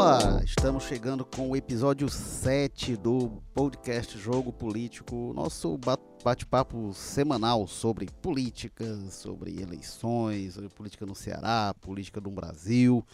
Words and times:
Olá, 0.00 0.40
estamos 0.42 0.84
chegando 0.84 1.26
com 1.26 1.50
o 1.50 1.54
episódio 1.54 2.08
7 2.08 2.96
do 2.96 3.42
podcast 3.52 4.18
Jogo 4.18 4.50
Político, 4.50 5.34
nosso 5.34 5.78
bate-papo 6.24 6.94
semanal 6.94 7.66
sobre 7.66 8.06
política, 8.22 8.96
sobre 9.10 9.60
eleições, 9.60 10.54
sobre 10.54 10.70
política 10.70 11.04
no 11.04 11.14
Ceará, 11.14 11.74
política 11.82 12.18
no 12.18 12.30
Brasil. 12.30 13.04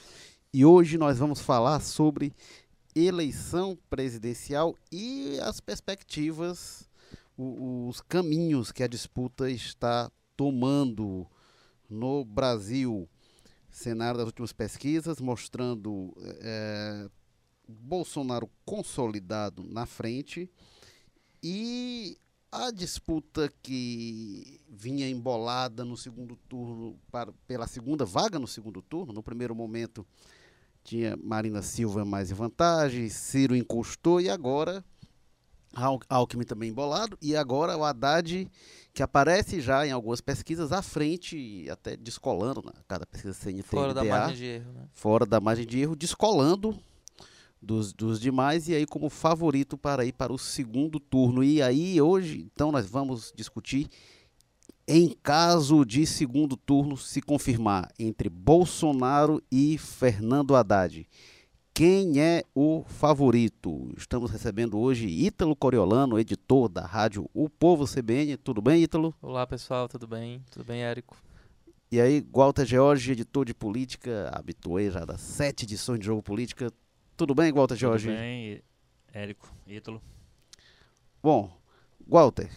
E 0.54 0.64
hoje 0.64 0.96
nós 0.96 1.18
vamos 1.18 1.40
falar 1.40 1.80
sobre 1.80 2.32
eleição 2.94 3.76
presidencial 3.90 4.76
e 4.92 5.40
as 5.42 5.58
perspectivas, 5.60 6.88
os 7.36 8.00
caminhos 8.02 8.70
que 8.70 8.84
a 8.84 8.88
disputa 8.88 9.50
está 9.50 10.08
tomando 10.36 11.26
no 11.90 12.24
Brasil 12.24 13.08
cenário 13.76 14.16
das 14.16 14.26
últimas 14.26 14.54
pesquisas, 14.54 15.20
mostrando 15.20 16.14
é, 16.40 17.10
Bolsonaro 17.68 18.50
consolidado 18.64 19.62
na 19.62 19.84
frente 19.84 20.50
e 21.42 22.18
a 22.50 22.70
disputa 22.70 23.52
que 23.62 24.62
vinha 24.66 25.06
embolada 25.06 25.84
no 25.84 25.94
segundo 25.94 26.36
turno, 26.48 26.98
para, 27.12 27.32
pela 27.46 27.66
segunda 27.66 28.06
vaga 28.06 28.38
no 28.38 28.46
segundo 28.46 28.80
turno, 28.80 29.12
no 29.12 29.22
primeiro 29.22 29.54
momento 29.54 30.06
tinha 30.82 31.14
Marina 31.22 31.60
Silva 31.60 32.02
mais 32.02 32.30
em 32.30 32.34
vantagem, 32.34 33.10
Ciro 33.10 33.54
encostou 33.54 34.22
e 34.22 34.30
agora 34.30 34.82
Alckmin 36.08 36.44
também 36.46 36.70
embolado, 36.70 37.18
e 37.20 37.36
agora 37.36 37.76
o 37.76 37.84
Haddad, 37.84 38.48
que 38.96 39.02
aparece 39.02 39.60
já 39.60 39.86
em 39.86 39.90
algumas 39.92 40.22
pesquisas 40.22 40.72
à 40.72 40.80
frente, 40.80 41.68
até 41.70 41.98
descolando, 41.98 42.62
na 42.62 42.72
cada 42.88 43.04
pesquisa 43.04 43.34
CNT 43.34 43.62
Fora 43.64 43.92
da 43.92 44.02
margem 44.02 44.36
de 44.36 44.44
erro, 44.46 44.72
né? 44.72 44.88
Fora 44.94 45.26
da 45.26 45.38
margem 45.38 45.66
de 45.66 45.78
erro, 45.78 45.94
descolando 45.94 46.74
dos, 47.60 47.92
dos 47.92 48.18
demais, 48.18 48.70
e 48.70 48.74
aí 48.74 48.86
como 48.86 49.10
favorito 49.10 49.76
para 49.76 50.06
ir 50.06 50.12
para 50.12 50.32
o 50.32 50.38
segundo 50.38 50.98
turno. 50.98 51.44
E 51.44 51.60
aí 51.60 52.00
hoje, 52.00 52.48
então, 52.50 52.72
nós 52.72 52.88
vamos 52.88 53.34
discutir 53.36 53.86
em 54.88 55.14
caso 55.22 55.84
de 55.84 56.06
segundo 56.06 56.56
turno 56.56 56.96
se 56.96 57.20
confirmar 57.20 57.92
entre 57.98 58.30
Bolsonaro 58.30 59.42
e 59.52 59.76
Fernando 59.76 60.56
Haddad. 60.56 61.06
Quem 61.76 62.18
é 62.18 62.42
o 62.54 62.84
favorito? 62.88 63.92
Estamos 63.98 64.30
recebendo 64.30 64.78
hoje 64.78 65.06
Ítalo 65.08 65.54
Coriolano, 65.54 66.18
editor 66.18 66.70
da 66.70 66.86
rádio 66.86 67.28
O 67.34 67.50
Povo 67.50 67.84
CBN. 67.84 68.38
Tudo 68.38 68.62
bem, 68.62 68.82
Ítalo? 68.82 69.14
Olá, 69.20 69.46
pessoal, 69.46 69.86
tudo 69.86 70.06
bem? 70.06 70.42
Tudo 70.50 70.64
bem, 70.64 70.82
Érico? 70.82 71.18
E 71.92 72.00
aí, 72.00 72.26
Walter 72.32 72.64
George, 72.64 73.12
editor 73.12 73.44
de 73.44 73.52
política, 73.52 74.30
habituei 74.32 74.90
já 74.90 75.04
das 75.04 75.20
sete 75.20 75.64
edições 75.66 76.00
de 76.00 76.06
Jogo 76.06 76.22
Política. 76.22 76.72
Tudo 77.14 77.34
bem, 77.34 77.52
Walter 77.52 77.76
George? 77.76 78.06
Tudo 78.06 78.16
bem, 78.16 78.62
Érico, 79.12 79.46
Ítalo. 79.66 80.00
Bom, 81.22 81.54
Walter, 82.08 82.48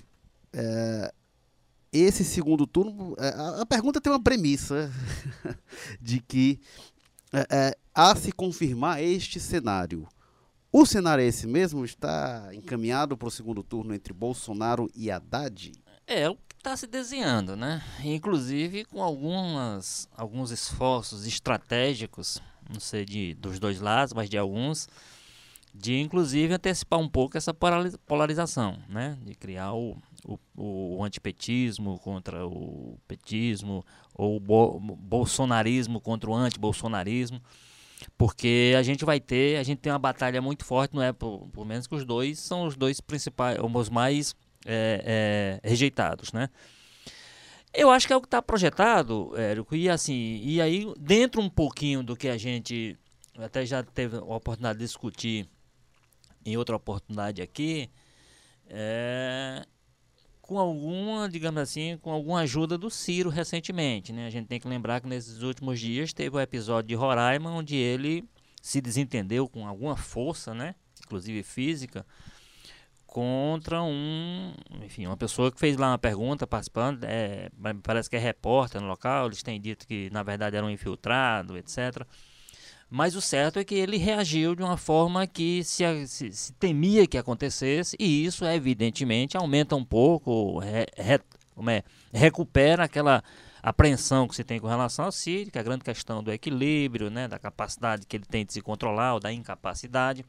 é, 0.53 1.13
esse 1.91 2.23
segundo 2.23 2.65
turno, 2.65 3.17
é, 3.19 3.27
a, 3.27 3.63
a 3.63 3.65
pergunta 3.65 3.99
tem 3.99 4.13
uma 4.13 4.23
premissa 4.23 4.89
de 5.99 6.21
que 6.21 6.61
é, 7.31 7.47
é, 7.49 7.77
a 7.93 8.15
se 8.15 8.31
confirmar 8.31 9.03
este 9.03 9.39
cenário, 9.39 10.07
o 10.71 10.85
cenário 10.85 11.23
é 11.23 11.27
esse 11.27 11.47
mesmo? 11.47 11.83
Está 11.83 12.51
encaminhado 12.53 13.17
para 13.17 13.27
o 13.27 13.31
segundo 13.31 13.63
turno 13.63 13.93
entre 13.93 14.13
Bolsonaro 14.13 14.87
e 14.95 15.09
Haddad? 15.09 15.71
É, 16.05 16.29
o 16.29 16.35
que 16.35 16.55
está 16.55 16.77
se 16.77 16.85
desenhando, 16.85 17.55
né? 17.55 17.83
Inclusive 18.03 18.85
com 18.85 19.01
algumas, 19.01 20.07
alguns 20.15 20.51
esforços 20.51 21.25
estratégicos, 21.25 22.39
não 22.71 22.79
sei 22.79 23.03
de, 23.03 23.33
dos 23.33 23.59
dois 23.59 23.79
lados, 23.79 24.13
mas 24.13 24.29
de 24.29 24.37
alguns, 24.37 24.87
de 25.73 25.99
inclusive 25.99 26.53
antecipar 26.53 26.99
um 26.99 27.09
pouco 27.09 27.35
essa 27.35 27.51
polarização, 27.51 28.77
né? 28.87 29.17
De 29.23 29.33
criar 29.33 29.73
o, 29.73 29.97
o, 30.23 30.97
o 30.97 31.03
antipetismo 31.03 31.97
contra 31.97 32.45
o 32.45 32.99
petismo, 33.07 33.83
ou 34.19 34.39
bo, 34.39 34.79
bolsonarismo 34.79 36.01
contra 36.01 36.29
o 36.29 36.35
antibolsonarismo, 36.35 37.41
porque 38.17 38.73
a 38.77 38.83
gente 38.83 39.05
vai 39.05 39.19
ter, 39.19 39.57
a 39.57 39.63
gente 39.63 39.79
tem 39.79 39.91
uma 39.91 39.99
batalha 39.99 40.41
muito 40.41 40.65
forte, 40.65 40.93
não 40.93 41.01
é? 41.01 41.13
Por, 41.13 41.47
por 41.53 41.65
menos 41.65 41.87
que 41.87 41.95
os 41.95 42.03
dois 42.03 42.39
são 42.39 42.65
os 42.65 42.75
dois 42.75 42.99
principais, 42.99 43.57
os 43.61 43.89
mais 43.89 44.35
é, 44.65 45.59
é, 45.63 45.67
rejeitados, 45.67 46.33
né? 46.33 46.49
Eu 47.73 47.89
acho 47.89 48.07
que 48.07 48.13
é 48.13 48.15
o 48.15 48.21
que 48.21 48.27
está 48.27 48.41
projetado, 48.41 49.31
Érico, 49.37 49.75
e 49.75 49.87
assim, 49.87 50.41
e 50.43 50.59
aí 50.59 50.91
dentro 50.99 51.41
um 51.41 51.49
pouquinho 51.49 52.03
do 52.03 52.15
que 52.15 52.27
a 52.27 52.37
gente 52.37 52.97
até 53.37 53.65
já 53.65 53.83
teve 53.83 54.17
a 54.17 54.21
oportunidade 54.21 54.79
de 54.79 54.85
discutir 54.85 55.47
em 56.45 56.57
outra 56.57 56.75
oportunidade 56.75 57.41
aqui, 57.41 57.89
é, 58.67 59.63
com 60.49 60.57
alguma, 60.57 61.29
digamos 61.29 61.61
assim, 61.61 61.95
com 62.01 62.11
alguma 62.11 62.39
ajuda 62.39 62.75
do 62.75 62.89
Ciro 62.89 63.29
recentemente, 63.29 64.11
né? 64.11 64.25
A 64.25 64.31
gente 64.31 64.47
tem 64.47 64.59
que 64.59 64.67
lembrar 64.67 64.99
que 64.99 65.07
nesses 65.07 65.43
últimos 65.43 65.79
dias 65.79 66.11
teve 66.11 66.35
o 66.35 66.39
episódio 66.39 66.87
de 66.87 66.95
Roraima 66.95 67.51
onde 67.51 67.75
ele 67.75 68.27
se 68.59 68.81
desentendeu 68.81 69.47
com 69.47 69.67
alguma 69.67 69.95
força, 69.95 70.51
né? 70.51 70.73
Inclusive 71.05 71.43
física, 71.43 72.03
contra 73.05 73.83
um, 73.83 74.55
enfim, 74.81 75.05
uma 75.05 75.15
pessoa 75.15 75.51
que 75.51 75.59
fez 75.59 75.77
lá 75.77 75.91
uma 75.91 75.99
pergunta 75.99 76.47
participando, 76.47 77.03
é, 77.03 77.51
parece 77.83 78.09
que 78.09 78.15
é 78.15 78.19
repórter 78.19 78.81
no 78.81 78.87
local, 78.87 79.27
eles 79.27 79.43
têm 79.43 79.61
dito 79.61 79.85
que 79.85 80.09
na 80.09 80.23
verdade 80.23 80.55
era 80.55 80.65
um 80.65 80.69
infiltrado, 80.71 81.59
etc. 81.59 82.07
Mas 82.89 83.15
o 83.15 83.21
certo 83.21 83.59
é 83.59 83.63
que 83.63 83.75
ele 83.75 83.97
reagiu 83.97 84.55
de 84.55 84.63
uma 84.63 84.75
forma 84.75 85.27
que 85.27 85.63
se, 85.63 85.83
se, 86.07 86.31
se 86.31 86.53
temia 86.53 87.05
que 87.05 87.17
acontecesse, 87.17 87.95
e 87.99 88.25
isso, 88.25 88.43
evidentemente, 88.45 89.37
aumenta 89.37 89.75
um 89.75 89.85
pouco, 89.85 90.57
re, 90.57 90.87
re, 90.97 91.19
é, 91.67 91.83
recupera 92.11 92.85
aquela 92.85 93.23
apreensão 93.61 94.27
que 94.27 94.35
se 94.35 94.43
tem 94.43 94.59
com 94.59 94.67
relação 94.67 95.05
ao 95.05 95.11
Cid, 95.11 95.51
que 95.51 95.57
é 95.57 95.61
a 95.61 95.63
grande 95.63 95.83
questão 95.83 96.23
do 96.23 96.31
equilíbrio, 96.31 97.11
né, 97.11 97.27
da 97.27 97.37
capacidade 97.37 98.07
que 98.07 98.17
ele 98.17 98.25
tem 98.25 98.43
de 98.43 98.53
se 98.53 98.61
controlar, 98.61 99.13
ou 99.13 99.19
da 99.19 99.31
incapacidade. 99.31 100.25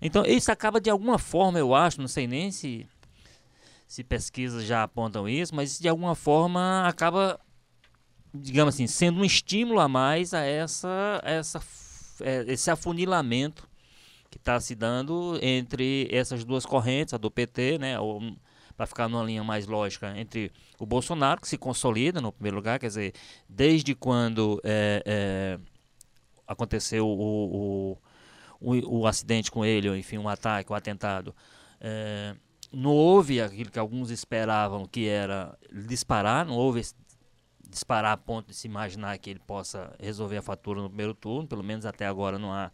Então, 0.00 0.24
isso 0.24 0.50
acaba 0.50 0.80
de 0.80 0.88
alguma 0.88 1.18
forma, 1.18 1.58
eu 1.58 1.74
acho, 1.74 2.00
não 2.00 2.08
sei 2.08 2.26
nem 2.26 2.50
se, 2.50 2.86
se 3.86 4.02
pesquisas 4.02 4.64
já 4.64 4.82
apontam 4.82 5.28
isso, 5.28 5.54
mas 5.54 5.78
de 5.78 5.88
alguma 5.88 6.14
forma 6.14 6.86
acaba 6.86 7.38
digamos 8.34 8.74
assim, 8.74 8.86
sendo 8.86 9.20
um 9.20 9.24
estímulo 9.24 9.80
a 9.80 9.88
mais 9.88 10.32
a 10.32 10.40
essa, 10.40 11.20
essa 11.24 11.60
é, 12.20 12.44
esse 12.46 12.70
afunilamento 12.70 13.68
que 14.30 14.38
está 14.38 14.58
se 14.60 14.74
dando 14.74 15.38
entre 15.42 16.08
essas 16.10 16.44
duas 16.44 16.64
correntes, 16.64 17.12
a 17.12 17.18
do 17.18 17.30
PT, 17.30 17.78
né, 17.78 17.96
para 18.76 18.86
ficar 18.86 19.08
numa 19.08 19.22
linha 19.22 19.44
mais 19.44 19.66
lógica, 19.66 20.16
entre 20.16 20.50
o 20.78 20.86
Bolsonaro, 20.86 21.40
que 21.40 21.48
se 21.48 21.58
consolida 21.58 22.20
no 22.20 22.32
primeiro 22.32 22.56
lugar, 22.56 22.78
quer 22.78 22.86
dizer, 22.86 23.12
desde 23.46 23.94
quando 23.94 24.58
é, 24.64 25.02
é, 25.04 25.58
aconteceu 26.46 27.06
o, 27.06 27.98
o, 28.60 28.72
o, 28.74 29.00
o, 29.00 29.06
acidente 29.06 29.50
com 29.50 29.64
ele, 29.64 29.90
ou 29.90 29.96
enfim, 29.96 30.16
um 30.16 30.28
ataque, 30.28 30.72
um 30.72 30.74
atentado, 30.74 31.34
é, 31.78 32.34
não 32.72 32.90
houve 32.90 33.40
aquilo 33.40 33.70
que 33.70 33.78
alguns 33.78 34.10
esperavam, 34.10 34.86
que 34.86 35.06
era 35.06 35.56
disparar, 35.70 36.46
não 36.46 36.54
houve 36.54 36.82
disparar 37.72 38.12
a 38.12 38.16
ponto 38.16 38.48
de 38.48 38.54
se 38.54 38.68
imaginar 38.68 39.18
que 39.18 39.30
ele 39.30 39.40
possa 39.40 39.92
resolver 39.98 40.36
a 40.36 40.42
fatura 40.42 40.80
no 40.80 40.88
primeiro 40.88 41.14
turno, 41.14 41.48
pelo 41.48 41.64
menos 41.64 41.86
até 41.86 42.06
agora 42.06 42.38
não 42.38 42.52
há 42.52 42.70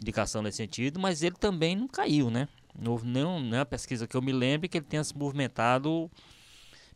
indicação 0.00 0.42
nesse 0.42 0.56
sentido, 0.56 0.98
mas 0.98 1.22
ele 1.22 1.36
também 1.36 1.76
não 1.76 1.86
caiu, 1.86 2.30
né? 2.30 2.48
Não 2.76 2.92
houve 2.92 3.06
nenhuma 3.06 3.66
pesquisa 3.66 4.06
que 4.06 4.16
eu 4.16 4.22
me 4.22 4.32
lembre 4.32 4.68
que 4.68 4.78
ele 4.78 4.86
tenha 4.86 5.04
se 5.04 5.16
movimentado 5.16 6.10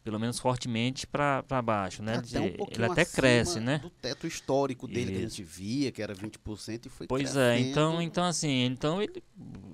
pelo 0.04 0.20
menos 0.20 0.38
fortemente 0.38 1.06
para 1.06 1.42
baixo, 1.62 2.02
né? 2.02 2.16
Até 2.16 2.38
um 2.38 2.44
ele 2.44 2.84
até 2.84 3.06
cresce, 3.06 3.58
né? 3.58 3.78
Do 3.78 3.88
teto 3.88 4.26
histórico 4.26 4.86
dele 4.86 5.00
Isso. 5.00 5.12
que 5.12 5.16
a 5.16 5.28
gente 5.28 5.42
via, 5.42 5.90
que 5.90 6.02
era 6.02 6.14
20% 6.14 6.86
e 6.86 6.88
foi 6.90 7.06
Pois 7.06 7.22
crescendo. 7.22 7.40
é, 7.40 7.58
então, 7.58 8.02
então 8.02 8.24
assim, 8.24 8.66
então 8.66 9.00
ele 9.00 9.22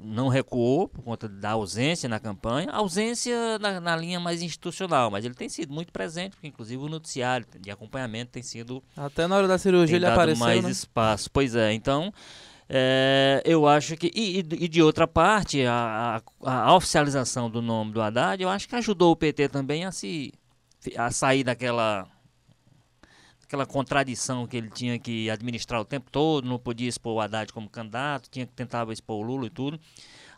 não 0.00 0.28
recuou 0.28 0.86
por 0.86 1.02
conta 1.02 1.28
da 1.28 1.50
ausência 1.50 2.08
na 2.08 2.20
campanha, 2.20 2.70
ausência 2.70 3.58
na, 3.58 3.80
na, 3.80 3.96
linha 3.96 4.20
mais 4.20 4.40
institucional, 4.40 5.10
mas 5.10 5.24
ele 5.24 5.34
tem 5.34 5.48
sido 5.48 5.74
muito 5.74 5.92
presente, 5.92 6.36
porque 6.36 6.46
inclusive 6.46 6.80
o 6.80 6.88
noticiário 6.88 7.44
de 7.58 7.70
acompanhamento 7.70 8.30
tem 8.30 8.42
sido 8.42 8.82
até 8.96 9.26
na 9.26 9.36
hora 9.36 9.48
da 9.48 9.58
cirurgia 9.58 9.96
ele 9.96 10.06
apareceu 10.06 10.46
mais 10.46 10.62
né? 10.62 10.70
espaço. 10.70 11.28
Pois 11.28 11.56
é, 11.56 11.72
então 11.72 12.12
é, 12.72 13.42
eu 13.44 13.66
acho 13.66 13.96
que. 13.96 14.12
E, 14.14 14.38
e, 14.38 14.68
de 14.68 14.80
outra 14.80 15.08
parte, 15.08 15.66
a, 15.66 16.22
a, 16.44 16.66
a, 16.68 16.76
oficialização 16.76 17.50
do 17.50 17.60
nome 17.60 17.90
do 17.90 18.00
Haddad, 18.00 18.40
eu 18.40 18.48
acho 18.48 18.68
que 18.68 18.76
ajudou 18.76 19.10
o 19.10 19.16
PT 19.16 19.48
também 19.48 19.84
a 19.84 19.90
se. 19.90 20.32
a 20.96 21.10
sair 21.10 21.42
daquela. 21.42 22.06
aquela 23.42 23.66
contradição 23.66 24.46
que 24.46 24.56
ele 24.56 24.70
tinha 24.70 25.00
que 25.00 25.28
administrar 25.28 25.80
o 25.80 25.84
tempo 25.84 26.12
todo, 26.12 26.46
não 26.46 26.60
podia 26.60 26.88
expor 26.88 27.14
o 27.14 27.20
Haddad 27.20 27.52
como 27.52 27.68
candidato, 27.68 28.30
tinha 28.30 28.46
que 28.46 28.52
tentar 28.52 28.88
expor 28.92 29.16
o 29.16 29.22
Lula 29.22 29.46
e 29.46 29.50
tudo. 29.50 29.80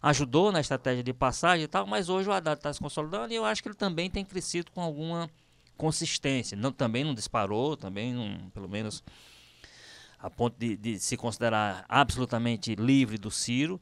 Ajudou 0.01 0.51
na 0.51 0.61
estratégia 0.61 1.03
de 1.03 1.13
passagem 1.13 1.65
e 1.65 1.69
tal, 1.69 1.87
mas 1.87 2.09
hoje 2.09 2.31
o 2.31 2.33
Haddad 2.33 2.59
está 2.59 2.73
se 2.73 2.81
consolidando 2.81 3.31
e 3.35 3.37
eu 3.37 3.45
acho 3.45 3.63
que 3.63 3.69
ele 3.69 3.77
também 3.77 4.09
tem 4.09 4.25
crescido 4.25 4.73
com 4.73 4.81
alguma 4.81 5.29
consistência. 5.77 6.57
Não, 6.57 6.73
também 6.73 7.05
não 7.05 7.13
disparou, 7.13 7.77
também 7.77 8.15
não, 8.15 8.51
pelo 8.55 8.71
menos 8.71 9.05
a 10.23 10.31
ponto 10.31 10.57
de, 10.57 10.77
de 10.77 11.01
se 11.01 11.17
considerar 11.17 11.85
absolutamente 11.89 12.77
livre 12.77 13.19
do 13.19 13.31
Ciro, 13.31 13.81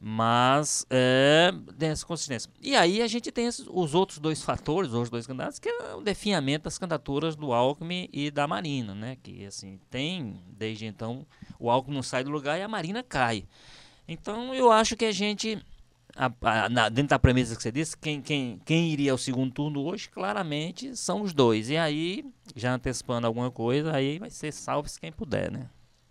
mas 0.00 0.84
é, 0.90 1.52
tem 1.78 1.90
essa 1.90 2.04
consistência. 2.04 2.50
E 2.60 2.74
aí 2.74 3.00
a 3.00 3.06
gente 3.06 3.30
tem 3.30 3.46
esses, 3.46 3.64
os 3.68 3.94
outros 3.94 4.18
dois 4.18 4.42
fatores, 4.42 4.92
os 4.92 5.08
dois 5.08 5.26
candidatos, 5.26 5.60
que 5.60 5.68
é 5.68 5.94
o 5.94 6.00
definhamento 6.00 6.64
das 6.64 6.78
candidaturas 6.78 7.36
do 7.36 7.52
Alckmin 7.52 8.08
e 8.12 8.30
da 8.30 8.46
Marina, 8.46 8.94
né? 8.94 9.16
Que 9.22 9.46
assim, 9.46 9.78
tem, 9.88 10.40
desde 10.48 10.86
então, 10.86 11.24
o 11.58 11.70
Alckmin 11.70 11.94
não 11.94 12.02
sai 12.02 12.24
do 12.24 12.30
lugar 12.30 12.58
e 12.58 12.62
a 12.62 12.68
Marina 12.68 13.02
cai. 13.02 13.44
Então 14.06 14.52
eu 14.54 14.72
acho 14.72 14.96
que 14.96 15.04
a 15.04 15.12
gente, 15.12 15.62
a, 16.18 16.64
a, 16.64 16.68
na, 16.68 16.88
dentro 16.88 17.10
da 17.10 17.18
premissa 17.18 17.54
que 17.54 17.62
você 17.62 17.70
disse, 17.70 17.96
quem, 17.96 18.20
quem, 18.20 18.60
quem 18.64 18.90
iria 18.90 19.12
ao 19.12 19.18
segundo 19.18 19.52
turno 19.52 19.84
hoje, 19.84 20.08
claramente 20.08 20.96
são 20.96 21.22
os 21.22 21.32
dois. 21.32 21.70
E 21.70 21.76
aí, 21.76 22.24
já 22.56 22.74
antecipando 22.74 23.26
alguma 23.26 23.50
coisa, 23.52 23.94
aí 23.94 24.18
vai 24.18 24.28
ser 24.28 24.52
salve-se 24.52 24.98
quem 24.98 25.12
puder, 25.12 25.50
né? 25.50 25.70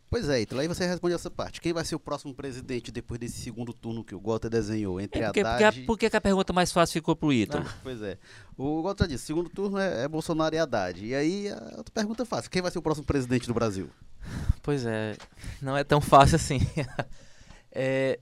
Pois 0.10 0.30
é, 0.30 0.42
então 0.42 0.58
aí 0.58 0.70
você 0.70 0.88
responde 0.88 1.14
essa 1.14 1.30
parte. 1.30 1.60
Quem 1.60 1.74
vai 1.74 1.84
ser 1.84 1.96
o 1.96 2.00
próximo 2.00 2.34
presidente 2.34 2.90
depois 2.90 3.20
desse 3.20 3.42
segundo 3.42 3.74
turno 3.74 4.06
que 4.06 4.16
o 4.16 4.20
Gota 4.22 4.50
desenhou 4.50 5.02
entre 5.02 5.22
é 5.22 5.26
porque, 5.26 5.42
Haddad... 5.42 5.64
Porque, 5.64 5.86
por 5.86 5.98
que 5.98 6.06
a 6.16 6.22
pergunta 6.22 6.54
mais 6.54 6.72
fácil 6.72 6.94
ficou 6.94 7.14
pro 7.14 7.34
Ítalo? 7.34 7.66
Ah, 7.68 7.74
pois 7.84 8.02
é. 8.02 8.18
O 8.58 8.82
Gota 8.82 9.06
disse, 9.06 9.26
segundo 9.26 9.50
turno 9.50 9.78
é, 9.78 10.06
é, 10.06 10.08
Bolsonaro 10.08 10.56
e 10.56 10.58
Haddad. 10.58 11.06
E 11.06 11.14
aí, 11.14 11.50
a 11.50 11.76
outra 11.78 11.92
pergunta 11.94 12.24
é 12.24 12.26
fácil. 12.26 12.50
Quem 12.50 12.62
vai 12.62 12.72
ser 12.72 12.80
o 12.80 12.82
próximo 12.82 13.06
presidente 13.06 13.48
do 13.48 13.54
Brasil? 13.54 13.90
Pois 14.64 14.86
é, 14.86 15.18
não 15.62 15.76
é 15.76 15.84
tão 15.84 16.00
fácil 16.00 16.38
assim. 16.38 16.60
é, 17.70 18.18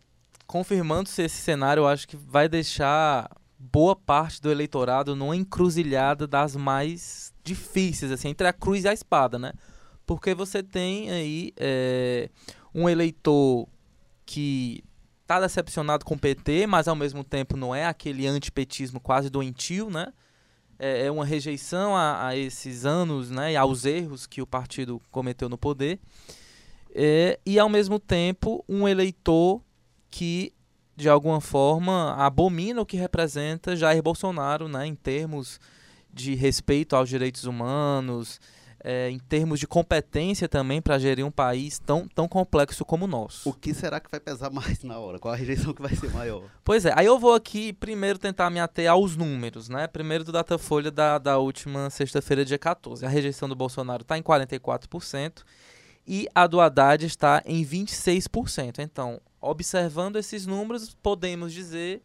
Confirmando-se 0.47 1.21
esse 1.21 1.37
cenário, 1.37 1.81
eu 1.81 1.87
acho 1.87 2.07
que 2.07 2.15
vai 2.15 2.47
deixar 2.47 3.29
boa 3.57 3.95
parte 3.95 4.41
do 4.41 4.51
eleitorado 4.51 5.15
numa 5.15 5.35
encruzilhada 5.35 6.27
das 6.27 6.55
mais 6.55 7.33
difíceis, 7.43 8.11
assim, 8.11 8.29
entre 8.29 8.47
a 8.47 8.53
cruz 8.53 8.83
e 8.83 8.87
a 8.87 8.93
espada, 8.93 9.39
né? 9.39 9.53
porque 10.05 10.33
você 10.33 10.61
tem 10.61 11.09
aí 11.09 11.51
é, 11.57 12.29
um 12.73 12.87
eleitor 12.87 13.67
que 14.25 14.83
está 15.21 15.39
decepcionado 15.39 16.05
com 16.05 16.13
o 16.13 16.19
PT, 16.19 16.67
mas 16.67 16.87
ao 16.87 16.95
mesmo 16.95 17.23
tempo 17.23 17.57
não 17.57 17.73
é 17.73 17.85
aquele 17.85 18.27
antipetismo 18.27 18.99
quase 18.99 19.29
doentio, 19.29 19.89
né? 19.89 20.13
É, 20.77 21.07
é 21.07 21.11
uma 21.11 21.25
rejeição 21.25 21.95
a, 21.95 22.27
a, 22.27 22.37
esses 22.37 22.85
anos 22.85 23.31
né, 23.31 23.53
e 23.53 23.55
aos 23.55 23.85
erros 23.85 24.27
que 24.27 24.41
o 24.41 24.47
partido 24.47 25.01
cometeu 25.09 25.49
no 25.49 25.57
poder. 25.57 25.99
É, 26.93 27.39
e 27.45 27.57
ao 27.57 27.69
mesmo 27.69 27.99
tempo 27.99 28.63
um 28.67 28.87
eleitor 28.87 29.61
que 30.15 30.53
de 30.95 31.09
alguma 31.09 31.41
forma 31.41 32.13
abomina 32.13 32.79
o 32.81 32.85
que 32.85 32.95
representa 32.95 33.75
Jair 33.75 34.01
Bolsonaro, 34.01 34.69
né, 34.69 34.87
em 34.87 34.95
termos 34.95 35.59
de 36.09 36.35
respeito 36.35 36.95
aos 36.95 37.09
direitos 37.09 37.43
humanos, 37.43 38.39
é, 38.81 39.09
em 39.09 39.19
termos 39.19 39.59
de 39.59 39.67
competência 39.67 40.47
também 40.47 40.81
para 40.81 40.97
gerir 40.97 41.25
um 41.25 41.31
país 41.31 41.79
tão, 41.79 42.07
tão 42.07 42.29
complexo 42.29 42.85
como 42.85 43.03
o 43.03 43.07
nosso. 43.09 43.49
O 43.49 43.51
que 43.51 43.73
será 43.73 43.99
que 43.99 44.09
vai 44.09 44.21
pesar 44.21 44.49
mais 44.49 44.83
na 44.83 44.97
hora? 44.97 45.19
Qual 45.19 45.33
a 45.33 45.35
rejeição 45.35 45.73
que 45.73 45.81
vai 45.81 45.93
ser 45.93 46.09
maior? 46.11 46.43
Pois 46.63 46.85
é, 46.85 46.93
aí 46.95 47.07
eu 47.07 47.19
vou 47.19 47.33
aqui 47.33 47.73
primeiro 47.73 48.17
tentar 48.17 48.49
me 48.49 48.61
ater 48.61 48.89
aos 48.89 49.17
números, 49.17 49.67
né? 49.67 49.85
Primeiro 49.85 50.23
do 50.23 50.31
Datafolha 50.31 50.91
da, 50.91 51.17
da 51.17 51.39
última 51.39 51.89
sexta-feira, 51.89 52.45
dia 52.45 52.57
14. 52.57 53.05
A 53.05 53.09
rejeição 53.09 53.49
do 53.49 53.55
Bolsonaro 53.55 54.03
está 54.03 54.17
em 54.17 54.23
44% 54.23 55.43
e 56.07 56.25
a 56.33 56.47
do 56.47 56.61
Haddad 56.61 57.05
está 57.05 57.41
em 57.45 57.65
26%. 57.65 58.79
Então, 58.79 59.19
observando 59.45 60.15
esses 60.15 60.45
números, 60.45 60.95
podemos 61.01 61.53
dizer, 61.53 62.01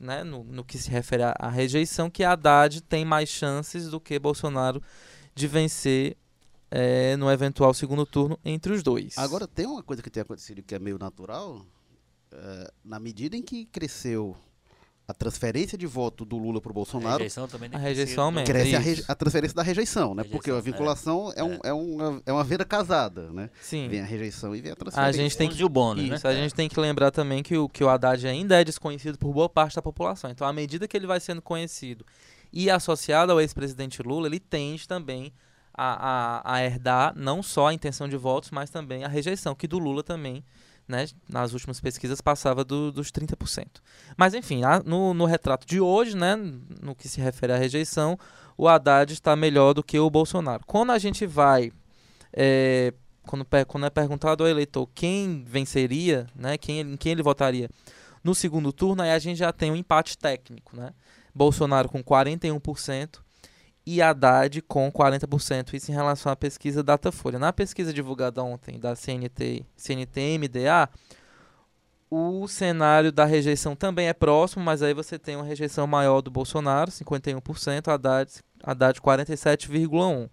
né, 0.00 0.22
no, 0.22 0.44
no 0.44 0.64
que 0.64 0.78
se 0.78 0.90
refere 0.90 1.22
à 1.22 1.48
rejeição, 1.48 2.10
que 2.10 2.22
Haddad 2.22 2.82
tem 2.82 3.04
mais 3.04 3.28
chances 3.28 3.88
do 3.88 3.98
que 3.98 4.18
Bolsonaro 4.18 4.82
de 5.34 5.46
vencer 5.46 6.16
é, 6.70 7.16
no 7.16 7.30
eventual 7.30 7.72
segundo 7.72 8.04
turno 8.04 8.38
entre 8.44 8.72
os 8.72 8.82
dois. 8.82 9.16
Agora, 9.16 9.46
tem 9.46 9.66
uma 9.66 9.82
coisa 9.82 10.02
que 10.02 10.10
tem 10.10 10.22
acontecido 10.22 10.62
que 10.62 10.74
é 10.74 10.78
meio 10.78 10.98
natural. 10.98 11.64
É, 12.30 12.70
na 12.84 13.00
medida 13.00 13.36
em 13.36 13.42
que 13.42 13.64
cresceu 13.64 14.36
a 15.08 15.14
transferência 15.14 15.78
de 15.78 15.86
voto 15.86 16.22
do 16.22 16.36
Lula 16.36 16.60
para 16.60 16.70
o 16.70 16.74
Bolsonaro. 16.74 17.14
A 17.14 17.18
rejeição 17.18 17.48
também 17.48 17.70
a 17.72 17.78
rejeição 17.78 18.24
aumenta. 18.24 18.52
Cresce 18.52 18.76
a, 18.76 18.78
re, 18.78 19.04
a, 19.08 19.14
transferência 19.14 19.56
da 19.56 19.62
rejeição, 19.62 20.14
né? 20.14 20.22
Rejeição, 20.22 20.30
Porque 20.30 20.50
a 20.50 20.60
vinculação 20.60 21.32
é, 21.34 21.40
é, 21.40 21.42
um, 21.42 21.54
é. 21.54 21.58
é, 21.64 21.72
uma, 21.72 22.22
é 22.26 22.32
uma 22.32 22.44
venda 22.44 22.62
casada, 22.62 23.32
né? 23.32 23.48
Sim. 23.58 23.88
Vem 23.88 24.02
a 24.02 24.04
rejeição 24.04 24.54
e 24.54 24.60
vem 24.60 24.70
a 24.70 24.76
transferência. 24.76 25.08
A 25.08 25.24
gente 25.24 25.34
tem 25.34 25.48
que, 25.48 25.64
o 25.64 25.68
bônus, 25.68 26.04
isso, 26.04 26.26
né? 26.26 26.32
a 26.32 26.34
gente 26.34 26.54
tem 26.54 26.68
que 26.68 26.78
lembrar 26.78 27.10
também 27.10 27.42
que 27.42 27.56
o, 27.56 27.70
que 27.70 27.82
o 27.82 27.88
Haddad 27.88 28.26
ainda 28.26 28.60
é 28.60 28.62
desconhecido 28.62 29.16
por 29.16 29.32
boa 29.32 29.48
parte 29.48 29.76
da 29.76 29.82
população. 29.82 30.30
Então, 30.30 30.46
à 30.46 30.52
medida 30.52 30.86
que 30.86 30.94
ele 30.94 31.06
vai 31.06 31.20
sendo 31.20 31.40
conhecido 31.40 32.04
e 32.52 32.68
associado 32.68 33.32
ao 33.32 33.40
ex-presidente 33.40 34.02
Lula, 34.02 34.26
ele 34.26 34.38
tende 34.38 34.86
também 34.86 35.32
a, 35.72 36.42
a, 36.42 36.54
a, 36.54 36.64
herdar 36.64 37.14
não 37.16 37.42
só 37.42 37.68
a 37.68 37.72
intenção 37.72 38.06
de 38.06 38.16
votos, 38.18 38.50
mas 38.50 38.68
também 38.68 39.04
a 39.04 39.08
rejeição, 39.08 39.54
que 39.54 39.66
do 39.66 39.78
Lula 39.78 40.02
também, 40.02 40.44
né, 40.88 41.06
nas 41.28 41.52
últimas 41.52 41.80
pesquisas, 41.80 42.20
passava 42.20 42.64
do, 42.64 42.90
dos 42.90 43.12
30%. 43.12 43.66
Mas, 44.16 44.34
enfim, 44.34 44.64
a, 44.64 44.82
no, 44.82 45.12
no 45.12 45.26
retrato 45.26 45.66
de 45.66 45.80
hoje, 45.80 46.16
né, 46.16 46.34
no 46.80 46.94
que 46.94 47.08
se 47.08 47.20
refere 47.20 47.52
à 47.52 47.56
rejeição, 47.56 48.18
o 48.56 48.66
Haddad 48.66 49.12
está 49.12 49.36
melhor 49.36 49.74
do 49.74 49.84
que 49.84 49.98
o 49.98 50.10
Bolsonaro. 50.10 50.64
Quando 50.66 50.90
a 50.90 50.98
gente 50.98 51.26
vai. 51.26 51.70
É, 52.32 52.92
quando, 53.22 53.46
quando 53.66 53.86
é 53.86 53.90
perguntado 53.90 54.42
ao 54.42 54.48
eleitor 54.48 54.88
quem 54.94 55.44
venceria, 55.46 56.26
né, 56.34 56.56
quem, 56.56 56.80
em 56.80 56.96
quem 56.96 57.12
ele 57.12 57.22
votaria 57.22 57.68
no 58.24 58.34
segundo 58.34 58.72
turno, 58.72 59.02
aí 59.02 59.10
a 59.10 59.18
gente 59.18 59.38
já 59.38 59.52
tem 59.52 59.70
um 59.70 59.76
empate 59.76 60.16
técnico. 60.16 60.76
Né? 60.76 60.92
Bolsonaro 61.34 61.88
com 61.88 62.02
41%, 62.02 63.20
e 63.90 64.02
Haddad 64.02 64.60
com 64.60 64.92
40%. 64.92 65.72
Isso 65.72 65.90
em 65.90 65.94
relação 65.94 66.30
à 66.30 66.36
pesquisa 66.36 66.82
Datafolha. 66.82 67.38
Na 67.38 67.54
pesquisa 67.54 67.90
divulgada 67.90 68.42
ontem 68.42 68.78
da 68.78 68.94
CNT, 68.94 69.64
CNT-MDA, 69.74 70.90
o 72.10 72.46
cenário 72.46 73.10
da 73.10 73.24
rejeição 73.24 73.74
também 73.74 74.08
é 74.08 74.12
próximo, 74.12 74.62
mas 74.62 74.82
aí 74.82 74.92
você 74.92 75.18
tem 75.18 75.36
uma 75.36 75.44
rejeição 75.44 75.86
maior 75.86 76.20
do 76.20 76.30
Bolsonaro, 76.30 76.90
51%, 76.90 77.88
Haddad, 77.88 78.30
Haddad 78.62 79.00
47,1%. 79.00 80.28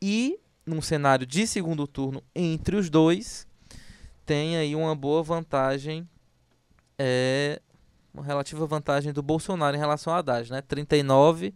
E 0.00 0.38
num 0.64 0.80
cenário 0.80 1.26
de 1.26 1.44
segundo 1.44 1.88
turno 1.88 2.22
entre 2.36 2.76
os 2.76 2.88
dois, 2.88 3.48
tem 4.24 4.58
aí 4.58 4.76
uma 4.76 4.94
boa 4.94 5.24
vantagem, 5.24 6.08
é, 6.96 7.60
uma 8.14 8.22
relativa 8.22 8.64
vantagem 8.64 9.12
do 9.12 9.24
Bolsonaro 9.24 9.76
em 9.76 9.80
relação 9.80 10.12
a 10.12 10.18
Haddad, 10.18 10.52
né? 10.52 10.62
39 10.62 11.52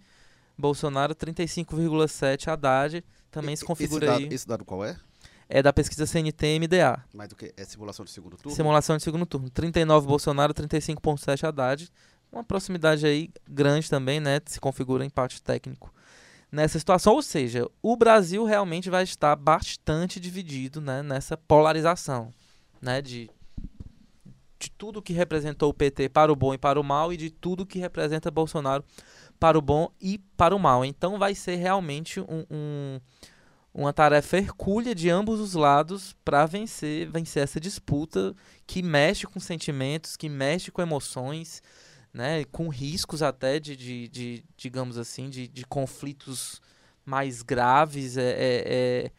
Bolsonaro 0.60 1.14
35,7 1.14 2.48
Haddad. 2.48 3.04
Também 3.30 3.54
e, 3.54 3.56
se 3.56 3.64
configura 3.64 4.04
esse 4.04 4.12
dado, 4.12 4.24
aí. 4.24 4.34
Esse 4.34 4.46
dado 4.46 4.64
qual 4.64 4.84
é? 4.84 4.96
É 5.48 5.62
da 5.62 5.72
pesquisa 5.72 6.06
CNT-MDA. 6.06 7.04
Mas 7.12 7.28
do 7.28 7.36
que? 7.36 7.52
É 7.56 7.64
simulação 7.64 8.04
de 8.04 8.10
segundo 8.10 8.36
turno? 8.36 8.54
Simulação 8.54 8.96
de 8.96 9.02
segundo 9.02 9.26
turno. 9.26 9.50
39 9.50 10.06
Bolsonaro, 10.06 10.54
35,7 10.54 11.48
Haddad. 11.48 11.90
Uma 12.30 12.44
proximidade 12.44 13.04
aí 13.06 13.30
grande 13.48 13.90
também, 13.90 14.20
né? 14.20 14.40
Se 14.46 14.60
configura 14.60 15.04
empate 15.04 15.42
técnico 15.42 15.92
nessa 16.50 16.78
situação. 16.78 17.14
Ou 17.14 17.22
seja, 17.22 17.68
o 17.82 17.96
Brasil 17.96 18.44
realmente 18.44 18.90
vai 18.90 19.04
estar 19.04 19.34
bastante 19.36 20.20
dividido 20.20 20.80
né, 20.80 21.02
nessa 21.02 21.36
polarização 21.36 22.32
né, 22.80 23.02
de, 23.02 23.30
de 24.60 24.70
tudo 24.70 25.00
que 25.00 25.14
representou 25.14 25.70
o 25.70 25.74
PT 25.74 26.10
para 26.10 26.30
o 26.30 26.36
bom 26.36 26.52
e 26.52 26.58
para 26.58 26.78
o 26.78 26.84
mal 26.84 27.12
e 27.12 27.16
de 27.16 27.30
tudo 27.30 27.64
que 27.64 27.78
representa 27.78 28.30
Bolsonaro 28.30 28.84
para 29.38 29.58
o 29.58 29.62
bom 29.62 29.90
e 29.98 30.18
para 30.36 30.54
o 30.54 30.58
mal. 30.58 30.84
Então 30.84 31.18
vai 31.18 31.34
ser 31.34 31.56
realmente 31.56 32.20
um, 32.20 32.44
um, 32.50 33.00
uma 33.72 33.92
tarefa 33.92 34.36
hercúlea 34.36 34.94
de 34.94 35.08
ambos 35.08 35.40
os 35.40 35.54
lados 35.54 36.14
para 36.22 36.44
vencer, 36.44 37.10
vencer 37.10 37.42
essa 37.42 37.58
disputa 37.58 38.34
que 38.66 38.82
mexe 38.82 39.26
com 39.26 39.40
sentimentos, 39.40 40.14
que 40.14 40.28
mexe 40.28 40.70
com 40.70 40.82
emoções, 40.82 41.62
né, 42.12 42.44
com 42.44 42.68
riscos 42.68 43.22
até 43.22 43.58
de, 43.58 43.74
de, 43.74 44.08
de 44.08 44.44
digamos 44.58 44.98
assim, 44.98 45.30
de, 45.30 45.48
de 45.48 45.64
conflitos 45.64 46.60
mais 47.06 47.40
graves. 47.40 48.18
É, 48.18 48.30
é, 48.30 48.64
é 49.06 49.10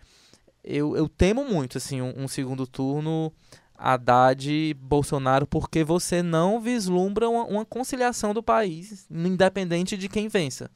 eu, 0.63 0.95
eu 0.95 1.10
temo 1.10 1.43
muito 1.43 1.79
assim 1.79 2.00
um, 2.00 2.13
um 2.15 2.27
segundo 2.27 2.67
turno 2.67 3.33
Haddad 3.82 4.52
e 4.52 4.76
Bolsonaro 4.76 5.48
porque 5.48 5.84
você 5.84 6.22
não 6.22 6.62
vislumbra 6.62 7.28
uma, 7.28 7.46
uma, 7.46 7.66
conciliação 7.66 8.34
do 8.34 8.44
país, 8.44 9.08
independente 9.10 9.98
de 9.98 10.08
quem 10.08 10.28
vença. 10.28 10.70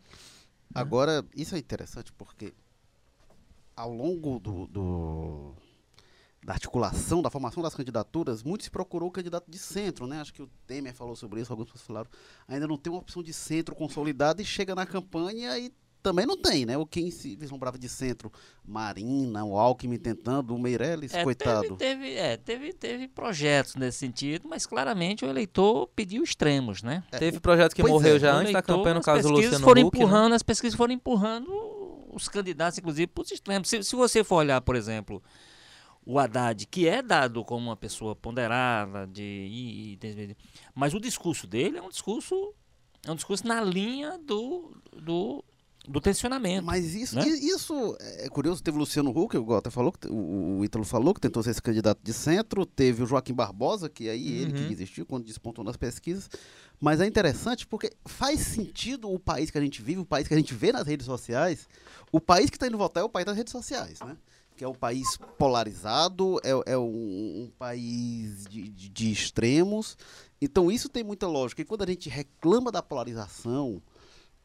Agora, 0.73 1.23
isso 1.35 1.55
é 1.55 1.59
interessante 1.59 2.11
porque 2.13 2.53
ao 3.75 3.93
longo 3.93 4.39
do, 4.39 4.65
do, 4.67 5.53
da 6.43 6.53
articulação, 6.53 7.21
da 7.21 7.29
formação 7.29 7.61
das 7.61 7.75
candidaturas, 7.75 8.41
muito 8.41 8.63
se 8.63 8.71
procurou 8.71 9.09
o 9.09 9.11
candidato 9.11 9.51
de 9.51 9.59
centro, 9.59 10.07
né? 10.07 10.19
Acho 10.19 10.33
que 10.33 10.41
o 10.41 10.49
Temer 10.65 10.95
falou 10.95 11.15
sobre 11.15 11.41
isso, 11.41 11.53
alguns 11.53 11.69
falaram, 11.81 12.09
ainda 12.47 12.67
não 12.67 12.77
tem 12.77 12.91
uma 12.91 12.99
opção 12.99 13.21
de 13.21 13.33
centro 13.33 13.75
consolidada 13.75 14.41
e 14.41 14.45
chega 14.45 14.73
na 14.73 14.85
campanha 14.85 15.59
e 15.59 15.71
também 16.05 16.27
não 16.27 16.37
tem, 16.37 16.67
né? 16.67 16.77
O 16.77 16.85
quem 16.85 17.09
se 17.09 17.35
vislumbrava 17.35 17.79
de 17.79 17.89
centro, 17.89 18.31
Marina, 18.63 19.43
o 19.43 19.57
Alckmin 19.57 19.97
tentando, 19.97 20.53
o 20.53 20.59
Meirelles, 20.59 21.11
é, 21.15 21.23
coitado. 21.23 21.75
Teve, 21.77 22.03
teve, 22.03 22.13
é, 22.13 22.37
teve, 22.37 22.73
teve 22.73 23.07
projetos 23.07 23.73
nesse 23.73 23.97
sentido, 23.97 24.47
mas 24.47 24.67
claramente 24.67 25.25
o 25.25 25.27
eleitor 25.27 25.87
pediu 25.95 26.23
extremos, 26.23 26.83
né? 26.83 27.03
É, 27.11 27.17
teve 27.17 27.39
projeto 27.39 27.73
que 27.73 27.81
morreu 27.81 28.17
é, 28.17 28.19
já 28.19 28.33
antes 28.33 28.51
eleitor, 28.51 28.61
da 28.61 28.61
campanha, 28.61 28.93
no 28.93 29.01
caso 29.01 29.23
do 29.23 29.29
Luciano 29.33 29.65
foram 29.65 29.81
Huck, 29.87 29.97
né? 29.97 30.03
empurrando, 30.03 30.29
né? 30.29 30.35
As 30.35 30.43
pesquisas 30.43 30.77
foram 30.77 30.93
empurrando 30.93 31.49
os 32.13 32.29
candidatos, 32.29 32.77
inclusive, 32.77 33.07
para 33.07 33.23
os 33.23 33.31
extremos. 33.31 33.67
Se, 33.67 33.83
se 33.83 33.95
você 33.95 34.23
for 34.23 34.35
olhar, 34.35 34.61
por 34.61 34.75
exemplo, 34.75 35.23
o 36.05 36.19
Haddad, 36.19 36.67
que 36.67 36.87
é 36.87 37.01
dado 37.01 37.43
como 37.43 37.65
uma 37.65 37.75
pessoa 37.75 38.15
ponderada, 38.15 39.07
de, 39.07 39.97
de, 39.99 40.37
mas 40.75 40.93
o 40.93 40.99
discurso 40.99 41.47
dele 41.47 41.79
é 41.79 41.81
um 41.81 41.89
discurso 41.89 42.53
é 43.07 43.11
um 43.11 43.15
discurso 43.15 43.47
na 43.47 43.61
linha 43.61 44.17
do, 44.17 44.75
do, 44.91 45.45
do 45.87 46.01
tensionamento. 46.01 46.65
Mas 46.65 46.93
isso, 46.95 47.15
né? 47.15 47.27
isso 47.27 47.95
é 47.99 48.29
curioso. 48.29 48.61
Teve 48.61 48.77
o 48.77 48.79
Luciano 48.79 49.09
Huck, 49.11 49.37
o 49.37 49.43
Gota 49.43 49.71
falou, 49.71 49.93
o, 50.09 50.59
o 50.59 50.65
Ítalo 50.65 50.83
falou 50.83 51.13
que 51.13 51.21
tentou 51.21 51.41
ser 51.43 51.51
esse 51.51 51.61
candidato 51.61 51.99
de 52.03 52.13
centro. 52.13 52.65
Teve 52.65 53.03
o 53.03 53.05
Joaquim 53.05 53.33
Barbosa, 53.33 53.89
que 53.89 54.09
aí 54.09 54.27
uhum. 54.27 54.41
ele 54.41 54.53
que 54.53 54.69
desistiu 54.69 55.05
quando 55.05 55.25
despontou 55.25 55.63
nas 55.63 55.77
pesquisas. 55.77 56.29
Mas 56.79 56.99
é 56.99 57.05
interessante 57.05 57.65
porque 57.65 57.91
faz 58.05 58.41
sentido 58.41 59.09
o 59.09 59.19
país 59.19 59.49
que 59.49 59.57
a 59.57 59.61
gente 59.61 59.81
vive, 59.81 59.99
o 59.99 60.05
país 60.05 60.27
que 60.27 60.33
a 60.33 60.37
gente 60.37 60.53
vê 60.53 60.71
nas 60.71 60.85
redes 60.85 61.05
sociais. 61.05 61.67
O 62.11 62.19
país 62.19 62.49
que 62.49 62.57
está 62.57 62.67
indo 62.67 62.77
votar 62.77 63.01
é 63.01 63.05
o 63.05 63.09
país 63.09 63.25
das 63.25 63.35
redes 63.35 63.51
sociais, 63.51 63.99
né? 64.01 64.17
Que 64.57 64.63
é 64.63 64.67
um 64.67 64.73
país 64.73 65.17
polarizado, 65.37 66.39
é, 66.41 66.73
é 66.73 66.77
um, 66.77 67.43
um, 67.43 67.51
país 67.59 68.45
de, 68.49 68.69
de, 68.69 68.89
de 68.89 69.11
extremos. 69.11 69.97
Então 70.41 70.71
isso 70.71 70.87
tem 70.87 71.03
muita 71.03 71.27
lógica. 71.27 71.61
E 71.61 71.65
quando 71.65 71.83
a 71.83 71.87
gente 71.87 72.07
reclama 72.07 72.71
da 72.71 72.81
polarização, 72.81 73.81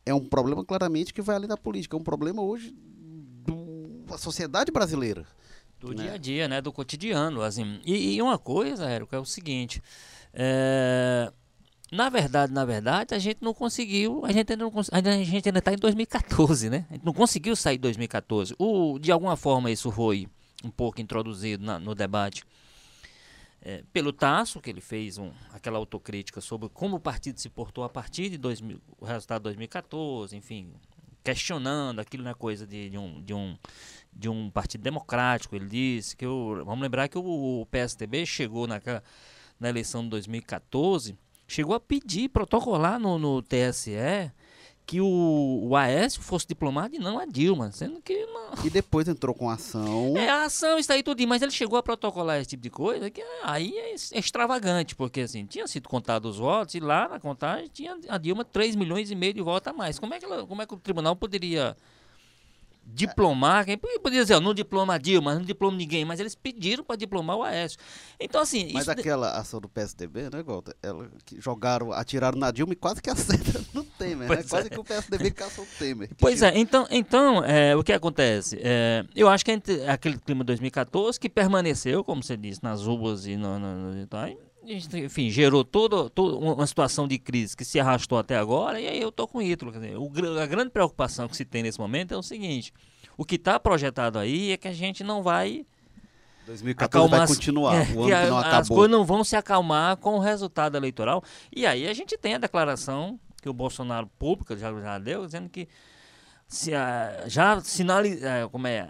é 0.05 0.15
um 0.15 0.25
problema 0.25 0.65
claramente 0.65 1.13
que 1.13 1.23
vai 1.23 1.37
além 1.37 1.49
da 1.49 1.57
política. 1.57 1.97
É 1.97 1.99
um 1.99 2.05
problema 2.05 2.43
hoje 2.43 2.75
da 4.07 4.19
sociedade 4.19 4.73
brasileira. 4.73 5.27
Do 5.79 5.95
né? 5.95 6.03
dia 6.03 6.13
a 6.13 6.17
dia, 6.17 6.49
né? 6.49 6.61
Do 6.61 6.73
cotidiano. 6.73 7.43
Assim. 7.43 7.81
E, 7.85 8.17
e 8.17 8.23
uma 8.23 8.39
coisa, 8.39 8.89
Érico, 8.89 9.15
é 9.15 9.19
o 9.19 9.25
seguinte. 9.25 9.83
É... 10.35 11.33
Na 11.91 12.09
verdade, 12.09 12.53
na 12.53 12.65
verdade, 12.65 13.15
a 13.15 13.19
gente 13.19 13.39
não 13.41 13.53
conseguiu, 13.53 14.25
a 14.25 14.31
gente 14.31 14.53
ainda 14.53 14.65
não 14.65 14.73
a 14.93 15.25
gente 15.25 15.49
ainda 15.49 15.59
está 15.59 15.73
em 15.73 15.77
2014, 15.77 16.71
né? 16.71 16.87
A 16.89 16.95
gente 16.95 17.05
não 17.05 17.13
conseguiu 17.13 17.57
sair 17.57 17.79
de 17.79 17.83
2014. 17.83 18.55
O, 18.59 18.97
de 18.99 19.11
alguma 19.11 19.37
forma 19.37 19.73
isso 19.73 19.91
foi 19.91 20.29
um 20.63 20.71
pouco 20.71 21.01
introduzido 21.01 21.65
na, 21.65 21.81
no 21.81 21.93
debate 21.93 22.45
é, 23.63 23.83
pelo 23.93 24.13
Tasso, 24.13 24.61
que 24.61 24.71
ele 24.71 24.81
fez 24.81 25.19
um, 25.19 25.33
aquela 25.53 25.79
autocrítica 25.79 26.41
sobre 26.41 26.69
como 26.69 26.97
o 26.97 27.01
partido 27.01 27.39
se 27.39 27.49
portou 27.49 27.85
a 27.85 27.89
partir 27.89 28.31
de 28.31 28.39
2000, 28.39 28.81
o 28.99 29.05
resultado 29.05 29.41
de 29.41 29.45
2014, 29.45 30.37
enfim, 30.37 30.73
questionando 31.23 32.01
aquilo 32.01 32.25
na 32.25 32.31
é 32.31 32.35
coisa 32.35 32.67
de, 32.67 32.91
de, 32.91 32.99
um, 32.99 33.23
de, 33.23 33.35
um, 33.35 33.57
de 34.13 34.29
um 34.29 34.51
partido 34.51 34.83
democrático. 34.83 35.55
Ele 35.55 35.67
disse 35.67 36.17
que 36.17 36.27
o, 36.27 36.65
vamos 36.65 36.81
lembrar 36.81 37.09
que 37.09 37.19
o, 37.19 37.61
o 37.61 37.67
PSDB 37.67 38.25
chegou 38.25 38.67
naquela, 38.67 39.03
na 39.59 39.69
eleição 39.69 40.03
de 40.03 40.09
2014, 40.11 41.17
chegou 41.47 41.75
a 41.75 41.81
pedir, 41.81 42.31
protocolar 42.31 42.99
no, 42.99 43.19
no 43.19 43.43
TSE 43.43 44.33
que 44.91 45.01
o, 45.01 45.69
o 45.69 45.77
Aécio 45.77 46.21
fosse 46.21 46.49
diplomado 46.49 46.97
e 46.97 46.99
não 46.99 47.21
a 47.21 47.25
Dilma, 47.25 47.71
sendo 47.71 48.03
que 48.03 48.27
não. 48.27 48.51
E 48.65 48.69
depois 48.69 49.07
entrou 49.07 49.33
com 49.33 49.49
ação. 49.49 50.17
É, 50.17 50.29
a 50.29 50.47
ação 50.47 50.81
está 50.81 50.95
aí 50.95 51.03
tudo, 51.05 51.25
mas 51.29 51.43
ele 51.43 51.53
chegou 51.53 51.79
a 51.79 51.83
protocolar 51.83 52.41
esse 52.41 52.51
tipo 52.51 52.63
de 52.65 52.71
coisa, 52.71 53.09
que 53.09 53.23
aí 53.45 53.73
é 53.73 53.95
extravagante, 53.95 54.97
porque 54.97 55.21
assim, 55.21 55.47
tinha 55.47 55.65
sido 55.69 55.89
contado 55.89 56.25
os 56.25 56.39
votos 56.39 56.75
e 56.75 56.81
lá 56.81 57.09
na 57.09 57.21
contagem 57.21 57.71
tinha 57.73 57.97
a 58.09 58.19
Dilma 58.19 58.45
3 58.45 58.75
milhões 58.75 59.13
e 59.13 59.15
meio 59.15 59.33
de 59.33 59.41
votos 59.41 59.69
a 59.69 59.73
mais. 59.73 59.97
Como 59.97 60.13
é 60.13 60.19
que, 60.19 60.25
ela, 60.25 60.45
como 60.45 60.61
é 60.61 60.67
que 60.67 60.75
o 60.75 60.77
tribunal 60.77 61.15
poderia 61.15 61.77
diplomar, 62.93 63.65
quem 63.65 63.79
podia 63.79 64.23
dizer, 64.23 64.41
não 64.41 64.55
diploma 64.55 64.99
Dilma, 64.99 65.35
não 65.35 65.43
diploma 65.43 65.77
ninguém, 65.77 66.05
mas 66.05 66.21
eles 66.21 66.35
pediram 66.35 66.85
para 66.85 66.97
diplomar 66.97 67.37
o 67.37 67.43
Aécio. 67.43 67.79
Então, 68.19 68.41
assim. 68.41 68.71
Mas 68.73 68.89
aquela 68.89 69.39
ação 69.39 69.61
do 69.61 69.69
PSDB, 69.69 70.31
né, 70.31 70.43
Golta? 70.43 70.75
Ela, 70.83 71.11
que 71.25 71.41
jogaram, 71.41 71.93
atiraram 71.93 72.39
na 72.39 72.51
Dilma 72.51 72.73
e 72.73 72.77
quase 72.77 73.01
que 73.01 73.09
acerta 73.11 73.65
no 73.73 73.85
Temer, 73.85 74.29
né? 74.29 74.43
Quase 74.49 74.67
é. 74.67 74.71
que 74.71 74.79
o 74.79 74.85
PSDB 74.85 75.31
caçou 75.31 75.65
o 75.65 75.69
Temer. 75.79 76.11
Pois 76.19 76.43
é, 76.43 76.53
então, 76.59 76.87
então 76.91 77.45
é, 77.45 77.75
o 77.75 77.83
que 77.83 77.93
acontece? 77.93 78.59
É, 78.63 79.05
eu 79.15 79.29
acho 79.29 79.45
que 79.45 79.51
aquele 79.89 80.19
clima 80.19 80.43
de 80.43 80.49
2014 80.49 81.19
que 81.19 81.29
permaneceu, 81.29 82.05
como 82.05 82.23
você 82.23 82.37
disse, 82.37 82.63
nas 82.63 82.83
ruas 82.83 83.27
e 83.27 83.37
no, 83.37 83.59
no, 83.59 83.93
no, 83.93 84.07
enfim, 84.65 85.31
gerou 85.31 85.65
toda, 85.65 86.11
toda, 86.11 86.37
uma 86.37 86.67
situação 86.67 87.09
de 87.09 87.19
crise 87.19 87.57
que 87.57 87.65
se 87.65 87.81
arrastou 87.81 88.19
até 88.19 88.37
agora, 88.37 88.81
e 88.81 88.87
aí 88.87 89.01
eu 89.01 89.11
tô 89.11 89.27
com 89.27 89.39
o 89.39 89.43
Ítalo. 89.43 89.73
A 90.41 90.47
grande 90.47 90.71
preocupação 90.71 91.29
que 91.29 91.37
se 91.37 91.45
tem 91.45 91.63
nesse 91.63 91.79
momento 91.79 92.13
é 92.13 92.17
o 92.17 92.23
seguinte: 92.23 92.73
o 93.17 93.25
que 93.25 93.37
está 93.37 93.59
projetado 93.59 94.19
aí 94.19 94.53
é 94.53 94.57
que 94.57 94.69
a 94.69 94.73
gente 94.73 95.03
não 95.03 95.23
vai. 95.23 95.65
2014 96.47 96.85
acalmar, 96.85 97.27
vai 97.27 97.37
continuar, 97.37 97.75
é, 97.77 97.95
o 97.95 98.01
ano 98.01 98.07
que, 98.07 98.13
a, 98.13 98.27
não 98.27 98.39
acabou. 98.39 98.59
As 98.59 98.69
coisas 98.69 98.91
não 98.91 99.05
vão 99.05 99.25
se 99.25 99.37
acalmar 99.37 99.97
com 99.97 100.17
o 100.17 100.19
resultado 100.19 100.77
eleitoral. 100.77 101.23
E 101.55 101.65
aí 101.65 101.87
a 101.87 101.95
gente 101.95 102.17
tem 102.19 102.35
a 102.35 102.39
declaração 102.39 103.19
que 103.41 103.49
o 103.49 103.53
Bolsonaro 103.53 104.07
público 104.19 104.57
já, 104.57 104.73
já 104.73 104.99
deu, 104.99 105.25
dizendo 105.25 105.49
que 105.49 105.69
se, 106.49 106.73
já 107.27 107.61
sinaliza, 107.61 108.49
como 108.51 108.67
é, 108.67 108.89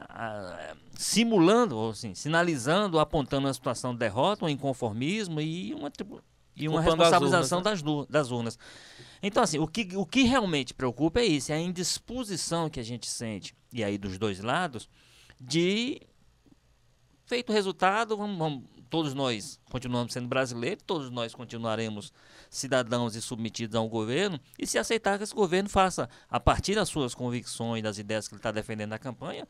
simulando, 1.00 1.78
ou 1.78 1.90
assim, 1.90 2.14
sinalizando, 2.14 2.98
apontando 2.98 3.46
uma 3.46 3.54
situação 3.54 3.94
de 3.94 3.98
derrota, 3.98 4.44
um 4.44 4.48
inconformismo 4.50 5.40
e 5.40 5.72
uma, 5.72 5.90
e 6.54 6.68
uma 6.68 6.82
responsabilização 6.82 7.62
das, 7.62 7.80
urnas, 7.80 8.00
né? 8.00 8.06
das, 8.10 8.26
das 8.26 8.30
urnas. 8.30 8.58
Então, 9.22 9.42
assim, 9.42 9.58
o 9.58 9.66
que, 9.66 9.96
o 9.96 10.04
que 10.04 10.24
realmente 10.24 10.74
preocupa 10.74 11.20
é 11.20 11.24
isso, 11.24 11.52
é 11.52 11.54
a 11.54 11.58
indisposição 11.58 12.68
que 12.68 12.78
a 12.78 12.82
gente 12.82 13.08
sente, 13.08 13.54
e 13.72 13.82
aí 13.82 13.96
dos 13.96 14.18
dois 14.18 14.40
lados, 14.40 14.90
de 15.40 16.02
feito 17.24 17.48
o 17.48 17.54
resultado, 17.54 18.14
vamos, 18.14 18.36
vamos, 18.36 18.64
todos 18.90 19.14
nós 19.14 19.58
continuamos 19.70 20.12
sendo 20.12 20.28
brasileiros, 20.28 20.84
todos 20.86 21.10
nós 21.10 21.34
continuaremos 21.34 22.12
cidadãos 22.50 23.14
e 23.14 23.22
submetidos 23.22 23.74
a 23.74 23.80
um 23.80 23.88
governo, 23.88 24.38
e 24.58 24.66
se 24.66 24.76
aceitar 24.76 25.16
que 25.16 25.24
esse 25.24 25.34
governo 25.34 25.70
faça, 25.70 26.10
a 26.28 26.38
partir 26.38 26.74
das 26.74 26.90
suas 26.90 27.14
convicções, 27.14 27.82
das 27.82 27.96
ideias 27.96 28.28
que 28.28 28.34
ele 28.34 28.40
está 28.40 28.52
defendendo 28.52 28.90
na 28.90 28.98
campanha, 28.98 29.48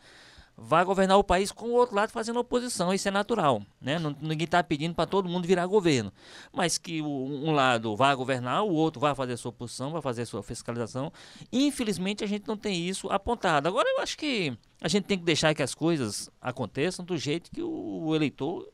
vai 0.57 0.85
governar 0.85 1.17
o 1.17 1.25
país 1.25 1.51
com 1.51 1.67
o 1.67 1.73
outro 1.73 1.97
lado 1.97 2.11
fazendo 2.11 2.39
oposição. 2.39 2.93
Isso 2.93 3.09
é 3.09 3.11
natural. 3.11 3.63
Né? 3.81 3.97
Ninguém 4.21 4.45
está 4.45 4.63
pedindo 4.63 4.95
para 4.95 5.07
todo 5.07 5.29
mundo 5.29 5.47
virar 5.47 5.67
governo. 5.67 6.13
Mas 6.53 6.77
que 6.77 7.01
um 7.01 7.51
lado 7.53 7.97
vai 7.97 8.15
governar, 8.15 8.63
o 8.63 8.73
outro 8.73 9.01
vai 9.01 9.15
fazer 9.15 9.37
sua 9.37 9.51
oposição, 9.51 9.91
vai 9.91 10.03
fazer 10.03 10.27
sua 10.27 10.43
fiscalização. 10.43 11.13
Infelizmente, 11.51 12.23
a 12.23 12.27
gente 12.27 12.47
não 12.47 12.57
tem 12.57 12.87
isso 12.87 13.09
apontado. 13.09 13.69
Agora, 13.69 13.89
eu 13.89 14.01
acho 14.03 14.19
que 14.19 14.57
a 14.81 14.89
gente 14.89 15.05
tem 15.05 15.19
que 15.19 15.25
deixar 15.25 15.55
que 15.55 15.63
as 15.63 15.75
coisas 15.75 16.31
aconteçam 16.41 17.05
do 17.05 17.17
jeito 17.17 17.51
que 17.51 17.63
o, 17.63 18.15
eleitor 18.15 18.69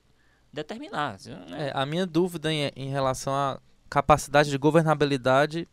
determinar. 0.53 1.19
Né? 1.25 1.69
É, 1.69 1.73
a 1.75 1.87
minha 1.87 2.07
dúvida 2.07 2.53
em, 2.53 2.71
em 2.75 2.89
relação 2.89 3.33
à 3.33 3.61
capacidade 3.89 4.51
de 4.51 4.59
governabilidade 4.59 5.69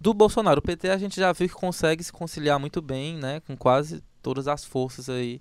do 0.00 0.14
Bolsonaro. 0.14 0.60
O 0.60 0.62
PT 0.62 0.90
a 0.90 0.98
gente 0.98 1.16
já 1.16 1.32
viu 1.32 1.48
que 1.48 1.54
consegue 1.54 2.02
se 2.02 2.12
conciliar 2.12 2.58
muito 2.58 2.80
bem, 2.80 3.16
né, 3.16 3.40
com 3.40 3.56
quase 3.56 4.02
todas 4.28 4.46
as 4.46 4.62
forças 4.62 5.08
aí 5.08 5.40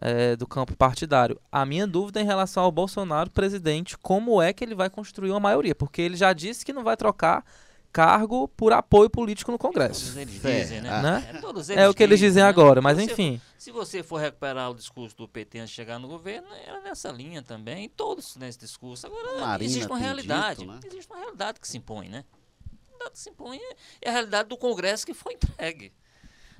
é, 0.00 0.34
do 0.34 0.46
campo 0.46 0.74
partidário. 0.74 1.38
A 1.52 1.66
minha 1.66 1.86
dúvida 1.86 2.20
é 2.20 2.22
em 2.22 2.26
relação 2.26 2.62
ao 2.62 2.72
Bolsonaro 2.72 3.28
presidente, 3.28 3.98
como 3.98 4.40
é 4.40 4.50
que 4.50 4.64
ele 4.64 4.74
vai 4.74 4.88
construir 4.88 5.30
uma 5.30 5.40
maioria? 5.40 5.74
Porque 5.74 6.00
ele 6.00 6.16
já 6.16 6.32
disse 6.32 6.64
que 6.64 6.72
não 6.72 6.82
vai 6.82 6.96
trocar 6.96 7.44
cargo 7.92 8.48
por 8.48 8.72
apoio 8.72 9.10
político 9.10 9.52
no 9.52 9.58
Congresso. 9.58 10.06
Todos 10.06 10.16
eles 10.16 10.40
dizem, 10.40 10.80
né? 10.80 11.02
né? 11.02 11.30
É, 11.34 11.48
eles 11.50 11.70
é 11.70 11.86
o 11.86 11.92
que 11.92 12.02
eles 12.02 12.18
dizem 12.18 12.42
né? 12.42 12.48
agora, 12.48 12.80
mas 12.80 12.96
se 12.96 13.04
enfim. 13.04 13.38
Se 13.58 13.70
você 13.70 14.02
for 14.02 14.16
recuperar 14.16 14.70
o 14.70 14.74
discurso 14.74 15.14
do 15.18 15.28
PT 15.28 15.58
antes 15.58 15.70
de 15.70 15.76
chegar 15.76 15.98
no 15.98 16.08
governo, 16.08 16.48
era 16.66 16.80
nessa 16.80 17.12
linha 17.12 17.42
também, 17.42 17.90
todos 17.90 18.36
nesse 18.36 18.58
discurso. 18.58 19.06
Agora, 19.06 19.38
Marina 19.38 19.70
existe 19.70 19.86
uma 19.86 19.98
realidade. 19.98 20.60
Dito, 20.60 20.72
né? 20.72 20.80
Existe 20.82 21.12
uma 21.12 21.20
realidade 21.20 21.60
que 21.60 21.68
se 21.68 21.76
impõe, 21.76 22.08
né? 22.08 22.24
A 22.64 22.88
realidade 22.88 23.10
que 23.12 23.20
se 23.20 23.28
impõe 23.28 23.60
é 24.00 24.08
a 24.08 24.12
realidade 24.12 24.48
do 24.48 24.56
Congresso 24.56 25.04
que 25.04 25.12
foi 25.12 25.34
entregue. 25.34 25.92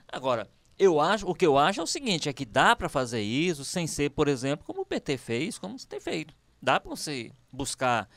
Agora, 0.06 0.46
eu 0.78 1.00
acho, 1.00 1.26
o 1.26 1.34
que 1.34 1.46
eu 1.46 1.56
acho 1.56 1.80
é 1.80 1.82
o 1.82 1.86
seguinte, 1.86 2.28
é 2.28 2.32
que 2.32 2.44
dá 2.44 2.74
para 2.74 2.88
fazer 2.88 3.22
isso 3.22 3.64
sem 3.64 3.86
ser, 3.86 4.10
por 4.10 4.28
exemplo, 4.28 4.64
como 4.64 4.82
o 4.82 4.86
PT 4.86 5.16
fez, 5.18 5.58
como 5.58 5.78
você 5.78 5.86
tem 5.86 6.00
feito. 6.00 6.34
Dá 6.60 6.80
para 6.80 6.90
você 6.90 7.30
buscar 7.52 8.08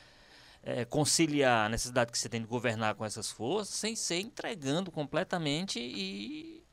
é, 0.64 0.84
conciliar 0.86 1.68
a 1.68 1.70
necessidade 1.70 2.12
que 2.12 2.18
você 2.18 2.28
tem 2.28 2.42
de 2.42 2.48
governar 2.48 2.96
com 2.96 3.06
essas 3.06 3.32
forças 3.32 3.74
sem 3.74 3.96
ser 3.96 4.20
entregando 4.20 4.92
completamente 4.92 5.80
e, 5.80 6.64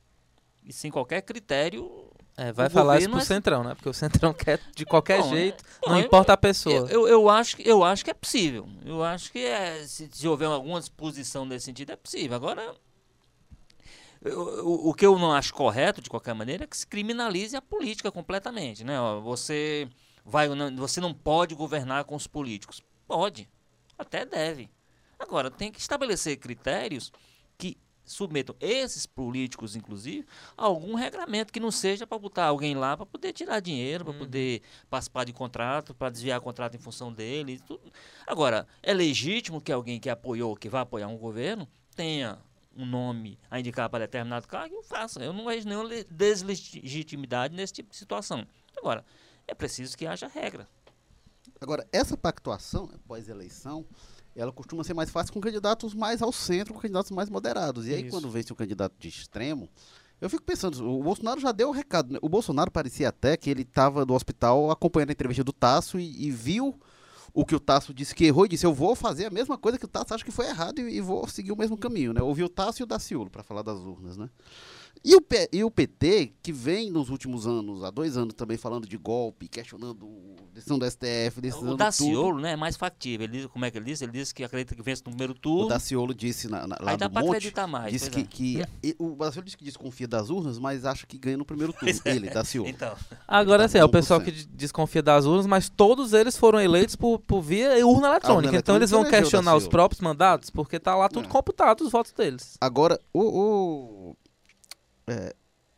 e 0.64 0.72
sem 0.72 0.90
qualquer 0.90 1.22
critério. 1.22 2.10
É, 2.36 2.50
vai 2.50 2.68
falar 2.68 2.98
isso 2.98 3.10
pro 3.10 3.20
é... 3.20 3.24
Centrão, 3.24 3.62
né? 3.62 3.74
Porque 3.74 3.88
o 3.88 3.94
Centrão 3.94 4.32
quer 4.34 4.60
de 4.74 4.84
qualquer 4.84 5.22
bom, 5.22 5.30
jeito, 5.30 5.62
é, 5.84 5.88
não 5.88 6.00
importa 6.00 6.32
a 6.32 6.36
pessoa. 6.36 6.74
Eu, 6.74 6.88
eu, 6.88 7.08
eu, 7.08 7.30
acho, 7.30 7.60
eu 7.62 7.84
acho 7.84 8.04
que 8.04 8.10
é 8.10 8.14
possível. 8.14 8.68
Eu 8.84 9.04
acho 9.04 9.30
que 9.30 9.38
é, 9.38 9.86
se, 9.86 10.08
se 10.10 10.26
houver 10.26 10.48
alguma 10.48 10.80
disposição 10.80 11.44
nesse 11.44 11.66
sentido, 11.66 11.92
é 11.92 11.96
possível. 11.96 12.34
Agora, 12.34 12.74
o, 14.24 14.90
o 14.90 14.94
que 14.94 15.04
eu 15.04 15.18
não 15.18 15.32
acho 15.32 15.52
correto, 15.52 16.00
de 16.00 16.08
qualquer 16.08 16.34
maneira, 16.34 16.64
é 16.64 16.66
que 16.66 16.76
se 16.76 16.86
criminalize 16.86 17.56
a 17.56 17.62
política 17.62 18.10
completamente. 18.10 18.84
Né? 18.84 18.96
Você, 19.22 19.88
vai, 20.24 20.48
você 20.76 21.00
não 21.00 21.12
pode 21.12 21.54
governar 21.54 22.04
com 22.04 22.14
os 22.14 22.26
políticos. 22.26 22.82
Pode, 23.06 23.48
até 23.98 24.24
deve. 24.24 24.70
Agora, 25.18 25.50
tem 25.50 25.70
que 25.70 25.78
estabelecer 25.78 26.36
critérios 26.38 27.12
que 27.58 27.76
submetam 28.04 28.54
esses 28.60 29.06
políticos, 29.06 29.76
inclusive, 29.76 30.26
a 30.56 30.64
algum 30.64 30.94
regramento 30.94 31.52
que 31.52 31.60
não 31.60 31.70
seja 31.70 32.06
para 32.06 32.18
botar 32.18 32.44
alguém 32.46 32.74
lá 32.74 32.96
para 32.96 33.06
poder 33.06 33.32
tirar 33.32 33.60
dinheiro, 33.60 34.04
para 34.04 34.12
uhum. 34.12 34.18
poder 34.20 34.62
participar 34.90 35.24
de 35.24 35.32
contrato, 35.32 35.94
para 35.94 36.10
desviar 36.10 36.40
contrato 36.40 36.76
em 36.76 36.80
função 36.80 37.12
dele. 37.12 37.60
Tudo. 37.66 37.92
Agora, 38.26 38.66
é 38.82 38.92
legítimo 38.92 39.60
que 39.60 39.72
alguém 39.72 39.98
que 39.98 40.10
apoiou, 40.10 40.56
que 40.56 40.68
vai 40.68 40.82
apoiar 40.82 41.08
um 41.08 41.16
governo, 41.16 41.68
tenha 41.94 42.38
um 42.76 42.86
nome 42.86 43.38
a 43.50 43.58
indicar 43.60 43.88
para 43.88 44.04
determinado 44.04 44.46
cargo, 44.46 44.74
eu 44.74 44.82
faço. 44.82 45.20
Eu 45.20 45.32
não 45.32 45.46
vejo 45.46 45.68
nenhuma 45.68 45.88
deslegitimidade 46.10 47.54
nesse 47.54 47.72
tipo 47.72 47.90
de 47.90 47.96
situação. 47.96 48.46
Agora, 48.76 49.04
é 49.46 49.54
preciso 49.54 49.96
que 49.96 50.06
haja 50.06 50.26
regra. 50.26 50.66
Agora, 51.60 51.86
essa 51.92 52.16
pactuação, 52.16 52.88
pós-eleição, 53.06 53.86
ela 54.34 54.52
costuma 54.52 54.82
ser 54.82 54.94
mais 54.94 55.10
fácil 55.10 55.32
com 55.32 55.40
candidatos 55.40 55.94
mais 55.94 56.20
ao 56.20 56.32
centro, 56.32 56.74
com 56.74 56.80
candidatos 56.80 57.10
mais 57.10 57.30
moderados. 57.30 57.86
E 57.86 57.94
aí, 57.94 58.02
Isso. 58.02 58.10
quando 58.10 58.30
vence 58.30 58.52
um 58.52 58.56
candidato 58.56 58.94
de 58.98 59.08
extremo, 59.08 59.68
eu 60.20 60.28
fico 60.28 60.42
pensando, 60.42 60.88
o 60.88 61.02
Bolsonaro 61.02 61.40
já 61.40 61.52
deu 61.52 61.68
o 61.68 61.72
recado. 61.72 62.12
Né? 62.12 62.18
O 62.22 62.28
Bolsonaro 62.28 62.70
parecia 62.70 63.08
até 63.08 63.36
que 63.36 63.50
ele 63.50 63.62
estava 63.62 64.04
no 64.04 64.14
hospital 64.14 64.70
acompanhando 64.70 65.10
a 65.10 65.12
entrevista 65.12 65.44
do 65.44 65.52
Tasso 65.52 65.98
e, 65.98 66.26
e 66.26 66.30
viu 66.30 66.78
o 67.34 67.44
que 67.44 67.54
o 67.54 67.60
Tasso 67.60 67.92
disse 67.92 68.14
que 68.14 68.24
errou 68.24 68.46
e 68.46 68.48
disse: 68.48 68.64
Eu 68.64 68.72
vou 68.72 68.94
fazer 68.94 69.26
a 69.26 69.30
mesma 69.30 69.58
coisa 69.58 69.76
que 69.76 69.84
o 69.84 69.88
Tasso 69.88 70.14
acha 70.14 70.24
que 70.24 70.30
foi 70.30 70.46
errado 70.46 70.78
e, 70.78 70.96
e 70.96 71.00
vou 71.00 71.26
seguir 71.28 71.50
o 71.50 71.56
mesmo 71.56 71.76
caminho. 71.76 72.12
Né? 72.12 72.22
Ouviu 72.22 72.46
o 72.46 72.48
Tasso 72.48 72.80
e 72.80 72.84
o 72.84 72.86
Daciolo 72.86 73.28
para 73.28 73.42
falar 73.42 73.62
das 73.62 73.80
urnas. 73.80 74.16
Né? 74.16 74.30
E 75.02 75.14
o, 75.16 75.20
P- 75.20 75.48
e 75.52 75.62
o 75.62 75.70
PT, 75.70 76.32
que 76.42 76.50
vem 76.52 76.90
nos 76.90 77.10
últimos 77.10 77.46
anos, 77.46 77.82
há 77.84 77.90
dois 77.90 78.16
anos 78.16 78.32
também 78.34 78.56
falando 78.56 78.86
de 78.86 78.96
golpe, 78.96 79.48
questionando 79.48 80.08
decisão 80.52 80.78
do 80.78 80.86
STF, 80.90 81.40
decisão 81.42 81.62
O 81.62 81.70
tudo. 81.72 81.76
Daciolo 81.76 82.40
né, 82.40 82.52
é 82.52 82.56
mais 82.56 82.74
factível. 82.76 83.24
Ele, 83.24 83.38
diz- 83.38 83.46
como 83.48 83.64
é 83.66 83.70
que 83.70 83.76
ele 83.76 83.84
disse? 83.84 84.04
Ele 84.04 84.12
disse 84.12 84.34
que 84.34 84.42
acredita 84.42 84.74
que 84.74 84.82
vence 84.82 85.02
no 85.04 85.10
primeiro 85.10 85.34
turno. 85.34 85.66
O 85.66 85.68
Daciolo 85.68 86.14
disse 86.14 86.48
na, 86.48 86.66
na, 86.66 86.76
lá 86.80 86.92
Aí 86.92 86.96
dá 86.96 87.06
do 87.08 87.12
pra 87.12 87.20
Monte, 87.22 87.36
acreditar 87.36 87.66
mais. 87.66 87.92
disse 87.92 88.08
que, 88.10 88.20
é. 88.20 88.24
que 88.24 88.64
e- 88.82 88.96
o 88.98 89.14
Daciolo 89.16 89.44
disse 89.44 89.56
que 89.58 89.64
desconfia 89.64 90.08
das 90.08 90.30
urnas, 90.30 90.58
mas 90.58 90.86
acha 90.86 91.06
que 91.06 91.18
ganha 91.18 91.36
no 91.36 91.44
primeiro 91.44 91.72
turno. 91.78 91.86
Pois 91.92 92.06
é. 92.06 92.16
Ele, 92.16 92.30
Daciolo. 92.30 92.68
Então, 92.68 92.94
Agora 93.28 93.64
Ele 93.64 93.68
sim, 93.68 93.72
tá 93.74 93.78
é 93.80 93.84
o 93.84 93.88
pessoal 93.90 94.20
1%. 94.20 94.24
que 94.24 94.30
de- 94.32 94.46
desconfia 94.46 95.02
das 95.02 95.26
urnas, 95.26 95.46
mas 95.46 95.68
todos 95.68 96.14
eles 96.14 96.34
foram 96.36 96.58
eleitos 96.60 96.96
por, 96.96 97.18
por 97.18 97.42
via 97.42 97.86
urna 97.86 98.08
eletrônica. 98.08 98.56
então 98.56 98.76
eles 98.76 98.90
vão 98.90 99.04
questionar 99.04 99.54
os 99.54 99.68
próprios 99.68 100.00
mandatos, 100.00 100.48
porque 100.48 100.78
tá 100.80 100.96
lá 100.96 101.08
tudo 101.10 101.26
É. 101.26 101.28
computado, 101.28 101.82
os 101.82 101.90
votos 101.92 102.12
deles. 102.12 102.56
Agora, 102.60 102.98
o, 103.12 103.20
o, 103.20 104.16
é, 105.06 105.34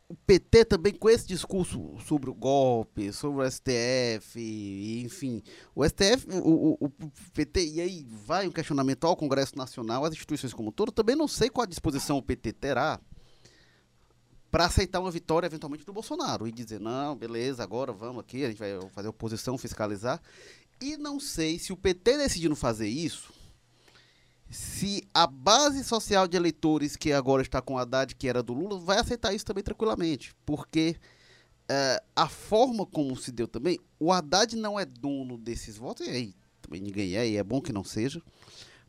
o 0.09 0.15
PT 0.15 0.63
também 0.65 0.93
com 0.93 1.09
esse 1.09 1.27
discurso 1.27 1.95
sobre 2.07 2.29
o 2.29 2.33
golpe, 2.33 3.11
sobre 3.11 3.43
o 3.43 3.51
STF, 3.51 4.39
enfim, 5.05 5.43
o 5.75 5.83
STF, 5.83 6.25
o, 6.41 6.77
o- 6.79 6.85
o 6.85 6.89
PT, 7.33 7.65
e 7.65 7.81
aí 7.81 8.07
vai 8.25 8.47
um 8.47 8.51
questionamento 8.51 9.05
ao 9.05 9.17
Congresso 9.17 9.57
Nacional, 9.57 10.05
às 10.05 10.13
instituições 10.13 10.53
como 10.53 10.69
um 10.69 10.71
todo, 10.71 10.91
também 10.93 11.15
não 11.15 11.27
sei 11.27 11.49
qual 11.49 11.63
a 11.63 11.67
disposição 11.67 12.17
o 12.17 12.23
PT 12.23 12.53
terá 12.53 13.01
para 14.49 14.65
aceitar 14.65 15.01
uma 15.01 15.11
vitória 15.11 15.45
eventualmente 15.45 15.85
do 15.85 15.91
Bolsonaro 15.91 16.47
e 16.47 16.51
dizer, 16.53 16.79
não, 16.79 17.15
beleza, 17.15 17.61
agora 17.61 17.91
vamos 17.91 18.21
aqui, 18.21 18.45
a 18.45 18.47
gente 18.47 18.59
vai 18.59 18.79
fazer 18.91 19.09
oposição, 19.09 19.57
fiscalizar. 19.57 20.21
E 20.81 20.95
não 20.95 21.19
sei 21.19 21.59
se 21.59 21.73
o 21.73 21.77
PT 21.77 22.17
decidindo 22.17 22.55
fazer 22.55 22.87
isso, 22.87 23.33
se 24.49 25.07
a 25.13 25.27
base 25.27 25.83
social 25.83 26.27
de 26.27 26.37
eleitores 26.37 26.95
que 26.95 27.11
agora 27.11 27.41
está 27.41 27.61
com 27.61 27.77
Haddad, 27.77 28.15
que 28.15 28.27
era 28.27 28.41
do 28.41 28.53
Lula, 28.53 28.79
vai 28.79 28.97
aceitar 28.99 29.33
isso 29.33 29.45
também 29.45 29.63
tranquilamente. 29.63 30.33
Porque 30.45 30.95
eh, 31.69 32.03
a 32.15 32.29
forma 32.29 32.85
como 32.85 33.15
se 33.15 33.31
deu 33.31 33.47
também, 33.47 33.77
o 33.99 34.11
Haddad 34.11 34.55
não 34.55 34.79
é 34.79 34.85
dono 34.85 35.37
desses 35.37 35.77
votos, 35.77 36.07
e 36.07 36.09
aí 36.09 36.35
também 36.61 36.81
ninguém 36.81 37.15
é, 37.15 37.27
e 37.27 37.37
é 37.37 37.43
bom 37.43 37.61
que 37.61 37.73
não 37.73 37.83
seja. 37.83 38.21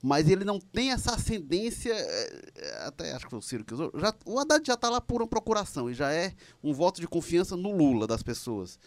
Mas 0.00 0.28
ele 0.28 0.44
não 0.44 0.60
tem 0.60 0.92
essa 0.92 1.12
ascendência, 1.12 1.92
eh, 1.92 2.82
até 2.86 3.12
acho 3.12 3.24
que 3.24 3.30
foi 3.30 3.38
o 3.40 3.42
Ciro 3.42 3.64
que 3.64 3.74
usou. 3.74 3.90
Já, 3.96 4.14
o 4.24 4.38
Haddad 4.38 4.64
já 4.64 4.74
está 4.74 4.88
lá 4.88 5.00
por 5.00 5.20
uma 5.22 5.28
procuração 5.28 5.90
e 5.90 5.94
já 5.94 6.12
é 6.12 6.34
um 6.62 6.72
voto 6.72 7.00
de 7.00 7.08
confiança 7.08 7.56
no 7.56 7.76
Lula 7.76 8.06
das 8.06 8.22
pessoas. 8.22 8.78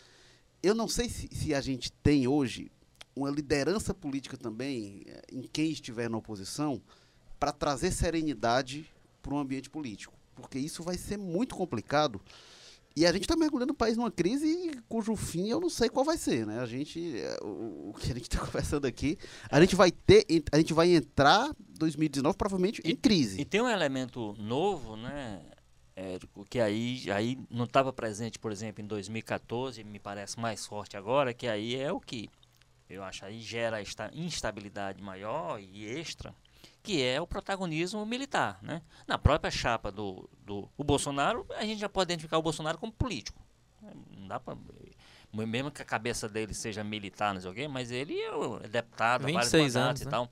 Eu 0.63 0.73
não 0.73 0.87
sei 0.87 1.09
se, 1.09 1.27
se 1.33 1.53
a 1.53 1.59
gente 1.59 1.91
tem 1.91 2.27
hoje 2.27 2.71
uma 3.15 3.29
liderança 3.29 3.93
política 3.93 4.37
também 4.37 5.03
eh, 5.05 5.21
em 5.31 5.41
quem 5.41 5.71
estiver 5.71 6.09
na 6.09 6.17
oposição 6.17 6.81
para 7.39 7.51
trazer 7.51 7.91
serenidade 7.91 8.89
para 9.21 9.33
o 9.33 9.37
ambiente 9.37 9.69
político, 9.69 10.13
porque 10.35 10.59
isso 10.59 10.83
vai 10.83 10.97
ser 10.97 11.17
muito 11.17 11.55
complicado. 11.55 12.21
E 12.95 13.05
a 13.05 13.11
gente 13.13 13.21
está 13.21 13.37
mergulhando 13.37 13.71
o 13.71 13.75
país 13.75 13.95
numa 13.95 14.11
crise 14.11 14.71
cujo 14.89 15.15
fim 15.15 15.47
eu 15.49 15.61
não 15.61 15.69
sei 15.69 15.87
qual 15.87 16.03
vai 16.03 16.17
ser, 16.17 16.45
né? 16.45 16.59
A 16.59 16.65
gente, 16.65 17.17
eh, 17.17 17.39
o, 17.41 17.93
que 17.97 18.11
a 18.11 18.13
gente 18.13 18.23
está 18.23 18.39
conversando 18.45 18.85
aqui, 18.85 19.17
a 19.49 19.59
gente 19.61 19.75
vai 19.75 19.91
ter, 19.91 20.25
a 20.51 20.57
gente 20.57 20.73
vai 20.73 20.89
entrar 20.89 21.55
2019 21.79 22.37
provavelmente 22.37 22.81
em 22.83 22.95
crise. 22.95 23.39
E 23.39 23.45
tem 23.45 23.61
um 23.61 23.69
elemento 23.69 24.35
novo, 24.37 24.97
né, 24.97 25.41
Érico, 25.95 26.45
que 26.49 26.59
aí, 26.59 27.03
aí 27.11 27.37
não 27.49 27.65
estava 27.65 27.93
presente, 27.93 28.39
por 28.39 28.51
exemplo, 28.51 28.83
em 28.83 28.87
2014, 28.87 29.83
me 29.83 29.99
parece 29.99 30.39
mais 30.39 30.65
forte 30.65 30.97
agora, 30.97 31.33
que 31.33 31.47
aí 31.47 31.75
é 31.75 31.91
o 31.91 31.99
que 31.99 32.29
eu 32.91 33.03
acho 33.03 33.25
aí 33.25 33.39
gera 33.41 33.81
esta 33.81 34.09
instabilidade 34.13 35.01
maior 35.01 35.59
e 35.59 35.85
extra, 35.85 36.33
que 36.83 37.01
é 37.01 37.19
o 37.21 37.27
protagonismo 37.27 38.05
militar, 38.05 38.59
né? 38.61 38.81
Na 39.07 39.17
própria 39.17 39.49
chapa 39.51 39.91
do, 39.91 40.29
do 40.45 40.69
o 40.77 40.83
Bolsonaro, 40.83 41.45
a 41.57 41.63
gente 41.65 41.79
já 41.79 41.89
pode 41.89 42.11
identificar 42.11 42.37
o 42.37 42.41
Bolsonaro 42.41 42.77
como 42.77 42.91
político. 42.91 43.39
Não 44.17 44.27
dá 44.27 44.39
para 44.39 44.55
mesmo 45.33 45.71
que 45.71 45.81
a 45.81 45.85
cabeça 45.85 46.27
dele 46.27 46.53
seja 46.53 46.83
militar, 46.83 47.33
não 47.33 47.41
sei 47.41 47.49
o 47.49 47.53
quê, 47.53 47.67
mas 47.67 47.89
ele 47.89 48.19
é 48.19 48.29
é 48.63 48.67
deputado, 48.67 49.25
há 49.25 49.31
vários 49.31 49.51
26 49.51 49.75
mandatos 49.75 49.75
anos, 49.89 50.01
e 50.01 50.05
né? 50.05 50.11
tal. 50.11 50.29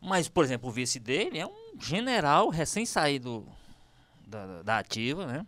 Mas, 0.00 0.28
por 0.28 0.44
exemplo, 0.44 0.68
o 0.68 0.72
vice 0.72 1.00
dele 1.00 1.38
é 1.38 1.46
um 1.46 1.72
general 1.80 2.48
recém-saído 2.48 3.46
da, 4.26 4.46
da- 4.46 4.62
da 4.62 4.78
ativa, 4.78 5.26
né? 5.26 5.46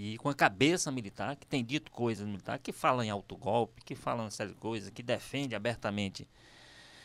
E 0.00 0.16
com 0.18 0.28
a 0.28 0.34
cabeça 0.34 0.92
militar, 0.92 1.34
que 1.34 1.44
tem 1.46 1.64
dito 1.64 1.90
coisas 1.90 2.24
militar, 2.26 2.58
que 2.60 2.70
fala 2.72 3.04
em 3.04 3.10
autogolpe, 3.10 3.82
que 3.84 3.96
fala 3.96 4.22
uma 4.22 4.30
série 4.30 4.50
de 4.50 4.56
coisas, 4.56 4.90
que 4.90 5.02
defende 5.02 5.56
abertamente, 5.56 6.28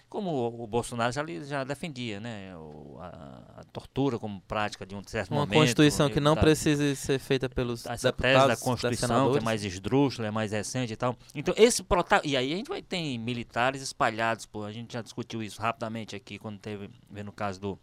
como 0.08 0.30
o, 0.30 0.64
o 0.64 0.68
Bolsonaro 0.68 1.12
já, 1.12 1.26
já 1.44 1.64
defendia, 1.64 2.20
né? 2.20 2.56
O- 2.56 3.00
a, 3.00 3.62
a 3.62 3.64
tortura 3.72 4.20
como 4.20 4.40
prática 4.42 4.86
de 4.86 4.94
um 4.94 5.02
certo 5.08 5.32
Uma 5.32 5.40
momento. 5.40 5.58
Constituição 5.60 6.08
que 6.08 6.20
não 6.20 6.36
da- 6.36 6.42
precisa 6.42 6.94
ser 6.94 7.18
feita 7.18 7.50
pelos 7.50 7.84
essa 7.88 8.12
deputados, 8.12 8.36
tese 8.36 8.48
da 8.48 8.58
Constituição, 8.58 9.32
que 9.32 9.40
é 9.40 9.42
mais 9.42 9.64
esdrúxula, 9.66 10.28
é 10.28 10.32
mais 10.32 10.52
recente 10.52 10.94
e 10.94 10.96
tal. 10.96 11.18
Então, 11.34 11.52
esse 11.58 11.82
prota... 11.82 12.22
E 12.24 12.38
aí 12.38 12.54
a 12.54 12.58
gente 12.58 12.68
vai 12.70 12.84
ter 12.84 13.18
militares 13.18 13.82
espalhados, 13.82 14.46
pô. 14.46 14.64
A 14.66 14.72
gente 14.72 14.94
já 14.94 15.02
discutiu 15.02 15.42
isso 15.42 15.60
rapidamente 15.60 16.16
aqui, 16.16 16.38
quando 16.38 16.60
teve, 16.60 16.92
no 17.10 17.32
caso 17.32 17.60
do, 17.60 17.80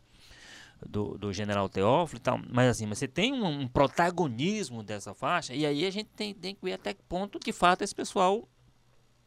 do, 0.88 1.18
do 1.18 1.32
general 1.32 1.68
Teófilo 1.68 2.18
e 2.18 2.22
tal. 2.22 2.40
Mas 2.48 2.68
assim, 2.70 2.86
mas 2.86 2.98
você 2.98 3.08
tem 3.08 3.32
um, 3.32 3.60
um 3.62 3.68
protagonismo 3.68 4.82
dessa 4.82 5.14
faixa, 5.14 5.54
e 5.54 5.66
aí 5.66 5.84
a 5.86 5.90
gente 5.90 6.08
tem, 6.16 6.34
tem 6.34 6.54
que 6.54 6.64
ver 6.64 6.74
até 6.74 6.94
que 6.94 7.02
ponto, 7.02 7.38
de 7.38 7.52
fato, 7.52 7.82
esse 7.82 7.94
pessoal 7.94 8.48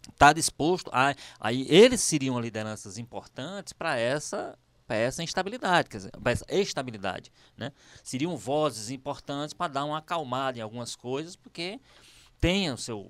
está 0.09 0.33
disposto 0.33 0.89
a... 0.93 1.15
Aí 1.39 1.65
eles 1.69 2.01
seriam 2.01 2.39
lideranças 2.39 2.97
importantes 2.97 3.73
para 3.73 3.97
essa 3.97 4.57
para 4.85 4.97
essa 4.97 5.23
instabilidade, 5.23 5.87
quer 5.87 5.97
dizer, 5.97 6.11
para 6.11 6.33
essa 6.33 6.45
estabilidade, 6.49 7.31
né? 7.55 7.71
Seriam 8.03 8.35
vozes 8.35 8.89
importantes 8.89 9.53
para 9.53 9.71
dar 9.71 9.85
uma 9.85 9.99
acalmada 9.99 10.59
em 10.59 10.61
algumas 10.61 10.93
coisas, 10.93 11.37
porque 11.37 11.79
tem 12.37 12.69
o 12.69 12.77
seu 12.77 13.09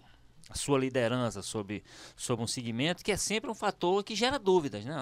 a 0.49 0.56
sua 0.56 0.77
liderança 0.77 1.41
sobre, 1.41 1.84
sobre 2.15 2.43
um 2.43 2.47
segmento 2.47 3.03
que 3.03 3.12
é 3.12 3.17
sempre 3.17 3.49
um 3.49 3.56
fator 3.56 4.03
que 4.03 4.15
gera 4.15 4.38
dúvidas, 4.38 4.86
né? 4.86 4.95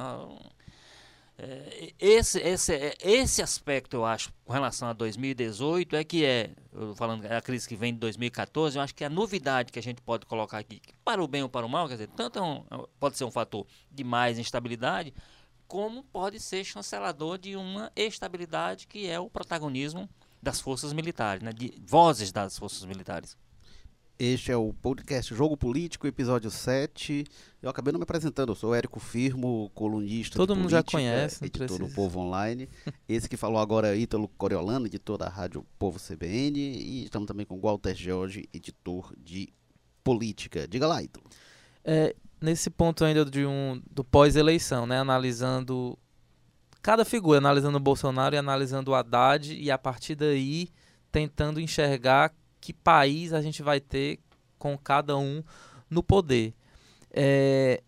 É, 1.38 1.94
esse, 2.00 2.39
esse, 2.39 2.74
é- 2.74 2.96
esse 3.02 3.41
aspecto, 3.41 3.96
eu 3.96 4.06
acho, 4.06 4.32
com 4.46 4.54
relação 4.54 4.88
a 4.89 4.94
2018, 4.94 5.96
é 5.96 6.04
que 6.04 6.24
é, 6.24 6.52
falando, 6.96 7.26
é 7.26 7.36
a 7.36 7.41
crise 7.41 7.67
que 7.67 7.76
vem 7.76 7.94
de 7.94 8.00
2014, 8.00 8.78
eu 8.78 8.82
acho 8.84 8.94
que 8.94 9.04
a 9.04 9.10
novidade 9.10 9.72
que 9.72 9.80
a 9.80 9.84
gente 9.84 10.02
pode 10.02 10.26
colocar 10.28 10.60
aqui, 10.60 10.80
para 11.04 11.24
o 11.24 11.28
bem 11.28 11.41
ou 11.41 11.50
para 11.50 11.65
o 11.65 11.70
mal, 11.70 11.88
quer 11.88 11.96
dizer, 11.96 12.10
tanto 12.10 12.38
é 12.38 12.41
um- 12.44 12.63
pode 13.00 13.17
ser 13.17 13.24
um 13.24 13.32
fator 13.32 13.65
de 13.91 14.04
mais 14.04 14.38
instabilidade, 14.38 15.13
como 15.67 16.04
pode 16.04 16.39
ser 16.39 16.63
chancelador 16.63 17.38
de 17.38 17.56
uma 17.56 17.91
estabilidade 17.96 18.86
que 18.86 19.08
é 19.08 19.20
o 19.20 19.30
protagonismo 19.30 20.08
das 20.44 20.60
forças 20.60 20.91
militares, 20.94 21.41
né? 21.41 21.52
de 21.54 21.74
vozes 21.88 22.32
das 22.32 22.58
forças 22.58 22.84
militares. 22.84 23.38
Este 24.23 24.51
é 24.51 24.55
o 24.55 24.71
podcast 24.71 25.34
Jogo 25.34 25.57
Político, 25.57 26.05
episódio 26.05 26.51
7. 26.51 27.25
Eu 27.60 27.71
acabei 27.71 27.91
não 27.91 27.97
me 27.97 28.03
apresentando, 28.03 28.49
eu 28.51 28.55
sou 28.55 28.75
Érico 28.75 28.99
Firmo, 28.99 29.71
colunista 29.73 30.38
Todo 30.38 30.55
mundo 30.55 30.69
já 30.69 30.84
política, 30.84 30.91
conhece, 30.91 31.41
não 31.41 31.47
editor 31.47 31.67
do 31.67 31.75
precisa. 31.77 31.95
Povo 31.95 32.19
Online. 32.19 32.69
Esse 33.10 33.27
que 33.27 33.36
falou 33.36 33.57
agora 33.60 33.88
é 33.88 33.97
Ítalo 33.97 34.27
Coriolano, 34.38 34.86
editor 34.86 35.17
da 35.17 35.27
Rádio 35.27 35.65
Povo 35.79 35.99
CBN. 35.99 36.55
E 36.55 37.05
estamos 37.05 37.25
também 37.25 37.47
com 37.47 37.60
Walter 37.60 37.95
George, 37.95 38.47
editor 38.53 39.12
de 39.17 39.51
política. 40.03 40.67
Diga 40.67 40.86
lá, 40.86 41.01
Ítalo. 41.01 41.25
É, 41.84 42.15
nesse 42.39 42.69
ponto 42.69 43.03
ainda 43.03 43.25
de 43.25 43.43
um, 43.43 43.81
do 43.89 44.03
pós-eleição, 44.03 44.86
né? 44.86 44.99
Analisando 44.99 45.97
cada 46.79 47.03
figura, 47.03 47.39
analisando 47.39 47.77
o 47.77 47.81
Bolsonaro 47.81 48.36
e 48.36 48.38
analisando 48.38 48.91
o 48.91 48.93
Haddad, 48.93 49.51
e 49.51 49.71
a 49.71 49.79
partir 49.79 50.13
daí 50.13 50.69
tentando 51.12 51.60
enxergar 51.60 52.31
que 52.62 52.71
país 52.71 53.34
a 53.34 53.41
gente 53.41 53.62
vai 53.62 53.80
ter 53.82 54.19
com 54.58 54.78
cada 54.78 55.17
um 55.17 55.43
no 55.89 56.02
poder. 56.04 56.54
É, 57.12 57.82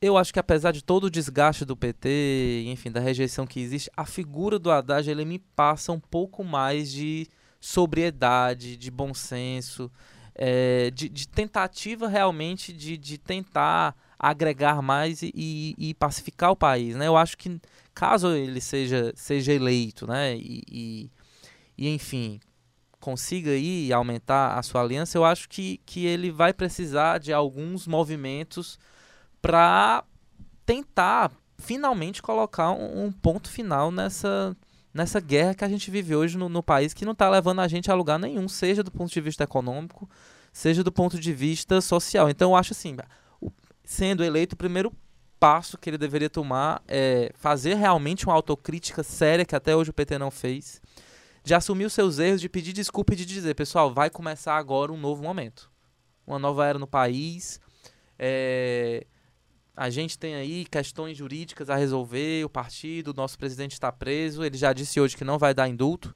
eu 0.00 0.16
acho 0.16 0.32
que 0.32 0.38
apesar 0.38 0.72
de 0.72 0.84
todo 0.84 1.04
o 1.04 1.10
desgaste 1.10 1.64
do 1.64 1.76
PT, 1.76 2.64
enfim, 2.66 2.90
da 2.92 3.00
rejeição 3.00 3.46
que 3.46 3.58
existe, 3.58 3.90
a 3.96 4.04
figura 4.04 4.58
do 4.58 4.70
Haddad 4.70 5.10
ele 5.10 5.24
me 5.24 5.38
passa 5.38 5.90
um 5.90 5.98
pouco 5.98 6.44
mais 6.44 6.92
de 6.92 7.26
sobriedade, 7.58 8.76
de 8.76 8.90
bom 8.90 9.12
senso, 9.14 9.90
é, 10.34 10.90
de, 10.90 11.08
de 11.08 11.26
tentativa 11.26 12.08
realmente 12.08 12.72
de, 12.72 12.96
de 12.96 13.16
tentar 13.16 13.96
agregar 14.18 14.80
mais 14.82 15.22
e, 15.22 15.32
e- 15.78 15.94
pacificar 15.94 16.50
o 16.50 16.56
país. 16.56 16.94
Né? 16.94 17.06
Eu 17.06 17.16
acho 17.16 17.36
que 17.36 17.58
caso 17.94 18.28
ele 18.34 18.60
seja, 18.60 19.12
seja 19.16 19.52
eleito, 19.52 20.06
né? 20.06 20.36
e, 20.36 20.62
e- 20.70 21.10
e, 21.78 21.88
enfim, 21.88 22.40
consiga 23.06 23.54
ir 23.54 23.92
aumentar 23.92 24.58
a 24.58 24.62
sua 24.64 24.80
aliança, 24.80 25.16
eu 25.16 25.24
acho 25.24 25.48
que, 25.48 25.80
que 25.86 26.04
ele 26.04 26.28
vai 26.28 26.52
precisar 26.52 27.18
de 27.18 27.32
alguns 27.32 27.86
movimentos 27.86 28.80
para 29.40 30.02
tentar 30.64 31.30
finalmente 31.56 32.20
colocar 32.20 32.72
um, 32.72 33.04
um, 33.04 33.12
ponto 33.12 33.48
final 33.48 33.92
nessa, 33.92 34.56
nessa 34.92 35.20
guerra 35.20 35.54
que 35.54 35.64
a 35.64 35.68
gente 35.68 35.88
vive 35.88 36.16
hoje 36.16 36.36
no, 36.36 36.48
no 36.48 36.64
país, 36.64 36.92
que 36.92 37.04
não 37.04 37.12
está 37.12 37.30
levando 37.30 37.60
a 37.60 37.68
gente 37.68 37.92
a 37.92 37.94
lugar 37.94 38.18
nenhum, 38.18 38.48
seja 38.48 38.82
do 38.82 38.90
ponto 38.90 39.12
de 39.12 39.20
vista 39.20 39.44
econômico, 39.44 40.10
seja 40.52 40.82
do 40.82 40.90
ponto 40.90 41.16
de 41.16 41.32
vista 41.32 41.80
social. 41.80 42.28
Então 42.28 42.50
eu 42.50 42.56
acho 42.56 42.72
assim, 42.72 42.96
sendo 43.84 44.24
eleito, 44.24 44.56
o 44.56 44.58
primeiro 44.58 44.92
passo 45.38 45.78
que 45.78 45.88
ele 45.88 45.98
deveria 45.98 46.28
tomar 46.28 46.82
é 46.88 47.30
fazer 47.36 47.74
realmente 47.74 48.26
uma 48.26 48.34
autocrítica 48.34 49.04
séria, 49.04 49.44
que 49.44 49.54
até 49.54 49.76
hoje 49.76 49.90
o 49.90 49.94
PT 49.94 50.18
não 50.18 50.32
fez, 50.32 50.82
de 51.46 51.54
assumir 51.54 51.84
os 51.84 51.92
seus 51.92 52.18
erros, 52.18 52.40
de 52.40 52.48
pedir 52.48 52.72
desculpa 52.72 53.12
e 53.12 53.16
de 53.16 53.24
dizer, 53.24 53.54
pessoal, 53.54 53.94
vai 53.94 54.10
começar 54.10 54.56
agora 54.56 54.92
um 54.92 54.96
novo 54.96 55.22
momento. 55.22 55.70
Uma 56.26 56.40
nova 56.40 56.66
era 56.66 56.76
no 56.76 56.88
país. 56.88 57.60
É, 58.18 59.06
a 59.76 59.88
gente 59.88 60.18
tem 60.18 60.34
aí 60.34 60.64
questões 60.64 61.16
jurídicas 61.16 61.70
a 61.70 61.76
resolver, 61.76 62.44
o 62.44 62.48
partido, 62.48 63.12
o 63.12 63.14
nosso 63.14 63.38
presidente 63.38 63.74
está 63.74 63.92
preso, 63.92 64.42
ele 64.42 64.58
já 64.58 64.72
disse 64.72 65.00
hoje 65.00 65.16
que 65.16 65.22
não 65.22 65.38
vai 65.38 65.54
dar 65.54 65.68
indulto, 65.68 66.12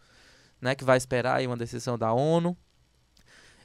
né, 0.60 0.74
que 0.74 0.82
vai 0.82 0.98
esperar 0.98 1.36
aí 1.36 1.46
uma 1.46 1.56
decisão 1.56 1.96
da 1.96 2.12
ONU. 2.12 2.56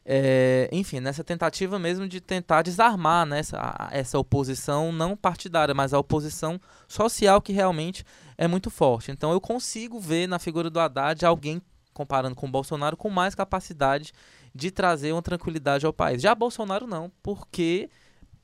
É, 0.08 0.70
enfim, 0.72 1.00
nessa 1.00 1.24
tentativa 1.24 1.80
mesmo 1.80 2.08
de 2.08 2.22
tentar 2.22 2.62
desarmar 2.62 3.26
né, 3.26 3.40
essa, 3.40 3.90
essa 3.92 4.20
oposição 4.20 4.92
não 4.92 5.18
partidária, 5.18 5.74
mas 5.74 5.96
a 5.96 6.00
oposição 6.00 6.62
social 6.88 7.42
que 7.42 7.52
realmente 7.52 8.06
é 8.38 8.48
muito 8.48 8.70
forte. 8.70 9.12
Então 9.12 9.32
eu 9.32 9.42
consigo 9.42 10.00
ver 10.00 10.28
na 10.28 10.38
figura 10.38 10.70
do 10.70 10.80
Haddad 10.80 11.26
alguém, 11.26 11.60
comparando 11.92 12.36
com 12.36 12.46
o 12.46 12.52
Bolsonaro, 12.52 12.96
com 12.96 13.10
mais 13.10 13.34
capacidade 13.34 14.14
de 14.54 14.70
trazer 14.70 15.12
uma 15.12 15.24
tranquilidade 15.24 15.88
ao 15.88 15.94
país. 15.94 16.22
Já 16.22 16.36
Bolsonaro 16.36 16.86
não, 16.86 17.12
porque 17.24 17.90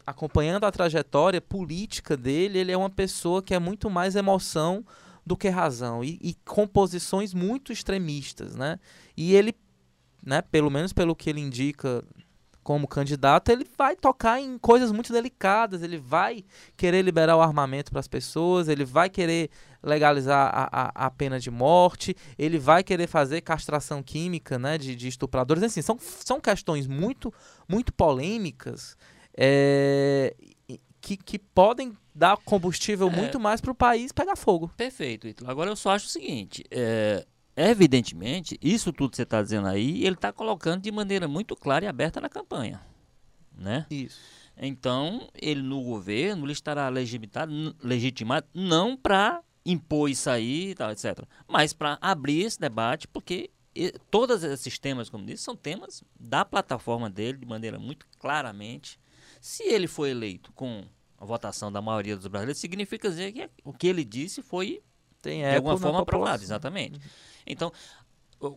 acompanhando 0.05 0.65
a 0.65 0.71
trajetória 0.71 1.39
política 1.39 2.17
dele, 2.17 2.57
ele 2.57 2.71
é 2.71 2.77
uma 2.77 2.89
pessoa 2.89 3.41
que 3.41 3.53
é 3.53 3.59
muito 3.59 3.87
mais 3.87 4.15
emoção 4.15 4.83
do 5.25 5.37
que 5.37 5.47
razão 5.49 6.03
e, 6.03 6.17
e 6.21 6.33
com 6.45 6.67
posições 6.67 7.33
muito 7.33 7.71
extremistas, 7.71 8.55
né? 8.55 8.79
E 9.15 9.35
ele 9.35 9.53
né, 10.23 10.41
pelo 10.41 10.69
menos 10.69 10.93
pelo 10.93 11.15
que 11.15 11.29
ele 11.29 11.39
indica 11.39 12.03
como 12.63 12.87
candidato, 12.87 13.49
ele 13.49 13.65
vai 13.77 13.95
tocar 13.95 14.39
em 14.39 14.57
coisas 14.57 14.91
muito 14.91 15.11
delicadas, 15.11 15.81
ele 15.81 15.97
vai 15.97 16.45
querer 16.77 17.01
liberar 17.01 17.35
o 17.35 17.41
armamento 17.41 17.91
para 17.91 17.99
as 17.99 18.07
pessoas, 18.07 18.67
ele 18.67 18.85
vai 18.85 19.09
querer 19.09 19.49
legalizar 19.83 20.51
a, 20.53 20.69
a, 20.71 21.07
a, 21.07 21.11
pena 21.11 21.39
de 21.39 21.49
morte, 21.49 22.15
ele 22.37 22.59
vai 22.59 22.83
querer 22.83 23.07
fazer 23.07 23.41
castração 23.41 24.03
química 24.03 24.59
né, 24.59 24.77
de, 24.77 24.95
de 24.95 25.07
estupradores. 25.07 25.63
Assim, 25.63 25.81
são, 25.81 25.97
são 25.99 26.39
questões 26.39 26.85
muito, 26.85 27.33
muito 27.67 27.91
polêmicas 27.91 28.95
é, 29.35 30.35
que, 31.01 31.17
que 31.17 31.39
podem 31.39 31.97
dar 32.13 32.37
combustível 32.37 33.07
é, 33.07 33.15
muito 33.15 33.39
mais 33.39 33.59
para 33.59 33.71
o 33.71 33.75
país 33.75 34.11
pegar 34.11 34.35
fogo. 34.35 34.71
Perfeito, 34.77 35.27
Ítalo. 35.27 35.49
Agora 35.49 35.71
eu 35.71 35.75
só 35.75 35.91
acho 35.91 36.05
o 36.05 36.09
seguinte: 36.09 36.63
é, 36.69 37.25
Evidentemente, 37.55 38.57
isso 38.61 38.93
tudo 38.93 39.11
que 39.11 39.17
você 39.17 39.23
está 39.23 39.41
dizendo 39.41 39.67
aí, 39.67 40.05
ele 40.05 40.15
está 40.15 40.31
colocando 40.31 40.81
de 40.81 40.91
maneira 40.91 41.27
muito 41.27 41.55
clara 41.55 41.85
e 41.85 41.87
aberta 41.87 42.21
na 42.21 42.29
campanha. 42.29 42.81
Né? 43.53 43.85
Isso. 43.89 44.19
Então, 44.57 45.29
ele 45.33 45.61
no 45.61 45.81
governo 45.81 46.45
ele 46.45 46.53
estará 46.53 46.87
legitimado, 46.89 47.75
legitimado 47.83 48.47
não 48.53 48.95
para 48.95 49.43
impor 49.65 50.09
isso 50.09 50.29
aí, 50.29 50.73
tal, 50.75 50.91
etc., 50.91 51.23
mas 51.47 51.73
para 51.73 51.97
abrir 52.01 52.41
esse 52.41 52.59
debate, 52.59 53.07
porque 53.07 53.49
todos 54.09 54.43
esses 54.43 54.79
temas, 54.79 55.09
como 55.09 55.25
disse, 55.25 55.43
são 55.43 55.55
temas 55.55 56.03
da 56.19 56.43
plataforma 56.43 57.09
dele, 57.09 57.37
de 57.37 57.45
maneira 57.45 57.79
muito 57.79 58.05
claramente. 58.19 58.99
Se 59.39 59.63
ele 59.63 59.87
foi 59.87 60.11
eleito 60.11 60.51
com 60.53 60.83
a 61.17 61.25
votação 61.25 61.71
da 61.71 61.81
maioria 61.81 62.15
dos 62.15 62.27
brasileiros, 62.27 62.59
significa 62.59 63.09
dizer 63.09 63.31
que 63.31 63.49
o 63.63 63.71
que 63.73 63.87
ele 63.87 64.03
disse 64.03 64.41
foi 64.41 64.81
Tem 65.21 65.41
de 65.41 65.55
alguma 65.55 65.77
forma 65.77 66.01
aprovado. 66.01 66.43
Exatamente. 66.43 66.95
Uhum. 66.95 67.30
Então, 67.45 67.71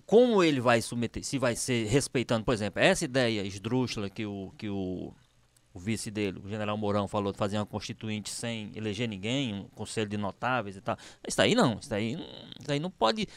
como 0.07 0.43
ele 0.43 0.61
vai 0.61 0.81
submeter, 0.81 1.23
se 1.25 1.39
vai 1.39 1.55
ser 1.55 1.87
respeitando, 1.87 2.45
por 2.45 2.55
exemplo, 2.55 2.81
essa 2.81 3.05
ideia 3.05 3.43
esdrúxula 3.43 4.09
que 4.09 4.25
o, 4.25 4.53
que 4.57 4.69
o, 4.69 5.13
o 5.75 5.79
vice 5.79 6.11
dele, 6.11 6.41
o 6.43 6.49
general 6.49 6.77
Mourão, 6.77 7.07
falou 7.07 7.33
de 7.33 7.39
fazer 7.39 7.59
uma 7.59 7.67
constituinte 7.67 8.31
sem 8.31 8.73
eleger 8.75 9.09
ninguém, 9.09 9.55
um 9.55 9.69
conselho 9.69 10.09
de 10.09 10.17
notáveis 10.17 10.77
e 10.77 10.81
tal. 10.81 10.97
Isso 11.27 11.43
aí 11.43 11.55
não, 11.55 11.79
isso 11.79 11.93
aí, 11.93 12.15
isso 12.61 12.73
aí 12.73 12.81
não 12.81 12.91
pode 12.91 13.29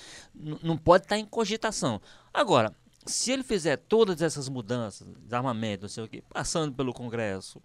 não 0.63 0.77
pode 0.77 1.05
estar 1.05 1.17
em 1.17 1.25
cogitação. 1.25 1.99
Agora, 2.33 2.73
se 3.05 3.31
ele 3.31 3.43
fizer 3.43 3.77
todas 3.77 4.21
essas 4.21 4.47
mudanças, 4.47 5.07
desarmamento, 5.23 5.83
não 5.83 5.89
sei 5.89 6.03
o 6.03 6.07
quê, 6.07 6.23
passando 6.29 6.73
pelo 6.73 6.93
Congresso, 6.93 7.61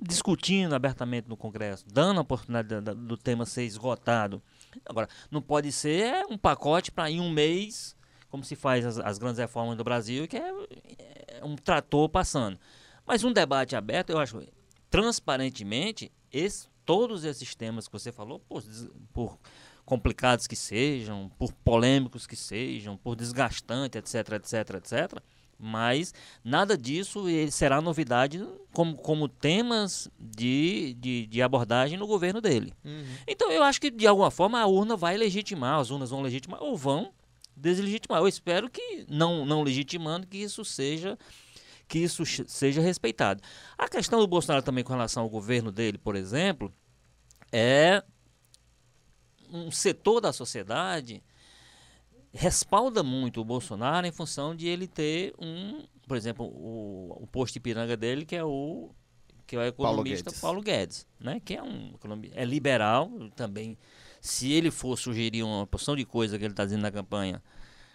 discutindo 0.00 0.74
abertamente 0.74 1.28
no 1.28 1.36
Congresso, 1.36 1.84
dando 1.86 2.18
a 2.18 2.22
oportunidade 2.22 2.80
do, 2.80 2.94
do 2.94 3.16
tema 3.16 3.44
ser 3.46 3.64
esgotado, 3.64 4.42
Agora, 4.84 5.08
não 5.30 5.40
pode 5.40 5.72
ser 5.72 6.24
um 6.28 6.36
pacote 6.36 6.90
para 6.90 7.10
em 7.10 7.20
um 7.20 7.30
mês, 7.30 7.96
como 8.28 8.44
se 8.44 8.56
faz 8.56 8.84
as, 8.84 8.98
as, 8.98 9.18
grandes 9.18 9.38
reformas 9.38 9.76
do 9.76 9.84
Brasil, 9.84 10.26
que 10.28 10.36
é, 10.36 10.52
é, 10.98 11.44
um 11.44 11.56
trator 11.56 12.08
passando. 12.08 12.58
Mas 13.06 13.24
um 13.24 13.32
debate 13.32 13.74
aberto, 13.74 14.10
eu 14.10 14.18
acho, 14.18 14.42
transparentemente, 14.90 16.12
esse, 16.32 16.68
todos 16.84 17.24
esses 17.24 17.54
temas 17.54 17.86
que 17.86 17.92
você 17.92 18.12
falou, 18.12 18.40
por, 18.40 18.62
por 19.12 19.38
complicados 19.84 20.46
que 20.46 20.56
sejam, 20.56 21.30
por 21.38 21.52
polêmicos 21.52 22.26
que 22.26 22.36
sejam, 22.36 22.96
por 22.96 23.16
desgastantes, 23.16 23.98
etc, 23.98 24.32
etc, 24.34 24.74
etc, 24.74 25.22
mas 25.58 26.14
nada 26.44 26.78
disso 26.78 27.24
será 27.50 27.80
novidade 27.80 28.46
como, 28.72 28.96
como 28.96 29.28
temas 29.28 30.08
de, 30.18 30.94
de, 30.94 31.26
de 31.26 31.42
abordagem 31.42 31.98
no 31.98 32.06
governo 32.06 32.40
dele. 32.40 32.72
Uhum. 32.84 33.04
Então 33.26 33.50
eu 33.50 33.62
acho 33.64 33.80
que 33.80 33.90
de 33.90 34.06
alguma 34.06 34.30
forma 34.30 34.60
a 34.60 34.66
urna 34.66 34.96
vai 34.96 35.16
legitimar, 35.16 35.80
as 35.80 35.90
urnas 35.90 36.10
vão 36.10 36.22
legitimar 36.22 36.62
ou 36.62 36.76
vão 36.76 37.12
deslegitimar. 37.56 38.20
Eu 38.20 38.28
espero 38.28 38.70
que 38.70 39.04
não, 39.08 39.44
não 39.44 39.62
legitimando 39.62 40.26
que 40.26 40.38
isso 40.38 40.64
seja 40.64 41.18
que 41.88 41.98
isso 41.98 42.22
seja 42.46 42.82
respeitado. 42.82 43.42
A 43.76 43.88
questão 43.88 44.20
do 44.20 44.26
Bolsonaro 44.26 44.62
também 44.62 44.84
com 44.84 44.92
relação 44.92 45.22
ao 45.22 45.28
governo 45.28 45.72
dele, 45.72 45.96
por 45.96 46.14
exemplo, 46.14 46.70
é 47.50 48.04
um 49.50 49.70
setor 49.70 50.20
da 50.20 50.30
sociedade 50.30 51.22
respalda 52.32 53.02
muito 53.02 53.40
o 53.40 53.44
Bolsonaro 53.44 54.06
em 54.06 54.12
função 54.12 54.54
de 54.54 54.66
ele 54.66 54.86
ter 54.86 55.34
um, 55.38 55.82
por 56.06 56.16
exemplo, 56.16 56.46
o, 56.46 57.22
o 57.22 57.26
posto 57.26 57.54
de 57.54 57.60
piranga 57.60 57.96
dele, 57.96 58.24
que 58.24 58.36
é 58.36 58.44
o 58.44 58.90
que 59.46 59.56
é 59.56 59.60
o 59.60 59.62
economista 59.62 60.30
Paulo 60.30 60.34
Guedes, 60.34 60.40
Paulo 60.40 60.62
Guedes 60.62 61.06
né? 61.18 61.40
Que 61.42 61.54
é 61.54 61.62
um 61.62 61.94
é 62.34 62.44
liberal 62.44 63.10
também. 63.34 63.78
Se 64.20 64.52
ele 64.52 64.70
for 64.70 64.96
sugerir 64.98 65.42
uma 65.42 65.66
porção 65.66 65.96
de 65.96 66.04
coisa 66.04 66.38
que 66.38 66.44
ele 66.44 66.52
está 66.52 66.64
dizendo 66.64 66.82
na 66.82 66.90
campanha, 66.90 67.42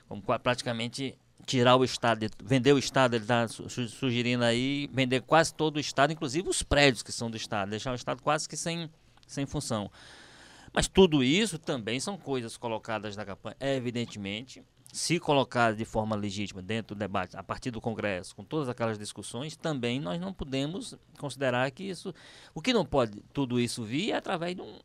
como 0.08 0.22
praticamente 0.22 1.16
tirar 1.46 1.76
o 1.76 1.84
Estado, 1.84 2.28
vender 2.44 2.74
o 2.74 2.80
Estado, 2.80 3.16
ele 3.16 3.24
está 3.24 3.48
sugerindo 3.48 4.44
aí 4.44 4.90
vender 4.92 5.22
quase 5.22 5.54
todo 5.54 5.78
o 5.78 5.80
Estado, 5.80 6.12
inclusive 6.12 6.50
os 6.50 6.64
prédios 6.64 7.04
que 7.04 7.12
são 7.12 7.30
do 7.30 7.38
Estado, 7.38 7.70
deixar 7.70 7.92
o 7.92 7.96
Estado 7.96 8.22
quase 8.24 8.48
que 8.48 8.58
sem, 8.58 8.90
sem 9.28 9.46
função. 9.46 9.92
Mas 10.74 10.88
tudo 10.88 11.24
isso 11.24 11.60
também 11.60 12.00
são 12.00 12.18
coisas 12.18 12.58
colocadas 12.58 13.16
na 13.16 13.24
campanha, 13.24 13.56
evidentemente, 13.60 14.64
se 14.92 15.20
colocadas 15.20 15.78
de 15.78 15.86
forma 15.86 16.16
legítima 16.16 16.62
dentro 16.62 16.96
do 16.96 17.00
debate, 17.00 17.36
a 17.36 17.44
partir 17.44 17.72
do 17.72 17.82
Congresso, 17.82 18.36
com 18.36 18.44
todas 18.44 18.70
aquelas 18.70 18.98
discussões, 18.98 19.56
também 19.56 20.00
nós 20.00 20.20
não 20.20 20.32
podemos 20.32 20.96
considerar 21.18 21.70
que 21.72 21.84
isso. 21.84 22.14
O 22.54 22.62
que 22.62 22.72
não 22.72 22.86
pode 22.86 23.20
tudo 23.34 23.60
isso 23.60 23.84
vir 23.84 24.12
é 24.12 24.16
através 24.16 24.56
de 24.56 24.62
um, 24.62 24.80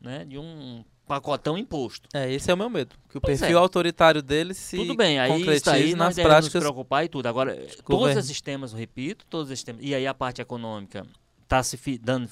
né, 0.00 0.24
de 0.24 0.38
um 0.38 0.84
pacotão 1.06 1.56
imposto. 1.58 2.08
É, 2.14 2.32
esse 2.32 2.50
é 2.50 2.54
o 2.54 2.56
meu 2.56 2.70
medo. 2.70 2.96
Que 3.10 3.18
o 3.18 3.20
pois 3.20 3.38
perfil 3.38 3.58
é. 3.58 3.60
autoritário 3.60 4.22
dele 4.22 4.54
se 4.54 4.78
Tudo 4.78 4.94
bem, 4.94 5.18
aí 5.18 5.30
concretize 5.30 5.70
aí 5.70 5.94
nas 5.94 6.14
práticas. 6.14 6.54
Nos 6.54 6.62
preocupar 6.62 7.04
e 7.04 7.08
tudo. 7.08 7.26
Agora, 7.26 7.54
todos 7.84 8.16
esses 8.16 8.40
temas, 8.40 8.72
eu 8.72 8.78
repito, 8.78 9.26
todos 9.28 9.50
esses 9.50 9.62
temas. 9.62 9.82
E 9.84 9.94
aí 9.94 10.06
a 10.06 10.14
parte 10.14 10.40
econômica 10.40 11.06
está 11.44 11.62
se 11.62 11.76
fi, 11.76 11.96
dando, 11.96 12.28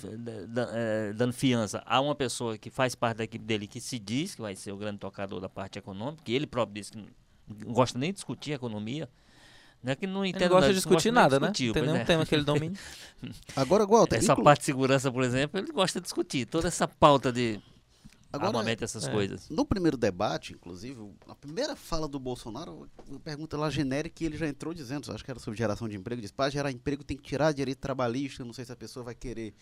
é, 0.75 1.13
dando 1.13 1.33
fiança 1.33 1.83
a 1.87 2.01
uma 2.01 2.15
pessoa 2.15 2.59
que 2.59 2.71
faz 2.71 2.95
parte 2.95 3.19
da 3.19 3.25
equipe 3.25 3.45
dele, 3.45 3.67
que 3.67 3.81
se 3.81 3.99
diz 3.99 4.35
que 4.35 4.43
vai 4.43 4.57
ser 4.57 4.73
o 4.73 4.77
grande 4.77 4.99
tocador 4.99 5.41
da 5.41 5.49
parte 5.49 5.79
econômica, 5.79 6.23
que 6.25 6.33
ele 6.33 6.47
próprio 6.47 6.75
disse 6.75 6.93
que 6.93 6.99
não 6.99 7.73
gosta 7.73 7.99
nem 7.99 8.11
de 8.11 8.17
discutir 8.17 8.53
economia. 8.53 9.09
Não 9.83 9.93
é 9.93 9.97
que 9.97 10.07
não 10.07 10.25
entende 10.25 10.45
ele 10.45 10.51
gosta 10.51 10.69
de 10.69 10.75
discutir 10.75 11.11
nada, 11.11 11.41
né? 11.41 11.49
Discutir, 11.51 11.73
Tem 11.73 11.83
nenhum 11.83 11.97
é. 11.97 12.05
tema 12.05 12.25
que 12.25 12.35
ele 12.35 12.45
domine. 12.45 12.77
Agora, 13.57 13.85
Walter, 13.85 14.17
Essa 14.17 14.33
inclu... 14.33 14.45
parte 14.45 14.61
de 14.61 14.67
segurança, 14.67 15.11
por 15.11 15.25
exemplo, 15.25 15.59
ele 15.59 15.73
gosta 15.73 16.01
de 16.01 16.05
discutir. 16.05 16.47
Toda 16.47 16.69
essa 16.69 16.87
pauta 16.87 17.33
de 17.33 17.61
Agora, 18.33 18.49
armamento, 18.49 18.83
essas 18.85 19.07
é. 19.07 19.11
coisas. 19.11 19.49
No 19.51 19.65
primeiro 19.65 19.97
debate, 19.97 20.53
inclusive, 20.55 20.99
a 21.29 21.35
primeira 21.35 21.77
fala 21.77 22.09
do 22.09 22.19
Bolsonaro, 22.19 22.89
uma 23.09 23.21
pergunta 23.21 23.57
lá 23.57 23.69
genérica, 23.71 24.23
e 24.23 24.27
ele 24.27 24.37
já 24.37 24.47
entrou 24.49 24.73
dizendo, 24.73 25.13
acho 25.13 25.25
que 25.25 25.31
era 25.31 25.39
sobre 25.41 25.59
geração 25.59 25.89
de 25.89 25.97
emprego, 25.97 26.21
disse, 26.21 26.33
para 26.33 26.51
gerar 26.51 26.71
emprego 26.73 27.05
tem 27.05 27.17
que 27.17 27.23
tirar 27.23 27.53
direito 27.53 27.79
trabalhista, 27.79 28.45
não 28.45 28.53
sei 28.53 28.65
se 28.65 28.73
a 28.73 28.77
pessoa 28.77 29.05
vai 29.05 29.15
querer 29.15 29.55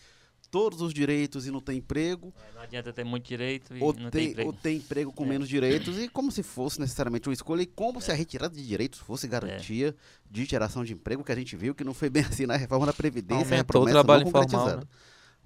todos 0.49 0.81
os 0.81 0.93
direitos 0.93 1.45
e 1.45 1.51
não 1.51 1.61
tem 1.61 1.77
emprego, 1.77 2.33
É, 2.49 2.55
Não 2.55 2.61
adianta 2.63 2.91
ter 2.91 3.03
muito 3.05 3.25
direito 3.25 3.73
e 3.75 3.81
ou 3.81 3.93
não 3.93 4.09
tem 4.09 4.23
tem, 4.23 4.27
emprego. 4.31 4.49
ou 4.49 4.53
tem 4.53 4.77
emprego 4.77 5.13
com 5.13 5.23
É. 5.23 5.27
menos 5.27 5.47
direitos, 5.47 5.97
e 5.97 6.09
como 6.09 6.31
se 6.31 6.41
fosse 6.43 6.79
necessariamente 6.79 7.29
uma 7.29 7.33
escolha, 7.33 7.61
e 7.61 7.65
como 7.67 8.01
se 8.01 8.11
a 8.11 8.15
retirada 8.15 8.53
de 8.55 8.65
direitos 8.65 8.99
fosse 8.99 9.27
garantia 9.27 9.95
de 10.29 10.43
geração 10.45 10.83
de 10.83 10.93
emprego, 10.93 11.23
que 11.23 11.31
a 11.31 11.35
gente 11.35 11.55
viu 11.55 11.73
que 11.75 11.83
não 11.83 11.93
foi 11.93 12.09
bem 12.09 12.23
assim 12.43 12.45
na 12.45 12.55
reforma 12.57 12.85
da 12.85 12.93
Previdência, 12.93 13.35
a 13.55 13.59
Aumentou 13.59 13.61
o 13.61 13.65
promessa 13.65 13.93
trabalho 13.93 14.21
não 14.23 14.29
informal, 14.29 14.47
concretizada. 14.49 14.87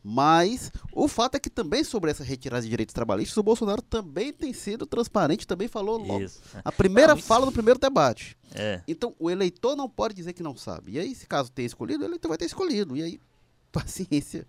Mas 0.07 0.71
o 0.93 1.07
fato 1.07 1.33
é 1.33 1.39
que 1.39 1.49
também 1.49 1.83
sobre 1.83 2.11
essa 2.11 2.23
retirada 2.23 2.61
de 2.61 2.69
direitos 2.69 2.93
trabalhistas, 2.93 3.35
o 3.37 3.41
Bolsonaro 3.41 3.81
também 3.81 4.31
tem 4.31 4.53
sido 4.53 4.85
transparente, 4.85 5.47
também 5.47 5.67
falou 5.67 5.97
logo. 5.97 6.21
Isso. 6.21 6.39
A 6.63 6.71
primeira 6.71 7.15
fala 7.17 7.47
no 7.47 7.51
primeiro 7.51 7.79
debate. 7.79 8.37
É. 8.53 8.83
Então, 8.87 9.15
o 9.17 9.31
eleitor 9.31 9.75
não 9.75 9.89
pode 9.89 10.13
dizer 10.13 10.33
que 10.33 10.43
não 10.43 10.55
sabe. 10.55 10.91
E 10.91 10.99
aí, 10.99 11.15
se 11.15 11.25
caso 11.25 11.51
tenha 11.51 11.65
escolhido, 11.65 12.03
o 12.03 12.07
eleitor 12.07 12.27
vai 12.27 12.37
ter 12.37 12.45
escolhido. 12.45 12.95
E 12.95 13.01
aí, 13.01 13.19
paciência. 13.73 14.45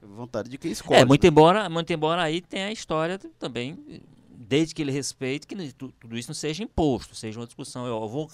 Vontade 0.00 0.48
de 0.48 0.56
quem 0.56 0.70
escolhe. 0.70 1.00
É, 1.00 1.04
muito 1.04 1.26
embora, 1.26 1.68
muito 1.68 1.92
embora 1.92 2.22
aí 2.22 2.40
tenha 2.40 2.66
a 2.66 2.72
história 2.72 3.18
também, 3.40 3.76
desde 4.48 4.74
que 4.74 4.82
ele 4.82 4.92
respeite, 4.92 5.46
que 5.46 5.72
tudo 5.72 6.16
isso 6.16 6.28
não 6.28 6.34
seja 6.34 6.62
imposto, 6.62 7.14
seja 7.14 7.40
uma 7.40 7.46
discussão. 7.46 7.86
Eu 7.86 8.08
vou, 8.08 8.30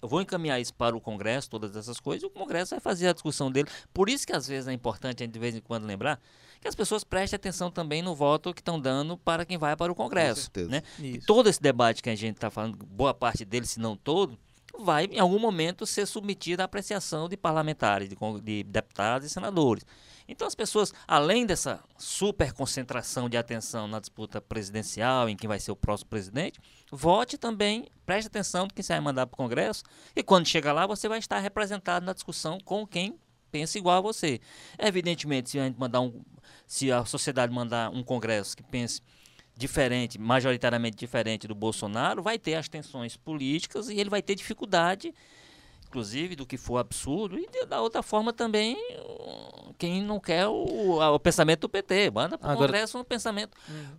eu 0.00 0.08
vou 0.08 0.22
encaminhar 0.22 0.58
isso 0.58 0.72
para 0.72 0.96
o 0.96 1.00
Congresso, 1.00 1.50
todas 1.50 1.76
essas 1.76 2.00
coisas, 2.00 2.22
e 2.22 2.26
o 2.26 2.30
Congresso 2.30 2.70
vai 2.70 2.80
fazer 2.80 3.08
a 3.08 3.12
discussão 3.12 3.50
dele. 3.50 3.68
Por 3.92 4.08
isso 4.08 4.26
que 4.26 4.32
às 4.32 4.46
vezes 4.46 4.68
é 4.68 4.72
importante 4.72 5.22
a 5.22 5.26
gente 5.26 5.34
de 5.34 5.38
vez 5.38 5.54
em 5.54 5.60
quando 5.60 5.84
lembrar 5.84 6.20
que 6.60 6.66
as 6.66 6.74
pessoas 6.74 7.04
prestem 7.04 7.36
atenção 7.36 7.70
também 7.70 8.02
no 8.02 8.14
voto 8.14 8.54
que 8.54 8.60
estão 8.60 8.80
dando 8.80 9.16
para 9.18 9.44
quem 9.44 9.58
vai 9.58 9.76
para 9.76 9.92
o 9.92 9.94
Congresso. 9.94 10.50
Né? 10.68 10.82
Todo 11.26 11.48
esse 11.48 11.60
debate 11.60 12.02
que 12.02 12.10
a 12.10 12.16
gente 12.16 12.36
está 12.36 12.50
falando, 12.50 12.78
boa 12.86 13.12
parte 13.12 13.44
dele, 13.44 13.66
se 13.66 13.78
não 13.78 13.96
todo, 13.96 14.36
vai 14.78 15.04
em 15.04 15.18
algum 15.18 15.38
momento 15.38 15.84
ser 15.86 16.06
submetido 16.06 16.62
à 16.62 16.64
apreciação 16.64 17.28
de 17.28 17.36
parlamentares, 17.36 18.08
de, 18.08 18.16
de 18.42 18.62
deputados 18.64 19.26
e 19.26 19.30
senadores. 19.30 19.84
Então 20.28 20.46
as 20.46 20.54
pessoas, 20.54 20.92
além 21.06 21.46
dessa 21.46 21.82
super 21.96 22.52
concentração 22.52 23.30
de 23.30 23.36
atenção 23.38 23.88
na 23.88 23.98
disputa 23.98 24.42
presidencial, 24.42 25.26
em 25.26 25.34
quem 25.34 25.48
vai 25.48 25.58
ser 25.58 25.72
o 25.72 25.76
próximo 25.76 26.10
presidente, 26.10 26.60
vote 26.92 27.38
também, 27.38 27.86
preste 28.04 28.26
atenção 28.26 28.66
no 28.66 28.72
que 28.72 28.82
você 28.82 28.92
vai 28.92 29.00
mandar 29.00 29.26
para 29.26 29.34
o 29.34 29.38
Congresso, 29.38 29.82
e 30.14 30.22
quando 30.22 30.46
chegar 30.46 30.74
lá 30.74 30.86
você 30.86 31.08
vai 31.08 31.18
estar 31.18 31.38
representado 31.38 32.04
na 32.04 32.12
discussão 32.12 32.58
com 32.62 32.86
quem 32.86 33.18
pensa 33.50 33.78
igual 33.78 33.96
a 33.96 34.00
você. 34.02 34.38
Evidentemente, 34.78 35.48
se 35.48 35.58
a 35.58 35.64
gente 35.64 35.78
mandar 35.78 36.02
um, 36.02 36.22
se 36.66 36.92
a 36.92 37.06
sociedade 37.06 37.50
mandar 37.50 37.90
um 37.90 38.02
Congresso 38.02 38.54
que 38.54 38.62
pense 38.62 39.00
diferente, 39.56 40.20
majoritariamente 40.20 40.96
diferente 40.96 41.48
do 41.48 41.54
Bolsonaro, 41.54 42.22
vai 42.22 42.38
ter 42.38 42.54
as 42.54 42.68
tensões 42.68 43.16
políticas 43.16 43.88
e 43.88 43.98
ele 43.98 44.10
vai 44.10 44.22
ter 44.22 44.34
dificuldade, 44.34 45.12
inclusive, 45.88 46.36
do 46.36 46.46
que 46.46 46.56
for 46.56 46.78
absurdo, 46.78 47.38
e 47.38 47.66
da 47.66 47.80
outra 47.80 48.02
forma 48.02 48.32
também, 48.32 48.76
uh, 48.98 49.74
quem 49.78 50.02
não 50.02 50.20
quer 50.20 50.46
o, 50.46 51.00
o 51.00 51.18
pensamento 51.20 51.60
do 51.62 51.68
PT, 51.68 52.10
manda 52.10 52.36
para 52.38 52.48
o 52.48 52.52
Agora- 52.52 52.68
Congresso 52.68 52.98
um 52.98 53.04
pensamento, 53.04 53.56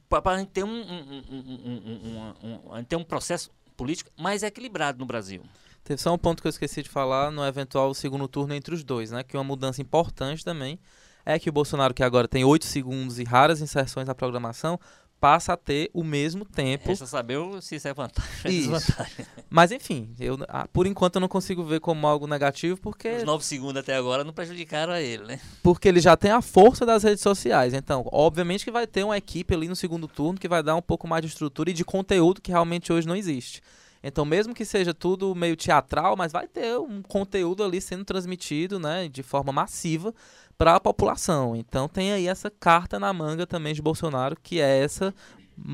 para 0.07 0.31
a 0.31 0.37
gente 0.37 0.49
ter 0.49 0.63
um, 0.63 0.69
um, 0.69 0.73
um- 0.73 1.23
um- 1.29 2.33
um- 2.43 2.49
um- 2.73 2.77
um- 2.79 2.83
ter 2.83 2.95
um 2.95 3.03
processo 3.03 3.49
político 3.75 4.11
mais 4.17 4.43
equilibrado 4.43 4.99
no 4.99 5.05
Brasil. 5.05 5.41
Teve 5.83 6.01
só 6.01 6.13
um 6.13 6.17
ponto 6.17 6.41
que 6.41 6.47
eu 6.47 6.51
esqueci 6.51 6.83
de 6.83 6.89
falar 6.89 7.31
no 7.31 7.43
eventual 7.45 7.93
segundo 7.93 8.27
turno 8.27 8.53
entre 8.53 8.75
os 8.75 8.83
dois, 8.83 9.09
né? 9.11 9.23
Que 9.23 9.35
uma 9.35 9.43
mudança 9.43 9.81
importante 9.81 10.43
também 10.45 10.77
é 11.25 11.39
que 11.39 11.49
o 11.49 11.53
Bolsonaro, 11.53 11.93
que 11.93 12.03
agora 12.03 12.27
tem 12.27 12.43
8 12.43 12.65
segundos 12.65 13.17
e 13.17 13.23
raras 13.23 13.61
inserções 13.61 14.05
na 14.07 14.13
programação, 14.13 14.79
passa 15.19 15.53
a 15.53 15.57
ter 15.57 15.89
o 15.93 16.03
mesmo 16.03 16.45
tempo. 16.45 16.87
Resta 16.87 17.05
saber 17.05 17.37
o- 17.37 17.61
se 17.61 17.75
isso 17.75 17.87
é 17.87 17.93
vantagem 17.93 18.31
ou 18.45 18.51
desvantagem. 18.51 19.25
Mas 19.49 19.71
enfim, 19.71 20.13
eu, 20.19 20.37
ah, 20.47 20.67
por 20.71 20.87
enquanto 20.87 21.15
eu 21.15 21.19
não 21.21 21.27
consigo 21.27 21.63
ver 21.63 21.79
como 21.79 22.07
algo 22.07 22.25
negativo, 22.27 22.79
porque 22.79 23.09
Os 23.09 23.23
nove 23.23 23.43
segundos 23.43 23.77
até 23.77 23.95
agora 23.95 24.23
não 24.23 24.31
prejudicaram 24.33 24.93
a 24.93 25.01
ele, 25.01 25.25
né? 25.25 25.39
porque 25.63 25.87
ele 25.87 25.99
já 25.99 26.15
tem 26.15 26.31
a 26.31 26.41
força 26.41 26.85
das 26.85 27.03
redes 27.03 27.21
sociais. 27.21 27.73
Então, 27.73 28.07
obviamente 28.11 28.63
que 28.63 28.71
vai 28.71 28.87
ter 28.87 29.03
uma 29.03 29.17
equipe 29.17 29.53
ali 29.53 29.67
no 29.67 29.75
segundo 29.75 30.07
turno 30.07 30.39
que 30.39 30.47
vai 30.47 30.63
dar 30.63 30.75
um 30.75 30.81
pouco 30.81 31.07
mais 31.07 31.21
de 31.21 31.27
estrutura 31.27 31.69
e 31.69 31.73
de 31.73 31.83
conteúdo 31.83 32.41
que 32.41 32.51
realmente 32.51 32.93
hoje 32.93 33.07
não 33.07 33.15
existe. 33.15 33.61
Então, 34.01 34.23
mesmo 34.25 34.53
que 34.53 34.63
seja 34.63 34.93
tudo 34.93 35.35
meio 35.35 35.55
teatral, 35.57 36.15
mas 36.15 36.31
vai 36.31 36.47
ter 36.47 36.77
um 36.79 37.01
conteúdo 37.01 37.63
ali 37.63 37.81
sendo 37.81 38.05
transmitido, 38.05 38.79
né, 38.79 39.09
de 39.09 39.21
forma 39.21 39.51
massiva 39.51 40.13
para 40.57 40.75
a 40.75 40.79
população. 40.79 41.55
Então, 41.55 41.87
tem 41.87 42.11
aí 42.13 42.27
essa 42.27 42.49
carta 42.49 42.99
na 42.99 43.11
manga 43.13 43.45
também 43.45 43.73
de 43.73 43.81
Bolsonaro, 43.81 44.37
que 44.41 44.59
é 44.59 44.79
essa 44.79 45.13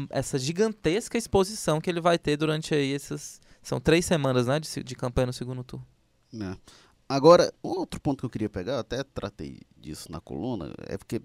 essa 0.09 0.39
gigantesca 0.39 1.15
exposição 1.17 1.79
que 1.79 1.89
ele 1.89 2.01
vai 2.01 2.17
ter 2.17 2.38
durante 2.38 2.73
aí 2.73 2.93
essas 2.93 3.39
são 3.61 3.79
três 3.79 4.05
semanas, 4.05 4.47
né, 4.47 4.59
de, 4.59 4.83
de 4.83 4.95
campanha 4.95 5.27
no 5.27 5.33
segundo 5.33 5.63
turno. 5.63 5.85
né? 6.31 6.57
Agora, 7.07 7.53
outro 7.61 8.01
ponto 8.01 8.19
que 8.21 8.25
eu 8.25 8.29
queria 8.29 8.49
pegar, 8.49 8.79
até 8.79 9.03
tratei 9.03 9.61
disso 9.77 10.11
na 10.11 10.19
coluna, 10.19 10.73
é 10.88 10.97
porque 10.97 11.21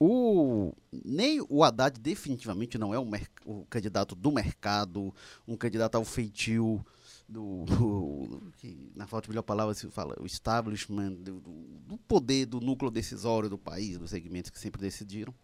o, 0.00 0.72
nem 1.04 1.44
o 1.48 1.64
Haddad 1.64 1.98
definitivamente 1.98 2.78
não 2.78 2.94
é 2.94 2.98
o, 2.98 3.64
candidato 3.68 4.14
do 4.14 4.30
mercado, 4.30 5.12
um 5.46 5.56
candidato 5.56 5.96
ao 5.96 6.04
feitio 6.04 6.84
do, 7.28 7.64
do- 7.64 8.52
que, 8.58 8.90
na 8.94 9.06
falta 9.06 9.26
de 9.26 9.30
melhor 9.30 9.42
palavra 9.42 9.74
se 9.74 9.88
fala, 9.88 10.16
o 10.20 10.26
establishment, 10.26 11.14
do, 11.14 11.40
do- 11.40 11.98
poder 12.06 12.46
do 12.46 12.60
núcleo 12.60 12.90
decisório 12.90 13.48
do 13.50 13.58
país, 13.58 13.98
dos 13.98 14.10
segmentos 14.10 14.50
que 14.50 14.58
sempre 14.58 14.80
decidiram. 14.80 15.34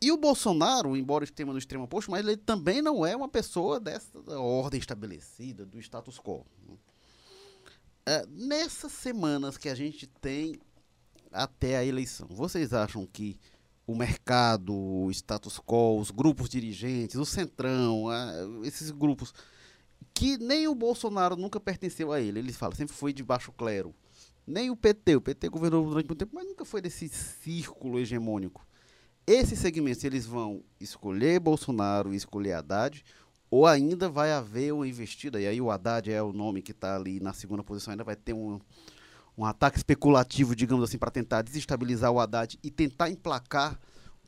E 0.00 0.10
o 0.10 0.16
Bolsonaro, 0.16 0.96
embora 0.96 1.22
esteja 1.22 1.52
no 1.52 1.58
extremo 1.58 1.84
oposto, 1.84 2.10
mas 2.10 2.26
ele 2.26 2.36
também 2.36 2.82
não 2.82 3.06
é 3.06 3.14
uma 3.14 3.28
pessoa 3.28 3.78
dessa 3.78 4.18
ordem 4.36 4.80
estabelecida, 4.80 5.64
do 5.64 5.78
status 5.78 6.18
quo. 6.18 6.44
É, 8.04 8.26
nessas 8.26 8.90
semanas 8.90 9.56
que 9.56 9.68
a 9.68 9.76
gente 9.76 10.08
tem 10.08 10.58
até 11.30 11.76
a 11.78 11.84
eleição, 11.84 12.26
vocês 12.28 12.72
acham 12.72 13.06
que 13.06 13.38
o 13.86 13.94
mercado, 13.94 14.74
o 14.74 15.10
status 15.10 15.58
quo, 15.58 15.98
os 15.98 16.10
grupos 16.10 16.48
dirigentes, 16.48 17.16
o 17.16 17.24
Centrão, 17.24 18.06
esses 18.64 18.90
grupos, 18.90 19.34
que 20.14 20.38
nem 20.38 20.68
o 20.68 20.74
Bolsonaro 20.74 21.36
nunca 21.36 21.58
pertenceu 21.58 22.12
a 22.12 22.20
ele, 22.20 22.38
ele 22.38 22.52
fala, 22.52 22.74
sempre 22.74 22.94
foi 22.94 23.12
de 23.12 23.22
baixo 23.22 23.52
clero. 23.52 23.94
Nem 24.46 24.70
o 24.70 24.76
PT, 24.76 25.16
o 25.16 25.20
PT 25.20 25.48
governou 25.48 25.84
durante 25.84 26.06
muito 26.06 26.18
tempo, 26.18 26.34
mas 26.34 26.46
nunca 26.46 26.64
foi 26.64 26.80
desse 26.80 27.08
círculo 27.08 27.98
hegemônico. 27.98 28.66
Esses 29.26 29.58
segmentos, 29.58 30.02
eles 30.02 30.26
vão 30.26 30.64
escolher 30.80 31.38
Bolsonaro 31.38 32.12
e 32.12 32.16
escolher 32.16 32.54
Haddad, 32.54 33.04
ou 33.48 33.66
ainda 33.66 34.08
vai 34.08 34.32
haver 34.32 34.72
uma 34.72 34.86
investida, 34.86 35.40
e 35.40 35.46
aí 35.46 35.60
o 35.60 35.70
Haddad 35.70 36.10
é 36.10 36.22
o 36.22 36.32
nome 36.32 36.62
que 36.62 36.72
está 36.72 36.96
ali 36.96 37.20
na 37.20 37.32
segunda 37.32 37.62
posição, 37.62 37.92
ainda 37.92 38.02
vai 38.02 38.16
ter 38.16 38.32
um, 38.32 38.58
um 39.36 39.44
ataque 39.44 39.78
especulativo, 39.78 40.54
digamos 40.54 40.84
assim, 40.84 40.98
para 40.98 41.10
tentar 41.10 41.42
desestabilizar 41.42 42.10
o 42.10 42.20
Haddad 42.20 42.58
e 42.62 42.70
tentar 42.70 43.10
emplacar 43.10 43.78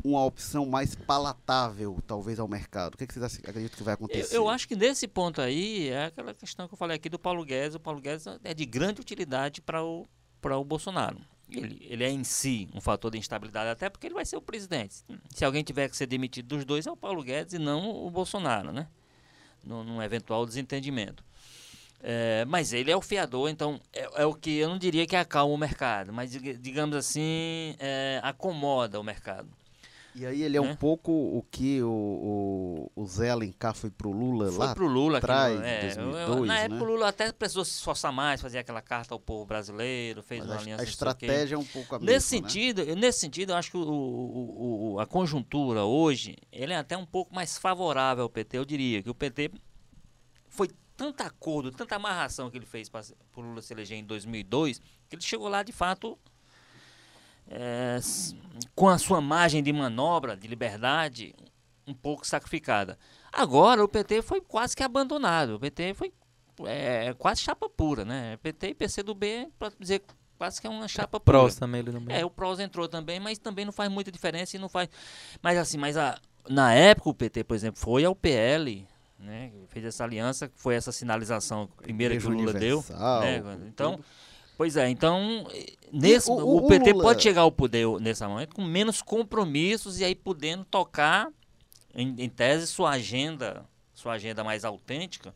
uma 0.03 0.25
opção 0.25 0.67
mais 0.67 0.95
palatável, 0.95 1.99
talvez, 2.07 2.39
ao 2.41 2.49
mercado. 2.49 2.95
O 2.95 2.99
que, 2.99 3.05
é 3.05 3.07
que 3.07 3.15
vocês 3.15 3.39
acreditam 3.39 3.77
que 3.77 3.83
vai 3.83 3.93
Eu, 3.93 3.97
acontecer? 3.97 4.37
eu 4.37 4.49
acho 4.49 4.67
que 4.67 4.75
nesse 4.75 5.07
ponto 5.07 5.41
aí 5.41 5.89
é 5.89 6.07
aquela 6.07 6.35
questão 6.35 6.67
que 6.67 6.75
eu 6.75 6.79
falei 6.79 6.97
aqui 6.97 7.09
do 7.09 7.19
Paulo 7.19 7.45
Guedes. 7.45 7.77
O 7.77 7.81
Paulo 7.81 8.01
Guedes 8.01 8.27
é 8.43 8.53
de 8.53 8.67
grande 8.67 9.01
utilidade 9.01 9.61
para 9.61 9.83
o, 9.83 10.07
o 10.43 10.65
Bolsonaro. 10.65 11.21
Ele, 11.49 11.87
ele 11.89 12.03
é 12.03 12.11
em 12.11 12.25
si 12.25 12.69
um 12.75 12.81
fator 12.81 13.11
de 13.11 13.19
instabilidade, 13.19 13.71
até 13.71 13.89
porque 13.89 14.07
ele 14.07 14.15
vai 14.15 14.25
ser 14.25 14.37
o 14.37 14.43
presidente. 14.43 15.05
Se 15.31 15.45
alguém 15.45 15.63
tiver 15.63 15.89
que 15.89 15.97
ser 15.97 16.07
demitido 16.07 16.49
dos 16.57 16.65
dois, 16.65 16.87
é 16.87 16.91
o 16.91 16.97
Paulo 16.97 17.23
Guedes 17.23 17.55
e 17.55 17.59
não 17.59 17.89
o 17.89 18.11
Bolsonaro, 18.11 18.73
né? 18.73 18.89
Num, 19.63 19.85
num 19.85 20.03
eventual 20.03 20.45
desentendimento. 20.45 21.25
É, 22.07 22.45
mas 22.45 22.75
ele 22.75 22.91
é 22.91 22.97
o 22.97 23.01
fiador, 23.01 23.49
então 23.49 23.81
é, 23.91 24.23
é 24.23 24.27
o 24.27 24.35
que 24.35 24.59
eu 24.59 24.69
não 24.69 24.77
diria 24.77 25.07
que 25.07 25.17
acalma 25.17 25.55
o 25.55 25.57
mercado, 25.57 26.13
mas 26.13 26.31
diga- 26.33 26.53
digamos 26.53 26.95
assim, 26.95 27.75
é, 27.79 28.21
acomoda 28.23 29.01
o 29.01 29.03
mercado. 29.03 29.49
E 30.15 30.25
aí 30.27 30.43
ele 30.43 30.57
é 30.59 30.61
um 30.61 30.67
né? 30.67 30.77
pouco 30.79 31.11
o 31.11 31.43
que 31.51 31.83
o, 31.83 31.89
o, 31.89 33.03
o 33.03 33.07
Zé 33.07 33.31
Alencar 33.31 33.75
foi 33.75 33.91
pro 33.91 34.13
Lula 34.13 34.49
Foi 34.53 34.67
lá 34.67 34.75
pro 34.75 34.87
Lula 34.87 35.17
atrás, 35.17 35.59
em 35.59 35.65
é, 35.65 35.81
2002, 35.97 36.49
Na 36.49 36.55
né? 36.55 36.61
época 36.67 36.83
o 36.83 36.87
Lula 36.87 37.09
até 37.09 37.33
precisou 37.33 37.65
se 37.65 37.73
esforçar 37.73 38.13
mais, 38.13 38.41
fazer 38.41 38.59
aquela 38.59 38.83
carta 38.83 39.15
ao 39.15 39.19
povo 39.19 39.47
brasileiro, 39.47 40.23
fez 40.23 40.41
Mas 40.41 40.49
uma 40.51 40.57
a, 40.57 40.61
aliança. 40.61 40.83
a 40.83 40.87
estratégia 40.87 41.55
é 41.57 41.59
um 41.59 41.65
pouco 41.65 41.95
a 41.95 41.99
Nesse 41.99 42.35
mesma, 42.35 42.47
né? 42.47 42.53
sentido, 42.53 42.83
eu- 42.83 42.95
nesse 42.97 43.19
sentido, 43.21 43.51
eu 43.53 43.57
acho 43.57 43.71
que 43.71 43.77
o, 43.79 43.81
o- 43.81 44.93
o- 44.93 45.01
a 45.01 45.07
conjuntura 45.07 45.85
hoje, 45.85 46.37
ele 46.53 46.75
é 46.75 46.77
até 46.77 46.97
um 46.99 47.07
pouco 47.07 47.35
mais 47.35 47.57
favorável 47.57 48.25
ao 48.25 48.29
PT, 48.31 48.59
eu 48.59 48.65
diria, 48.67 49.03
que 49.03 49.09
o 49.11 49.15
PT 49.15 49.51
foi 50.49 50.69
tanto 50.97 51.23
acordo, 51.23 51.71
tanta 51.71 51.97
amarração 51.97 52.51
que 52.51 52.57
ele 52.57 52.67
fez 52.67 52.89
para 52.89 53.03
o 53.37 53.41
Lula 53.41 53.63
se 53.63 53.73
eleger 53.73 53.99
em 53.99 54.05
2002, 54.05 54.79
que 55.09 55.17
ele 55.17 55.23
chegou 55.23 55.49
lá 55.49 55.63
de 55.63 55.73
fato 55.73 56.19
é, 57.49 57.99
com 58.75 58.89
a 58.89 58.99
sua 58.99 59.21
margem 59.21 59.63
de 59.63 59.73
manobra, 59.73 60.37
de 60.37 60.49
liberdade, 60.49 61.35
um 61.87 61.95
pouco 61.95 62.27
sacrificada. 62.27 62.99
Agora 63.33 63.85
o 63.85 63.89
PT 63.89 64.23
foi 64.23 64.41
quase 64.41 64.77
que 64.77 64.83
abandonado. 64.83 65.57
O 65.57 65.61
PT 65.61 65.95
foi 65.95 66.13
é, 66.67 67.13
quase 67.15 67.43
chapa 67.43 67.69
pura, 67.69 68.05
né? 68.05 68.37
PT 68.39 68.69
e 68.69 68.75
PCdoB, 68.75 69.49
para 69.59 69.73
dizer 69.79 70.03
quase 70.39 70.61
que 70.61 70.67
é 70.67 70.71
uma 70.71 70.89
chapa 70.89 71.21
pura. 71.21 71.39
Prós 71.39 71.57
também 71.57 71.81
ele 71.81 71.99
meio. 71.99 72.19
É, 72.19 72.25
o 72.25 72.31
PROS 72.31 72.61
entrou 72.61 72.89
também, 72.89 73.21
mas 73.21 73.39
também 73.39 73.65
não 73.65 73.73
faz 73.73 73.91
muita 73.91 74.11
diferença 74.11 74.57
e 74.57 74.59
não 74.59 74.69
faz. 74.69 74.89
Mas 75.43 75.59
assim, 75.59 75.77
mas 75.77 75.97
a, 75.97 76.19
na 76.49 76.73
época 76.73 77.11
o 77.11 77.15
PT, 77.15 77.45
por 77.45 77.55
exemplo, 77.55 77.81
foi 77.81 78.05
ao 78.05 78.15
PL, 78.15 78.87
né? 79.25 79.51
Fez 79.69 79.85
essa 79.85 80.05
aliança, 80.05 80.51
foi 80.55 80.75
essa 80.75 80.93
sinalização 80.93 81.67
primeira 81.83 82.15
que 82.17 82.25
o 82.27 82.31
Lula 82.31 82.53
deu. 82.61 82.85
Né? 83.21 83.43
Então. 83.67 83.99
Pois 84.57 84.77
é, 84.77 84.89
então 84.89 85.45
nesse, 85.93 86.31
o- 86.31 86.35
o, 86.35 86.57
o 86.59 86.69
PT 86.69 86.93
Lula- 86.93 87.03
pode 87.03 87.23
chegar 87.25 87.41
ao 87.41 87.51
poder 87.51 87.89
nesse 88.01 88.25
momento 88.25 88.55
com 88.55 88.63
menos 88.63 89.03
compromissos 89.03 89.99
e 89.99 90.05
aí 90.05 90.15
podendo 90.15 90.65
tocar, 90.65 91.29
em, 91.93 92.15
em 92.19 92.29
tese, 92.29 92.69
sua 92.69 92.91
agenda, 92.91 93.65
sua 93.93 94.13
agenda 94.13 94.45
mais 94.45 94.65
autêntica, 94.65 95.35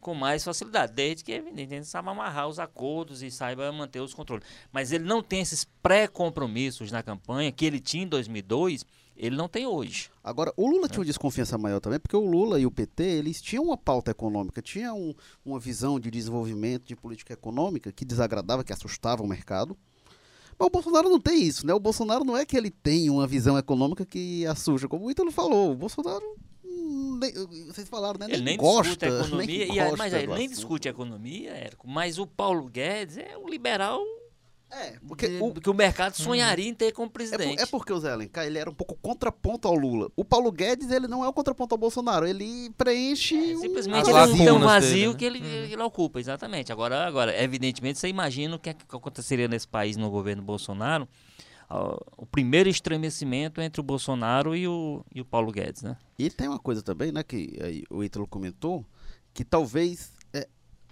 com 0.00 0.14
mais 0.14 0.42
facilidade, 0.42 0.92
desde 0.92 1.22
que, 1.22 1.30
evidentemente, 1.32 1.86
saiba 1.86 2.10
amarrar 2.10 2.48
os 2.48 2.58
acordos 2.58 3.22
e 3.22 3.30
saiba 3.30 3.70
manter 3.70 4.00
os 4.00 4.12
controles. 4.14 4.44
Mas 4.72 4.90
ele 4.90 5.04
não 5.04 5.22
tem 5.22 5.40
esses 5.40 5.64
pré-compromissos 5.82 6.90
na 6.92 7.02
campanha 7.02 7.50
que 7.52 7.64
ele 7.64 7.78
tinha 7.80 8.04
em 8.04 8.08
2002, 8.08 8.84
ele 9.16 9.36
não 9.36 9.48
tem 9.48 9.66
hoje. 9.66 10.10
Agora, 10.22 10.52
o 10.56 10.66
Lula 10.68 10.88
tinha 10.88 10.98
uma 11.00 11.04
desconfiança 11.06 11.56
maior 11.56 11.80
também, 11.80 11.98
porque 11.98 12.16
o 12.16 12.24
Lula 12.28 12.60
e 12.60 12.66
o 12.66 12.70
PT, 12.70 13.02
eles 13.02 13.40
tinham 13.40 13.64
uma 13.64 13.76
pauta 13.76 14.10
econômica, 14.10 14.60
tinham 14.62 14.98
um- 14.98 15.14
uma 15.44 15.58
visão 15.58 15.98
de 15.98 16.10
desenvolvimento, 16.10 16.84
de 16.86 16.94
política 16.96 17.32
econômica 17.32 17.90
que 17.92 18.04
desagradava, 18.04 18.62
que 18.64 18.72
assustava 18.72 19.22
o 19.22 19.26
mercado. 19.26 19.76
Mas 20.58 20.66
o 20.68 20.70
Bolsonaro 20.70 21.08
não 21.08 21.20
tem 21.20 21.42
isso, 21.42 21.66
né? 21.66 21.74
O 21.74 21.80
Bolsonaro 21.80 22.24
não 22.24 22.36
é 22.36 22.46
que 22.46 22.56
ele 22.56 22.70
tem 22.70 23.10
uma 23.10 23.26
visão 23.26 23.58
econômica 23.58 24.06
que 24.06 24.46
assusta, 24.46 24.88
como 24.88 25.06
o 25.06 25.10
Ítalo 25.10 25.30
falou. 25.30 25.72
O 25.72 25.76
Bolsonaro, 25.76 26.24
hum, 26.64 27.18
nem- 27.20 27.32
vocês 27.66 27.86
falaram, 27.88 28.18
né? 28.18 28.26
Ele 28.32 28.42
nem 28.42 28.56
gosta, 28.56 28.82
discute 28.84 29.04
a 29.04 29.08
economia, 29.20 29.66
nem 29.66 29.76
e 29.76 29.80
a- 29.80 29.84
gosta 29.84 29.96
mas 29.98 30.12
do 30.12 30.16
ele 30.18 30.26
nem 30.28 30.36
assunto. 30.46 30.54
discute 30.54 30.88
a 30.88 30.90
economia, 30.92 31.50
Érico, 31.50 31.86
mas 31.88 32.18
o 32.18 32.26
Paulo 32.26 32.68
Guedes 32.70 33.18
é 33.18 33.36
um 33.36 33.48
liberal 33.48 34.02
É, 34.70 34.94
porque 35.06 35.28
de- 35.28 35.40
o, 35.40 35.54
que 35.54 35.70
o 35.70 35.74
mercado 35.74 36.14
sonharia 36.16 36.68
em 36.68 36.74
ter 36.74 36.92
como 36.92 37.06
É, 37.06 37.08
por- 37.08 37.12
presidente. 37.14 37.62
é 37.62 37.66
porque 37.66 37.92
o 37.92 38.00
Zé 38.00 38.10
Alencar, 38.12 38.44
ele 38.44 38.58
era 38.58 38.68
um 38.68 38.74
pouco 38.74 38.96
contraponto 39.00 39.68
ao 39.68 39.74
Lula. 39.74 40.10
O 40.16 40.24
Paulo 40.24 40.50
Guedes, 40.50 40.90
ele 40.90 41.06
não 41.06 41.24
é 41.24 41.28
o 41.28 41.32
contraponto 41.32 41.74
ao 41.74 41.78
Bolsonaro. 41.78 42.26
Ele 42.26 42.68
preenche 42.76 43.36
um 43.54 43.60
Simplesmente 43.60 44.10
um 44.10 44.12
vazio 44.58 44.84
dele, 44.84 45.08
né? 45.12 45.14
que 45.14 45.24
ele, 45.24 45.40
que 45.40 45.72
ele 45.72 45.82
ocupa, 45.82 46.18
exatamente. 46.18 46.72
Agora, 46.72 47.06
agora, 47.06 47.40
evidentemente, 47.42 47.98
você 47.98 48.08
imagina 48.08 48.56
o 48.56 48.58
que, 48.58 48.70
é 48.70 48.74
que 48.74 48.84
aconteceria 48.94 49.46
nesse 49.48 49.68
país 49.68 49.96
no 49.96 50.10
governo 50.10 50.42
Bolsonaro. 50.42 51.08
o 52.16 52.26
primeiro 52.26 52.68
estremecimento 52.68 53.60
entre 53.60 53.80
o 53.80 53.84
Bolsonaro 53.84 54.54
e 54.54 54.66
o, 54.68 55.04
e 55.14 55.20
o 55.20 55.24
Paulo 55.24 55.50
Guedes, 55.52 55.82
né? 55.82 55.96
E 56.18 56.30
tem 56.30 56.48
uma 56.48 56.58
coisa 56.58 56.82
também, 56.82 57.10
né, 57.12 57.22
que 57.22 57.58
aí 57.62 57.84
o 57.90 58.02
Ítalo 58.04 58.26
comentou, 58.26 58.84
que 59.34 59.44
talvez 59.44 60.12
é, 60.14 60.15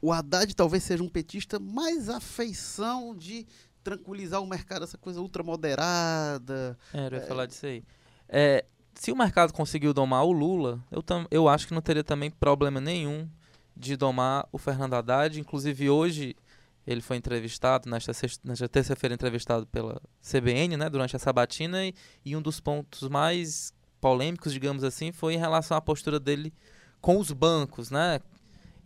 o 0.04 0.12
Haddad 0.12 0.54
talvez 0.54 0.82
seja 0.82 1.02
um 1.02 1.08
petista 1.08 1.58
mais 1.58 2.10
afeição 2.10 3.16
de 3.16 3.46
tranquilizar 3.82 4.42
o 4.42 4.46
mercado, 4.46 4.84
essa 4.84 4.98
coisa 4.98 5.18
ultramoderada. 5.18 6.78
É, 6.92 7.06
eu 7.06 7.12
ia 7.14 7.20
falar 7.22 7.46
disso 7.46 7.64
aí. 7.64 7.82
É, 8.28 8.66
se 8.94 9.10
o 9.10 9.16
mercado 9.16 9.54
conseguiu 9.54 9.94
domar 9.94 10.22
o 10.26 10.30
Lula, 10.30 10.84
eu, 10.90 11.02
tam, 11.02 11.26
eu 11.30 11.48
acho 11.48 11.66
que 11.66 11.72
não 11.72 11.80
teria 11.80 12.04
também 12.04 12.30
problema 12.30 12.82
nenhum 12.82 13.26
de 13.74 13.96
domar 13.96 14.46
o 14.52 14.58
Fernando 14.58 14.92
Haddad. 14.92 15.40
Inclusive, 15.40 15.88
hoje 15.88 16.36
ele 16.86 17.00
foi 17.00 17.16
entrevistado, 17.16 17.88
nesta, 17.88 18.12
nesta 18.44 18.68
terça-feira, 18.68 19.14
entrevistado 19.14 19.66
pela 19.66 20.02
CBN, 20.20 20.76
né, 20.76 20.90
durante 20.90 21.16
a 21.16 21.18
sabatina, 21.18 21.82
e, 21.82 21.94
e 22.26 22.36
um 22.36 22.42
dos 22.42 22.60
pontos 22.60 23.08
mais 23.08 23.72
polêmicos, 24.02 24.52
digamos 24.52 24.84
assim, 24.84 25.12
foi 25.12 25.32
em 25.32 25.38
relação 25.38 25.74
à 25.74 25.80
postura 25.80 26.20
dele 26.20 26.52
com 27.00 27.18
os 27.18 27.32
bancos, 27.32 27.90
né? 27.90 28.20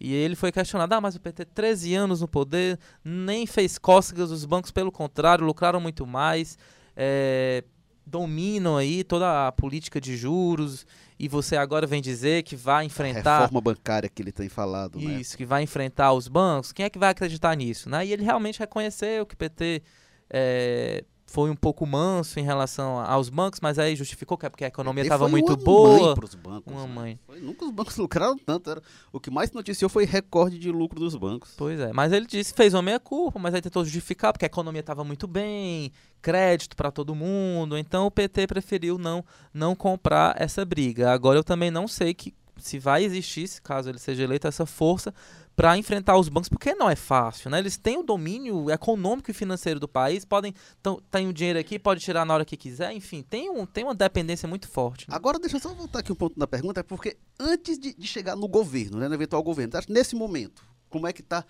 E 0.01 0.13
ele 0.13 0.37
foi 0.37 0.53
questionado, 0.53 0.95
ah, 0.95 1.01
mas 1.01 1.17
o 1.17 1.21
PT 1.21 1.45
13 1.47 1.95
anos 1.95 2.21
no 2.21 2.29
poder, 2.29 2.79
nem 3.05 3.47
fez 3.47 3.79
cócegas 3.79 4.31
os 4.31 4.45
bancos, 4.45 4.71
pelo 4.71 4.93
contrário, 4.93 5.45
lucraram 5.45 5.81
muito 5.81 6.07
mais, 6.07 6.57
é, 6.97 7.65
dominam 8.07 8.77
aí 8.77 9.03
toda 9.03 9.49
a 9.49 9.53
política 9.53 10.01
de 10.01 10.17
juros, 10.17 10.87
e 11.19 11.27
você 11.27 11.57
agora 11.57 11.87
vem 11.87 12.01
dizer 12.01 12.45
que 12.45 12.55
vai 12.55 12.83
A 12.83 12.87
enfrentar 12.87 13.41
reforma 13.41 13.61
bancária 13.61 14.09
que 14.09 14.23
ele 14.23 14.33
tem 14.33 14.49
falado, 14.49 15.01
né? 15.01 15.21
isso, 15.21 15.37
que 15.37 15.45
vai 15.45 15.63
enfrentar 15.63 16.13
os 16.13 16.29
bancos, 16.29 16.73
quem 16.73 16.87
é 16.87 16.91
que 16.91 16.99
vai 16.99 17.11
acreditar 17.11 17.57
nisso? 17.57 17.91
Né? 17.91 18.07
E 18.07 18.13
ele 18.13 18.23
realmente 18.23 18.61
reconheceu 18.61 19.27
que 19.27 19.35
o 19.35 19.39
PT 19.39 19.83
é, 20.31 21.05
foi 21.31 21.51
um 21.51 21.55
pouco 21.55 21.87
manso 21.87 22.41
em 22.41 22.43
relação 22.43 22.99
aos 23.01 23.29
bancos, 23.29 23.61
mas 23.61 23.79
aí 23.79 23.95
justificou 23.95 24.37
que 24.39 24.47
é 24.47 24.49
porque 24.49 24.65
a 24.65 24.69
economia 24.69 25.03
estava 25.03 25.29
muito 25.29 25.51
uma 25.51 25.57
boa. 25.57 26.07
Mãe 26.07 26.15
pros 26.15 26.35
bancos, 26.35 26.73
Uma 26.73 26.87
né? 26.87 26.95
mãe. 26.95 27.21
Foi- 27.27 27.39
nunca 27.41 27.67
os 27.67 27.71
bancos 27.71 27.97
lucraram 27.99 28.37
tanto. 28.39 28.71
Era, 28.71 28.83
o 29.13 29.21
que 29.21 29.31
mais 29.31 29.53
noticiou 29.53 29.91
foi 29.91 30.07
recorde 30.07 30.59
de 30.59 30.73
lucro 30.73 30.99
dos 30.99 31.15
bancos. 31.15 31.53
Pois 31.57 31.79
é, 31.79 31.93
mas 31.93 32.13
ele 32.13 32.27
disse, 32.27 32.55
fez 32.55 32.73
uma 32.73 32.81
meia-culpa, 32.83 33.39
mas 33.39 33.55
aí 33.55 33.61
tentou 33.61 33.85
justificar 33.85 34.33
porque 34.33 34.47
a 34.47 34.49
economia 34.49 34.81
estava 34.81 35.05
muito 35.05 35.27
bem, 35.27 35.93
crédito 36.23 36.75
para 36.75 36.91
todo 36.91 37.15
mundo, 37.15 37.77
então 37.77 38.07
o 38.07 38.11
PT 38.11 38.47
preferiu 38.47 38.97
não, 38.97 39.23
não 39.53 39.77
comprar 39.77 40.35
essa 40.41 40.65
briga. 40.65 41.11
Agora 41.13 41.39
eu 41.39 41.45
também 41.45 41.71
não 41.71 41.87
sei 41.87 42.15
que 42.15 42.35
se 42.57 42.79
vai 42.79 43.05
existir, 43.05 43.47
se 43.47 43.61
caso 43.63 43.89
ele 43.91 43.99
seja 43.99 44.25
eleito, 44.25 44.49
essa 44.49 44.65
força 44.67 45.15
para 45.59 45.77
enfrentar 45.77 46.17
os 46.17 46.29
bancos, 46.29 46.49
porque 46.49 46.73
não 46.73 46.89
é 46.89 46.95
fácil, 46.95 47.51
né? 47.51 47.59
Eles 47.59 47.77
têm 47.77 47.99
o 47.99 48.05
domínio 48.05 48.71
econômico 48.71 49.29
e 49.29 49.35
financeiro 49.35 49.81
do 49.81 49.89
país, 49.89 50.25
podem 50.25 50.55
tão, 50.81 51.03
tem 51.11 51.27
o 51.27 51.33
dinheiro 51.33 51.59
aqui, 51.59 51.81
pode 51.81 52.01
tirar 52.01 52.25
na 52.25 52.33
hora 52.33 52.45
que 52.45 52.57
quiser, 52.57 52.93
enfim, 52.93 53.25
tem, 53.29 53.51
um, 53.51 53.67
tem 53.67 53.83
uma 53.83 53.93
dependência 53.93 54.49
muito 54.49 54.69
forte. 54.69 55.11
né? 55.11 55.17
Agora, 55.17 55.37
deixa 55.37 55.57
eu 55.57 55.61
só 55.61 55.75
voltar 55.75 55.99
aqui 55.99 56.13
um 56.13 56.15
ponto 56.15 56.39
na 56.39 56.47
pergunta, 56.47 56.79
é 56.79 56.85
porque 56.85 57.17
antes 57.41 57.77
de, 57.77 57.93
de 57.93 58.07
chegar 58.07 58.37
no 58.37 58.47
governo, 58.47 58.99
né, 58.99 59.09
no 59.09 59.15
eventual 59.17 59.43
governo, 59.43 59.73
nesse 59.89 60.15
momento, 60.15 60.63
como 60.89 61.09
é 61.09 61.13
que 61.13 61.23
está 61.23 61.45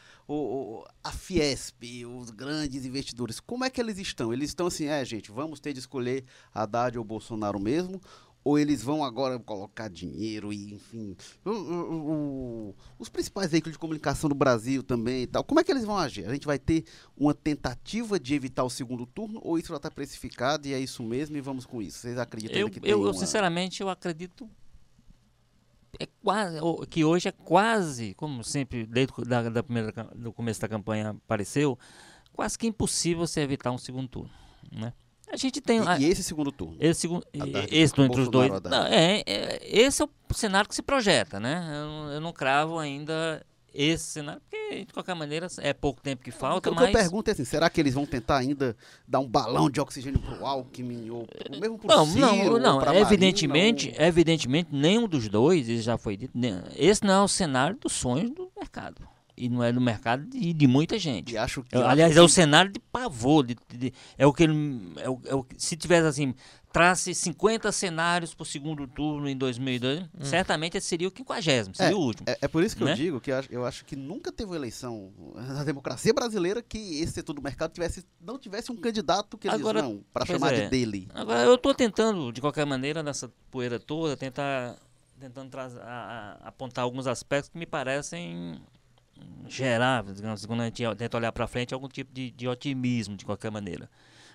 a 1.05 1.12
Fiesp, 1.12 2.07
os 2.07 2.31
grandes 2.31 2.87
investidores, 2.87 3.40
como 3.40 3.64
é 3.64 3.68
que 3.68 3.79
eles 3.79 3.99
estão? 3.99 4.33
Eles 4.33 4.49
estão 4.51 4.68
assim, 4.68 4.87
é, 4.87 5.05
gente, 5.05 5.31
vamos 5.31 5.61
ter 5.61 5.75
de 5.75 5.81
escolher 5.81 6.25
Haddad 6.53 6.97
ou 6.99 7.05
Bolsonaro 7.05 7.61
mesmo? 7.61 8.01
Ou 8.48 8.58
eles 8.58 8.82
vão 8.82 9.04
agora 9.04 9.38
colocar 9.38 9.88
dinheiro 9.88 10.50
e, 10.52 10.72
enfim, 10.72 11.14
o- 11.44 11.50
o- 11.50 12.12
o- 12.70 12.74
os 12.98 13.11
principais 13.11 13.50
veículos 13.50 13.74
de 13.74 13.78
comunicação 13.78 14.26
do 14.28 14.34
Brasil 14.34 14.82
também 14.82 15.24
e 15.24 15.26
tal. 15.26 15.44
Como 15.44 15.61
é 15.61 15.64
que 15.64 15.70
eles 15.70 15.84
vão 15.84 15.98
agir? 15.98 16.24
A 16.26 16.32
gente 16.32 16.46
vai 16.46 16.58
ter 16.58 16.84
uma 17.14 17.34
tentativa 17.34 18.18
de 18.18 18.34
evitar 18.34 18.64
o 18.64 18.70
segundo 18.70 19.04
turno 19.04 19.38
ou 19.44 19.58
isso 19.58 19.68
já 19.68 19.76
está 19.76 19.90
precificado 19.90 20.66
e 20.66 20.72
é 20.72 20.78
isso 20.80 21.02
mesmo 21.02 21.37
e 21.37 21.42
vamos 21.42 21.66
com 21.66 21.82
isso? 21.82 21.98
Vocês 21.98 22.16
acreditam 22.18 22.56
Eu, 22.58 22.70
que 22.70 22.80
tem 22.80 22.90
eu, 22.90 23.02
eu, 23.02 23.08
uma... 23.08 23.14
sinceramente, 23.14 23.82
eu 23.82 23.90
acredito 23.90 24.48
é 26.00 26.06
quase, 26.22 26.58
que 26.88 27.04
hoje 27.04 27.28
é 27.28 27.32
quase, 27.32 28.14
como 28.14 28.44
sempre, 28.44 28.87
desde 28.87 29.12
da, 29.26 29.48
da 29.48 29.62
primeira, 29.62 29.92
do 30.14 30.32
começo 30.32 30.61
da 30.61 30.68
campanha 30.68 31.11
apareceu, 31.11 31.78
quase 32.32 32.56
que 32.58 32.66
impossível 32.66 33.26
você 33.26 33.40
evitar 33.40 33.72
um 33.72 33.78
segundo 33.78 34.08
turno. 34.08 34.30
Né? 34.72 34.92
A 35.32 35.36
gente 35.36 35.60
tem. 35.60 35.80
a- 35.80 35.98
E, 35.98 36.04
e 36.04 36.06
esse 36.10 36.22
segundo 36.24 36.50
turno? 36.50 36.76
esse, 36.80 37.00
segundo, 37.02 37.24
esse 37.70 38.00
entre 38.00 38.20
os 38.20 38.28
dois. 38.28 38.50
Não, 38.62 38.84
é, 38.86 39.22
é, 39.26 39.60
esse 39.62 40.02
é 40.02 40.04
o 40.04 40.34
cenário 40.34 40.68
que 40.68 40.74
se 40.74 40.82
projeta, 40.82 41.38
né? 41.38 41.64
Eu, 41.70 41.86
não- 41.86 42.12
eu 42.12 42.20
não 42.20 42.32
cravo 42.32 42.78
ainda 42.78 43.44
esse 43.74 44.04
cenário, 44.04 44.40
porque 44.50 44.84
de 44.86 44.92
qualquer 44.92 45.14
maneira 45.14 45.46
é 45.58 45.72
pouco 45.74 46.00
tempo 46.00 46.22
que 46.24 46.30
falta, 46.30 46.70
o 46.70 46.72
que 46.72 46.80
mas. 46.80 46.88
eu 46.88 46.92
pergunto 46.98 47.28
é 47.28 47.32
assim, 47.34 47.44
será 47.44 47.68
que 47.68 47.78
eles 47.80 47.92
vão 47.94 48.06
tentar 48.06 48.38
ainda 48.38 48.74
dar 49.06 49.20
um 49.20 49.28
balão 49.28 49.70
de 49.70 49.78
oxigênio 49.80 50.18
pro 50.18 50.44
Alckmin 50.44 51.10
ou 51.10 51.26
mesmo 51.60 51.78
pro 51.78 51.86
Não, 51.86 52.06
Ciro 52.06 52.58
não, 52.58 52.58
não. 52.58 52.76
Marina, 52.78 52.98
Evidentemente, 53.00 53.94
ou- 53.96 54.04
evidentemente, 54.04 54.70
nenhum 54.72 55.06
dos 55.06 55.28
dois, 55.28 55.68
isso 55.68 55.82
já 55.82 55.98
foi 55.98 56.16
dito, 56.16 56.36
né, 56.36 56.64
esse 56.74 57.04
não 57.04 57.12
é 57.14 57.22
o 57.22 57.28
cenário 57.28 57.76
dos 57.78 57.92
sonhos 57.92 58.30
do 58.30 58.50
mercado. 58.56 59.06
E 59.38 59.48
não 59.48 59.62
é 59.62 59.72
do 59.72 59.81
mercado 59.81 60.24
de, 60.27 60.53
de 60.53 60.66
muita 60.66 60.98
gente. 60.98 61.37
Acho 61.37 61.62
que 61.62 61.77
Eu- 61.77 61.87
aliás, 61.87 62.12
que- 62.12 62.18
é 62.18 62.22
o 62.22 62.29
cenário 62.29 62.70
de 62.72 62.81
pavor. 62.81 63.46
de- 63.46 63.57
de- 63.74 63.92
é 64.16 64.27
o 64.27 64.33
que 64.33 64.42
ele. 64.42 64.92
É 64.96 65.09
o, 65.09 65.20
é 65.27 65.35
o 65.35 65.46
se 65.57 65.77
tivesse 65.77 66.07
assim, 66.07 66.35
trace 66.72 67.14
50 67.14 67.72
cenários 67.72 68.35
para 68.35 68.42
o 68.42 68.46
segundo 68.46 68.87
turno 68.87 69.29
em 69.29 69.37
2002, 69.37 70.05
certamente 70.20 70.77
esse 70.77 70.87
seria 70.87 71.09
o 71.09 71.12
50, 71.16 71.72
seria 71.74 71.96
o 71.96 72.01
último. 72.01 72.29
é, 72.29 72.38
é 72.42 72.48
por 72.48 72.62
isso 72.62 72.77
que 72.77 72.83
eu 72.83 72.88
né? 72.88 72.94
digo 72.94 73.20
que 73.20 73.31
eu 73.33 73.37
acho, 73.38 73.48
eu 73.53 73.64
acho 73.64 73.85
que 73.87 73.96
nunca 73.96 74.31
teve 74.31 74.51
uma 74.51 74.57
eleição 74.57 75.11
na 75.35 75.64
democracia 75.64 76.12
brasileira 76.12 76.61
que 76.62 77.01
esse 77.01 77.12
setor 77.12 77.33
do 77.33 77.42
mercado 77.42 77.72
tivesse, 77.72 78.05
não 78.20 78.38
tivesse 78.38 78.70
um 78.70 78.77
candidato 78.77 79.38
que 79.38 79.48
eles 79.48 79.59
Agora, 79.61 79.81
não, 79.81 80.03
para 80.12 80.27
chamar 80.27 80.53
é. 80.53 80.64
de 80.64 80.68
dele. 80.68 81.09
Agora, 81.14 81.40
eu 81.42 81.55
estou 81.55 81.74
tentando, 81.74 82.31
de 82.33 82.40
qualquer 82.40 82.66
maneira, 82.66 83.03
nessa 83.03 83.33
poeira 83.51 83.79
toda, 83.81 84.14
tentar 84.16 84.77
tentando 85.18 85.51
trazer, 85.51 85.81
a- 85.81 86.38
a- 86.44 86.48
apontar 86.48 86.85
alguns 86.85 87.07
aspectos 87.09 87.48
que 87.48 87.59
me 87.59 87.66
parecem 87.66 88.61
gerar, 89.46 90.04
digamos, 90.04 90.44
quando 90.46 90.61
a 90.61 90.64
gente 90.64 90.83
tenta 90.96 91.16
olhar 91.16 91.33
para 91.33 91.46
frente, 91.46 91.74
algum 91.74 91.88
tipo 91.88 92.12
de, 92.12 92.31
de 92.31 92.48
otimismo, 92.48 93.16
de 93.16 93.24
qualquer 93.24 93.50
maneira, 93.50 93.90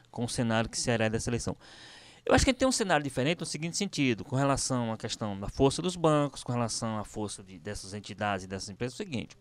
com 0.10 0.26
o 0.26 0.30
cenário 0.30 0.70
que 0.70 0.80
será 0.80 1.08
dessa 1.10 1.30
eleição. 1.30 1.56
Eu 2.26 2.34
acho 2.34 2.46
que 2.46 2.52
a 2.52 2.54
gente 2.54 2.60
tem 2.60 2.68
um 2.68 2.72
cenário 2.72 3.04
diferente 3.04 3.40
no 3.42 3.46
seguinte 3.46 3.76
sentido, 3.76 4.24
com 4.24 4.36
relação 4.36 4.94
à 4.94 4.98
questão 4.98 5.38
da 5.38 5.50
força 5.50 5.82
dos 5.82 5.96
bancos, 5.96 6.44
com 6.44 6.54
relação 6.54 6.98
à 6.98 7.04
força 7.04 7.44
de, 7.44 7.60
dessas 7.60 7.94
entidades 7.94 8.46
e 8.46 8.48
dessas 8.48 8.70
empresas, 8.70 8.98
é 9.00 9.04
o 9.04 9.06
seguinte, 9.06 9.38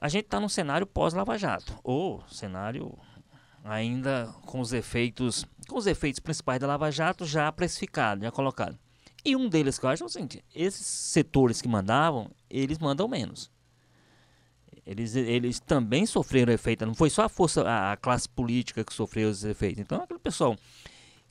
a 0.00 0.08
gente 0.08 0.26
está 0.26 0.38
num 0.38 0.48
cenário 0.48 0.86
pós-Lava 0.86 1.38
Jato, 1.38 1.78
ou 1.82 2.22
cenário 2.28 2.96
ainda 3.64 4.32
com 4.46 4.60
os 4.60 4.72
efeitos, 4.72 5.44
com 5.66 5.76
os 5.76 5.86
efeitos 5.86 6.20
principais 6.20 6.60
da 6.60 6.66
Lava 6.66 6.90
Jato 6.90 7.24
já 7.24 7.50
precificado, 7.50 8.22
já 8.22 8.30
colocado. 8.30 8.78
E 9.24 9.34
um 9.34 9.48
deles 9.48 9.78
que 9.78 9.84
eu 9.84 9.90
acho 9.90 10.04
é 10.04 10.06
o 10.06 10.08
seguinte, 10.08 10.44
esses 10.54 10.86
setores 10.86 11.60
que 11.60 11.68
mandavam, 11.68 12.30
eles 12.48 12.78
mandam 12.78 13.08
menos. 13.08 13.50
Eles, 14.88 15.14
eles 15.14 15.60
também 15.60 16.06
sofreram 16.06 16.50
efeito, 16.50 16.86
não 16.86 16.94
foi 16.94 17.10
só 17.10 17.24
a 17.24 17.28
força, 17.28 17.62
a, 17.62 17.92
a 17.92 17.96
classe 17.98 18.26
política 18.26 18.82
que 18.82 18.94
sofreu 18.94 19.30
esses 19.30 19.44
efeitos. 19.44 19.80
Então, 19.80 20.02
aquele 20.02 20.18
pessoal 20.18 20.56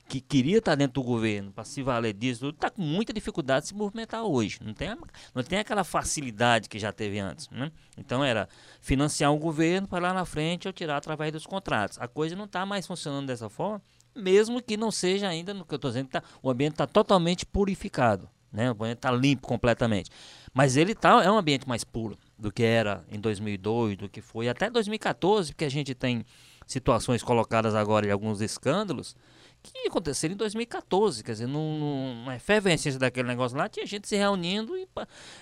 que 0.08 0.20
queria 0.20 0.58
estar 0.58 0.76
dentro 0.76 1.02
do 1.02 1.02
governo 1.02 1.50
para 1.50 1.64
se 1.64 1.82
valer 1.82 2.14
disso, 2.14 2.50
está 2.50 2.70
com 2.70 2.80
muita 2.80 3.12
dificuldade 3.12 3.62
de 3.62 3.68
se 3.68 3.74
movimentar 3.74 4.22
hoje. 4.22 4.60
Não 4.62 4.72
tem, 4.72 4.96
não 5.34 5.42
tem 5.42 5.58
aquela 5.58 5.82
facilidade 5.82 6.68
que 6.68 6.78
já 6.78 6.92
teve 6.92 7.18
antes. 7.18 7.50
Né? 7.50 7.72
Então 7.96 8.24
era 8.24 8.48
financiar 8.80 9.34
o 9.34 9.36
governo 9.36 9.88
para 9.88 10.08
lá 10.08 10.14
na 10.14 10.24
frente 10.24 10.66
eu 10.66 10.72
tirar 10.72 10.96
através 10.96 11.32
dos 11.32 11.44
contratos. 11.44 11.98
A 12.00 12.06
coisa 12.06 12.36
não 12.36 12.44
está 12.44 12.64
mais 12.64 12.86
funcionando 12.86 13.26
dessa 13.26 13.50
forma, 13.50 13.82
mesmo 14.14 14.62
que 14.62 14.76
não 14.76 14.92
seja 14.92 15.28
ainda 15.28 15.52
no 15.52 15.64
que 15.64 15.74
eu 15.74 15.76
estou 15.76 15.90
dizendo, 15.90 16.08
tá, 16.08 16.22
o 16.40 16.48
ambiente 16.48 16.74
está 16.74 16.86
totalmente 16.86 17.44
purificado. 17.44 18.30
Né? 18.52 18.70
O 18.70 18.74
ambiente 18.74 18.98
está 18.98 19.10
limpo 19.10 19.46
completamente. 19.48 20.10
Mas 20.54 20.76
ele 20.76 20.94
tá, 20.94 21.22
é 21.22 21.30
um 21.30 21.36
ambiente 21.36 21.68
mais 21.68 21.82
puro 21.82 22.16
do 22.38 22.52
que 22.52 22.62
era 22.62 23.04
em 23.10 23.18
2002, 23.18 23.96
do 23.96 24.08
que 24.08 24.20
foi 24.20 24.48
até 24.48 24.70
2014, 24.70 25.52
porque 25.52 25.64
a 25.64 25.70
gente 25.70 25.94
tem 25.94 26.24
situações 26.66 27.22
colocadas 27.22 27.74
agora 27.74 28.06
em 28.06 28.10
alguns 28.10 28.40
escândalos 28.40 29.16
que 29.62 29.88
aconteceram 29.88 30.34
em 30.34 30.36
2014, 30.36 31.24
quer 31.24 31.32
dizer, 31.32 31.48
numa 31.48 32.36
efervescência 32.36 32.98
daquele 32.98 33.26
negócio 33.26 33.56
lá, 33.56 33.68
tinha 33.68 33.84
gente 33.84 34.08
se 34.08 34.16
reunindo 34.16 34.76
e 34.76 34.86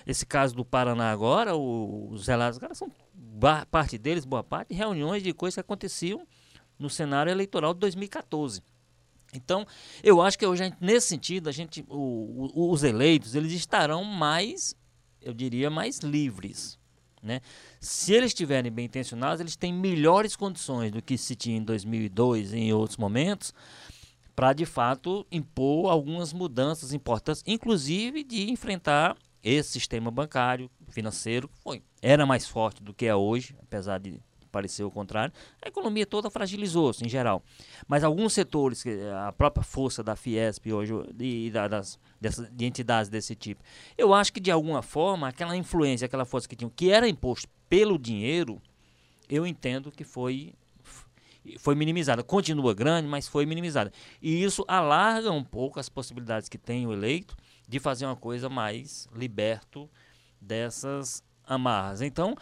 esse 0.05 0.25
caso 0.25 0.55
do 0.55 0.65
Paraná 0.65 1.11
agora, 1.11 1.55
os 1.55 2.27
relatos, 2.27 2.57
cara, 2.57 2.73
são 2.73 2.91
parte 3.69 3.97
deles, 3.97 4.25
boa 4.25 4.43
parte, 4.43 4.73
reuniões 4.73 5.21
de 5.21 5.33
coisas 5.33 5.55
que 5.55 5.61
aconteciam 5.61 6.25
no 6.79 6.89
cenário 6.89 7.31
eleitoral 7.31 7.73
de 7.73 7.79
2014. 7.81 8.63
Então, 9.33 9.65
eu 10.01 10.21
acho 10.21 10.37
que 10.39 10.45
hoje, 10.45 10.73
nesse 10.79 11.07
sentido, 11.07 11.49
a 11.49 11.51
gente, 11.51 11.85
o, 11.89 12.49
o, 12.55 12.71
os 12.71 12.83
eleitos, 12.83 13.35
eles 13.35 13.51
estarão 13.51 14.03
mais, 14.03 14.75
eu 15.21 15.33
diria, 15.33 15.69
mais 15.69 15.99
livres. 15.99 16.79
Né? 17.21 17.41
Se 17.79 18.13
eles 18.13 18.31
estiverem 18.31 18.71
bem 18.71 18.85
intencionados, 18.85 19.39
eles 19.39 19.55
têm 19.55 19.73
melhores 19.73 20.35
condições 20.35 20.91
do 20.91 21.01
que 21.01 21.17
se 21.17 21.35
tinha 21.35 21.57
em 21.57 21.63
2002 21.63 22.53
e 22.53 22.57
em 22.57 22.73
outros 22.73 22.97
momentos 22.97 23.53
para 24.35 24.53
de 24.53 24.67
fato 24.67 25.25
impor 25.31 25.91
algumas 25.91 26.31
mudanças 26.31 26.93
importantes, 26.93 27.43
inclusive 27.47 28.23
de 28.23 28.51
enfrentar 28.51 29.17
esse 29.43 29.71
sistema 29.71 30.11
bancário, 30.11 30.69
financeiro, 30.89 31.47
que 31.47 31.57
foi, 31.57 31.81
era 32.01 32.25
mais 32.25 32.47
forte 32.47 32.83
do 32.83 32.93
que 32.93 33.07
é 33.07 33.15
hoje, 33.15 33.55
apesar 33.63 33.99
de 33.99 34.21
parecer 34.51 34.83
o 34.83 34.91
contrário. 34.91 35.33
A 35.63 35.67
economia 35.67 36.05
toda 36.05 36.29
fragilizou-se 36.29 37.03
em 37.03 37.09
geral. 37.09 37.43
Mas 37.87 38.03
alguns 38.03 38.33
setores, 38.33 38.83
a 39.25 39.31
própria 39.31 39.63
força 39.63 40.03
da 40.03 40.15
Fiesp 40.15 40.71
hoje 40.71 40.93
e 41.19 41.51
das, 41.51 41.99
dessas, 42.19 42.49
de 42.51 42.65
entidades 42.65 43.09
desse 43.09 43.35
tipo, 43.35 43.63
eu 43.97 44.13
acho 44.13 44.31
que 44.33 44.39
de 44.39 44.51
alguma 44.51 44.81
forma 44.81 45.27
aquela 45.27 45.55
influência, 45.55 46.05
aquela 46.05 46.25
força 46.25 46.47
que 46.47 46.55
tinham, 46.55 46.69
que 46.69 46.91
era 46.91 47.07
imposto 47.07 47.47
pelo 47.69 47.97
dinheiro, 47.97 48.61
eu 49.29 49.45
entendo 49.45 49.91
que 49.91 50.03
foi 50.03 50.53
foi 51.59 51.75
minimizada. 51.75 52.23
Continua 52.23 52.73
grande, 52.73 53.07
mas 53.07 53.27
foi 53.27 53.45
minimizada. 53.45 53.91
E 54.21 54.43
isso 54.43 54.65
alarga 54.67 55.31
um 55.31 55.43
pouco 55.43 55.79
as 55.79 55.87
possibilidades 55.87 56.49
que 56.49 56.57
tem 56.57 56.85
o 56.85 56.91
eleito 56.91 57.37
de 57.67 57.79
fazer 57.79 58.05
uma 58.05 58.17
coisa 58.17 58.49
mais 58.49 59.07
liberto 59.15 59.89
dessas 60.41 61.23
amarras. 61.45 62.01
Então, 62.01 62.35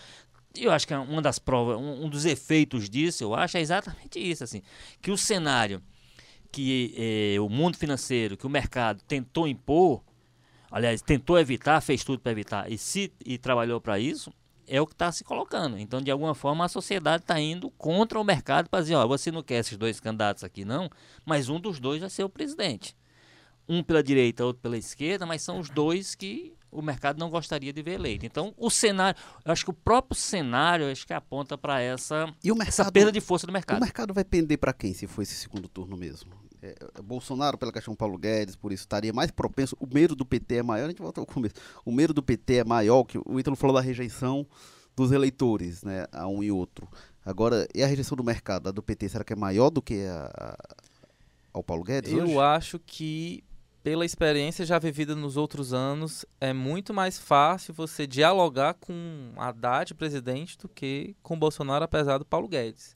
eu 0.57 0.71
acho 0.71 0.87
que 0.87 0.93
é 0.93 0.97
uma 0.97 1.21
das 1.21 1.39
provas, 1.39 1.77
um, 1.77 2.05
um 2.05 2.09
dos 2.09 2.25
efeitos 2.25 2.89
disso, 2.89 3.23
eu 3.23 3.33
acho, 3.33 3.57
é 3.57 3.61
exatamente 3.61 4.19
isso, 4.19 4.43
assim, 4.43 4.61
que 5.01 5.11
o 5.11 5.17
cenário 5.17 5.81
que 6.51 6.93
eh, 7.35 7.39
o 7.41 7.49
mundo 7.49 7.75
financeiro, 7.75 8.37
que 8.37 8.47
o 8.47 8.49
mercado 8.49 9.03
tentou 9.05 9.45
impor, 9.45 10.01
aliás, 10.71 11.01
tentou 11.01 11.37
evitar, 11.37 11.81
fez 11.81 12.01
tudo 12.01 12.21
para 12.21 12.31
evitar 12.31 12.71
e 12.71 12.77
se 12.77 13.11
e 13.25 13.37
trabalhou 13.37 13.81
para 13.81 13.99
isso, 13.99 14.31
é 14.67 14.79
o 14.81 14.87
que 14.87 14.93
está 14.93 15.11
se 15.11 15.23
colocando. 15.23 15.77
Então, 15.77 16.01
de 16.01 16.09
alguma 16.09 16.33
forma, 16.33 16.63
a 16.63 16.69
sociedade 16.69 17.23
está 17.23 17.39
indo 17.39 17.69
contra 17.71 18.19
o 18.19 18.23
mercado 18.23 18.69
para 18.69 18.81
dizer, 18.81 18.95
ó, 18.95 19.05
você 19.05 19.31
não 19.31 19.43
quer 19.43 19.59
esses 19.59 19.77
dois 19.77 19.99
candidatos 19.99 20.45
aqui 20.45 20.63
não, 20.63 20.89
mas 21.25 21.49
um 21.49 21.59
dos 21.59 21.79
dois 21.79 21.99
vai 21.99 22.09
ser 22.09 22.23
o 22.23 22.29
presidente. 22.29 22.95
Um 23.67 23.83
pela 23.83 24.01
direita, 24.01 24.45
outro 24.45 24.61
pela 24.61 24.77
esquerda, 24.77 25.25
mas 25.25 25.41
são 25.41 25.59
os 25.59 25.69
dois 25.69 26.15
que 26.15 26.53
o 26.75 26.81
mercado 26.81 27.17
não 27.17 27.29
gostaria 27.29 27.71
de 27.71 27.81
ver 27.81 27.93
eleito. 27.93 28.25
Então, 28.25 28.53
o 28.57 28.69
cenário, 28.69 29.19
eu 29.43 29.51
acho 29.51 29.63
que 29.63 29.71
o 29.71 29.73
próprio 29.73 30.15
cenário 30.15 30.91
acho 30.91 31.07
que 31.07 31.13
aponta 31.13 31.57
para 31.57 31.81
essa, 31.81 32.27
mercado, 32.43 32.67
essa 32.67 32.91
perda 32.91 33.11
de 33.11 33.21
força 33.21 33.47
do 33.47 33.53
mercado. 33.53 33.77
O 33.77 33.81
mercado 33.81 34.13
vai 34.13 34.23
pender 34.23 34.57
para 34.57 34.73
quem 34.73 34.93
se 34.93 35.07
for 35.07 35.21
esse 35.21 35.35
segundo 35.35 35.67
turno 35.67 35.95
mesmo? 35.95 36.31
É, 36.61 36.75
é, 36.97 37.01
Bolsonaro 37.01 37.57
pela 37.57 37.71
questão 37.71 37.95
Paulo 37.95 38.17
Guedes, 38.17 38.55
por 38.55 38.71
isso 38.71 38.83
estaria 38.83 39.13
mais 39.13 39.31
propenso. 39.31 39.77
O 39.79 39.87
medo 39.91 40.15
do 40.15 40.25
PT 40.25 40.57
é 40.57 40.63
maior, 40.63 40.85
a 40.85 40.89
gente 40.89 41.01
volta 41.01 41.21
ao 41.21 41.25
começo. 41.25 41.55
O 41.85 41.91
medo 41.91 42.13
do 42.13 42.21
PT 42.21 42.57
é 42.57 42.63
maior, 42.63 43.03
que 43.03 43.17
o 43.25 43.39
Ítalo 43.39 43.55
falou 43.55 43.75
da 43.75 43.81
rejeição 43.81 44.45
dos 44.95 45.11
eleitores, 45.11 45.83
né, 45.83 46.05
a 46.11 46.27
um 46.27 46.43
e 46.43 46.51
outro. 46.51 46.87
Agora, 47.25 47.67
e 47.73 47.83
a 47.83 47.87
rejeição 47.87 48.15
do 48.15 48.23
mercado, 48.23 48.69
a 48.69 48.71
do 48.71 48.81
PT, 48.83 49.09
será 49.09 49.23
que 49.23 49.33
é 49.33 49.35
maior 49.35 49.69
do 49.69 49.81
que 49.81 50.05
a, 50.05 50.31
a 50.33 50.75
ao 51.55 51.63
Paulo 51.63 51.83
Guedes? 51.83 52.11
Eu 52.11 52.25
hoje? 52.25 52.37
acho 52.37 52.79
que 52.79 53.43
pela 53.85 54.03
experiência 54.03 54.65
já 54.65 54.79
vivida 54.79 55.15
nos 55.15 55.37
outros 55.37 55.71
anos, 55.71 56.25
é 56.41 56.51
muito 56.51 56.91
mais 56.91 57.19
fácil 57.19 57.71
você 57.71 58.07
dialogar 58.07 58.73
com 58.73 59.31
Haddad, 59.37 59.93
presidente, 59.93 60.57
do 60.57 60.67
que 60.67 61.15
com 61.21 61.37
Bolsonaro, 61.37 61.85
apesar 61.85 62.17
do 62.17 62.25
Paulo 62.25 62.47
Guedes 62.47 62.95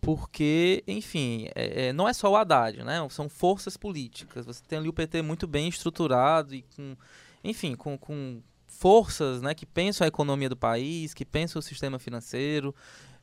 porque, 0.00 0.84
enfim, 0.86 1.48
é, 1.56 1.86
é, 1.86 1.92
não 1.92 2.08
é 2.08 2.12
só 2.12 2.30
o 2.30 2.36
Haddad, 2.36 2.84
né? 2.84 3.04
São 3.10 3.28
forças 3.28 3.76
políticas. 3.76 4.46
Você 4.46 4.62
tem 4.62 4.78
ali 4.78 4.88
o 4.88 4.92
PT 4.92 5.22
muito 5.22 5.44
bem 5.44 5.68
estruturado 5.68 6.54
e 6.54 6.62
com, 6.62 6.96
enfim, 7.42 7.74
com, 7.74 7.98
com 7.98 8.40
forças, 8.64 9.42
né, 9.42 9.54
que 9.54 9.66
pensam 9.66 10.04
a 10.04 10.08
economia 10.08 10.48
do 10.48 10.56
país, 10.56 11.14
que 11.14 11.24
pensam 11.24 11.58
o 11.58 11.62
sistema 11.62 11.98
financeiro, 11.98 12.72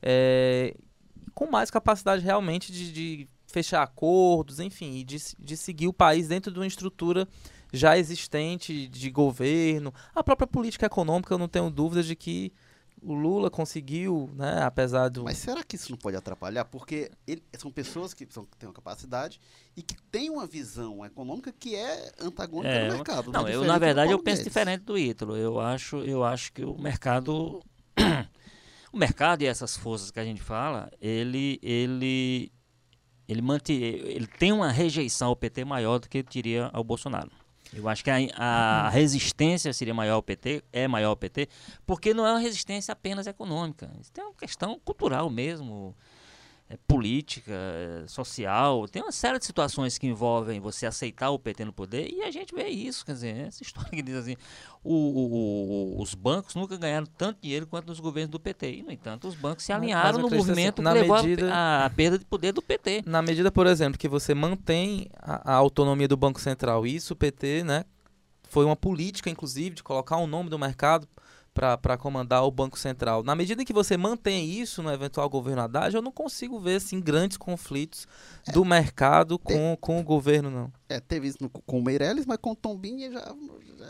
é, 0.02 0.76
com 1.34 1.50
mais 1.50 1.70
capacidade 1.70 2.22
realmente 2.22 2.70
de, 2.70 2.92
de 2.92 3.28
fechar 3.56 3.82
acordos, 3.82 4.60
enfim, 4.60 4.96
e 4.96 5.04
de, 5.04 5.16
de 5.38 5.56
seguir 5.56 5.88
o 5.88 5.92
país 5.92 6.28
dentro 6.28 6.52
de 6.52 6.58
uma 6.58 6.66
estrutura 6.66 7.26
já 7.72 7.96
existente 7.96 8.86
de 8.86 9.10
governo. 9.10 9.94
A 10.14 10.22
própria 10.22 10.46
política 10.46 10.84
econômica, 10.84 11.32
eu 11.32 11.38
não 11.38 11.48
tenho 11.48 11.70
dúvidas 11.70 12.04
de 12.04 12.14
que 12.14 12.52
o 13.00 13.14
Lula 13.14 13.50
conseguiu, 13.50 14.30
né, 14.34 14.62
apesar 14.62 15.08
do... 15.08 15.24
Mas 15.24 15.38
será 15.38 15.62
que 15.62 15.76
isso 15.76 15.90
não 15.90 15.96
pode 15.96 16.18
atrapalhar? 16.18 16.66
Porque 16.66 17.10
ele, 17.26 17.42
são 17.56 17.70
pessoas 17.70 18.12
que, 18.12 18.26
são, 18.28 18.46
têm 18.58 18.68
uma 18.68 18.74
capacidade 18.74 19.40
e 19.74 19.80
que 19.80 19.96
têm 20.10 20.28
uma 20.28 20.46
visão 20.46 21.04
econômica 21.04 21.50
que 21.50 21.74
é 21.74 22.12
antagônica 22.20 22.74
é, 22.74 22.88
do 22.88 22.94
mercado. 22.94 23.32
Não, 23.32 23.44
né? 23.44 23.54
eu 23.54 23.64
na 23.64 23.78
verdade 23.78 24.12
eu 24.12 24.18
penso 24.18 24.44
diferente 24.44 24.82
do 24.82 24.98
Ítalo. 24.98 25.34
Eu 25.34 25.58
acho, 25.58 25.96
eu 25.98 26.22
acho 26.22 26.52
que 26.52 26.62
o 26.62 26.76
mercado... 26.76 27.62
o 28.92 28.98
mercado 28.98 29.42
e 29.42 29.46
essas 29.46 29.76
forças 29.76 30.10
que 30.10 30.20
a 30.20 30.24
gente 30.24 30.42
fala, 30.42 30.90
ele, 31.00 31.58
ele, 31.62 32.52
ele, 33.28 33.42
mante, 33.42 33.72
ele 33.72 34.26
tem 34.26 34.52
uma 34.52 34.70
rejeição 34.70 35.28
ao 35.28 35.36
PT 35.36 35.64
maior 35.64 35.98
do 35.98 36.08
que 36.08 36.18
ele 36.18 36.28
teria 36.28 36.70
ao 36.72 36.84
Bolsonaro. 36.84 37.30
Eu 37.72 37.88
acho 37.88 38.04
que 38.04 38.10
a, 38.10 38.16
a, 38.36 38.88
resistência 38.88 39.72
seria 39.72 39.92
maior 39.92 40.14
ao 40.14 40.22
PT, 40.22 40.62
é 40.72 40.86
maior 40.86 41.08
ao 41.10 41.16
PT, 41.16 41.48
porque 41.84 42.14
não 42.14 42.26
é 42.26 42.30
uma 42.30 42.38
resistência 42.38 42.92
apenas 42.92 43.26
econômica. 43.26 43.90
Isso 44.00 44.12
tem 44.12 44.24
uma 44.24 44.34
questão 44.34 44.78
cultural 44.84 45.28
mesmo 45.28 45.94
é, 46.68 46.76
política, 46.88 47.52
é, 47.52 48.08
social, 48.08 48.88
tem 48.88 49.00
uma 49.00 49.12
série 49.12 49.38
de 49.38 49.46
situações 49.46 49.98
que 49.98 50.06
envolvem 50.06 50.58
você 50.58 50.84
aceitar 50.84 51.30
o 51.30 51.38
PT 51.38 51.64
no 51.64 51.72
poder 51.72 52.10
e 52.12 52.22
a 52.22 52.30
gente 52.30 52.52
vê 52.52 52.66
isso, 52.68 53.06
quer 53.06 53.12
dizer, 53.12 53.36
essa 53.36 53.62
história 53.64 53.90
que 53.90 54.02
diz 54.02 54.16
assim, 54.16 54.36
o, 54.82 54.94
o, 54.94 56.02
os 56.02 56.14
bancos 56.14 56.56
nunca 56.56 56.76
ganharam 56.76 57.06
tanto 57.06 57.40
dinheiro 57.40 57.68
quanto 57.68 57.86
nos 57.86 58.00
governos 58.00 58.30
do 58.30 58.40
PT, 58.40 58.78
e 58.78 58.82
no 58.82 58.90
entanto 58.90 59.28
os 59.28 59.36
bancos 59.36 59.64
se 59.64 59.72
alinharam 59.72 60.18
no 60.18 60.28
movimento 60.28 60.82
assim, 60.82 60.92
que 60.92 61.00
levou 61.00 61.22
medida, 61.22 61.54
a, 61.54 61.84
a, 61.84 61.90
perda 61.90 62.18
de 62.18 62.24
poder 62.24 62.52
do 62.52 62.60
PT. 62.60 63.04
Na 63.06 63.22
medida, 63.22 63.52
por 63.52 63.66
exemplo, 63.68 63.96
que 63.96 64.08
você 64.08 64.34
mantém 64.34 65.08
a, 65.20 65.52
a 65.52 65.54
autonomia 65.54 66.08
do 66.08 66.16
Banco 66.16 66.40
Central, 66.40 66.84
isso 66.84 67.12
o 67.12 67.16
PT, 67.16 67.62
né, 67.62 67.84
foi 68.48 68.64
uma 68.64 68.76
política, 68.76 69.30
inclusive, 69.30 69.76
de 69.76 69.82
colocar 69.84 70.16
um 70.16 70.26
nome 70.26 70.50
do 70.50 70.58
mercado 70.58 71.06
para 71.56 71.96
comandar 71.96 72.44
o 72.44 72.50
Banco 72.50 72.78
Central. 72.78 73.22
Na 73.22 73.34
medida 73.34 73.62
em 73.62 73.64
que 73.64 73.72
você 73.72 73.96
mantém 73.96 74.50
isso 74.50 74.82
no 74.82 74.92
eventual 74.92 75.28
governo 75.30 75.62
Haddad, 75.62 75.96
eu 75.96 76.02
não 76.02 76.12
consigo 76.12 76.60
ver 76.60 76.76
assim, 76.76 77.00
grandes 77.00 77.38
conflitos 77.38 78.06
é, 78.46 78.52
do 78.52 78.62
mercado 78.62 79.38
com, 79.38 79.74
com 79.80 79.98
o 79.98 80.02
governo, 80.02 80.50
não. 80.50 80.72
É, 80.88 81.00
teve 81.00 81.26
isso 81.26 81.38
no, 81.40 81.50
com 81.50 81.80
o 81.80 81.82
Meirelles, 81.82 82.24
mas 82.26 82.38
com 82.40 82.52
o 82.52 82.54
Tombinha 82.54 83.10
já, 83.10 83.20
já, 83.20 83.86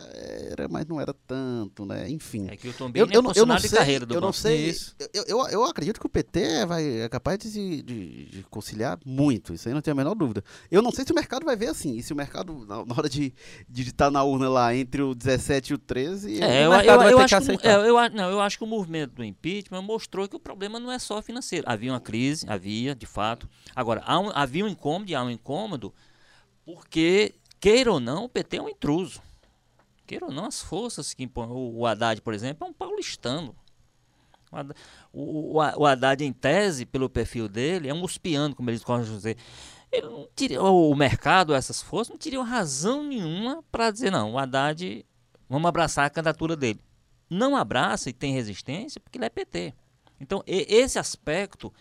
era, 0.51 0.67
mas 0.67 0.87
não 0.87 0.99
era 0.99 1.13
tanto, 1.27 1.85
né? 1.85 2.09
Enfim. 2.09 2.47
É 2.49 2.57
que 2.57 2.69
o 2.69 2.73
Tombinha 2.73 3.05
eu, 3.05 3.09
é 3.09 3.17
eu, 3.17 3.33
eu 3.37 3.47
não 3.47 3.59
sei, 3.59 3.69
de 3.69 3.77
carreira 3.77 4.07
do 4.07 4.15
Eu 4.15 4.21
não 4.21 4.33
sei, 4.33 4.71
isso. 4.71 4.97
Eu, 5.13 5.25
eu, 5.25 5.49
eu, 5.49 5.65
acredito 5.65 6.01
que 6.01 6.07
o 6.07 6.09
PT 6.09 6.65
vai, 6.65 7.03
é 7.03 7.09
capaz 7.11 7.39
de, 7.39 7.83
de, 7.83 8.25
de, 8.25 8.43
conciliar 8.45 8.99
muito, 9.05 9.53
isso 9.53 9.69
aí 9.69 9.75
não 9.75 9.83
tem 9.83 9.93
a 9.93 9.95
menor 9.95 10.15
dúvida. 10.15 10.43
Eu 10.71 10.81
não 10.81 10.91
sei 10.91 11.05
se 11.05 11.13
o 11.13 11.15
mercado 11.15 11.45
vai 11.45 11.55
ver 11.55 11.69
assim, 11.69 11.97
e 11.97 12.03
se 12.03 12.15
o 12.15 12.17
mercado, 12.17 12.65
na, 12.67 12.85
na 12.87 12.95
hora 12.97 13.11
de 13.11 13.35
estar 13.69 14.11
na 14.11 14.25
urna 14.25 14.49
lá 14.49 14.75
entre 14.75 15.03
o 15.03 15.15
17 15.15 15.73
e 15.73 15.75
o 15.75 15.79
13, 15.79 16.43
é, 16.43 16.67
o 16.67 16.71
mercado 16.71 16.99
vai 16.99 17.15
ter 17.15 17.27
que 17.27 17.35
aceitar. 17.35 17.69
É, 17.69 17.89
eu, 17.89 18.11
não, 18.11 18.31
eu 18.31 18.41
acho 18.41 18.57
que 18.57 18.65
o 18.65 18.67
movimento 18.67 19.13
do 19.13 19.25
impeachment 19.25 19.83
mostrou 19.83 20.27
que 20.27 20.37
o 20.37 20.41
problema 20.41 20.81
não 20.81 20.91
é 20.91 20.99
só 20.99 21.21
financeiro. 21.21 21.67
Havia 21.69 21.93
uma 21.93 22.01
crise, 22.01 22.47
havia, 22.49 22.95
de 22.95 23.07
fato. 23.07 23.47
Agora, 23.75 24.03
um, 24.19 24.31
havia 24.35 24.65
um 24.65 24.69
incômodo 24.69 25.11
e 25.11 25.15
há 25.15 25.23
um 25.23 25.31
incômodo 25.31 25.93
porque 26.67 27.33
queira 27.61 27.93
ou 27.93 28.01
não, 28.01 28.25
o 28.25 28.29
PT 28.29 28.57
é 28.57 28.63
um 28.63 28.69
intruso. 28.69 29.23
Queira 30.05 30.27
ou 30.27 30.33
não, 30.33 30.47
as 30.47 30.61
forças 30.61 31.15
que 31.15 31.23
impõem. 31.23 31.49
O, 31.49 31.79
o 31.79 31.87
Haddad, 31.87 32.21
por 32.21 32.35
exemplo, 32.35 32.67
é 32.67 32.71
um 32.71 32.73
paulistano. 32.73 33.55
O, 35.13 35.53
o, 35.53 35.57
o, 35.59 35.87
Haddad, 35.87 36.25
em 36.25 36.33
tese, 36.33 36.85
pelo 36.85 37.09
perfil 37.09 37.49
dele, 37.49 37.89
é 37.89 37.95
um 37.95 38.03
uspiano, 38.03 38.55
como 38.55 38.69
eles 38.69 38.83
gostam 38.83 39.11
de 39.11 39.17
dizer. 39.17 39.37
ele 39.93 40.07
não 40.07 40.29
teria, 40.35 40.61
o 40.61 40.95
mercado, 40.95 41.55
essas 41.55 41.81
forças, 41.81 42.11
não 42.11 42.19
teriam 42.19 42.43
razão 42.43 43.05
nenhuma 43.05 43.63
para 43.71 43.91
dizer, 43.91 44.11
não, 44.11 44.33
o 44.33 44.39
Haddad, 44.39 45.07
vamos 45.49 45.69
abraçar 45.69 46.07
a 46.07 46.11
candidatura 46.11 46.57
dele. 46.57 46.81
Não 47.31 47.57
abraça 47.57 48.11
e 48.11 48.13
tem 48.13 48.33
resistência 48.33 49.01
porque 49.01 49.19
ele 49.19 49.25
é 49.25 49.31
PT. 49.31 49.73
Então, 50.21 50.43
e, 50.47 50.67
esse 50.69 50.99
aspecto, 50.99 51.73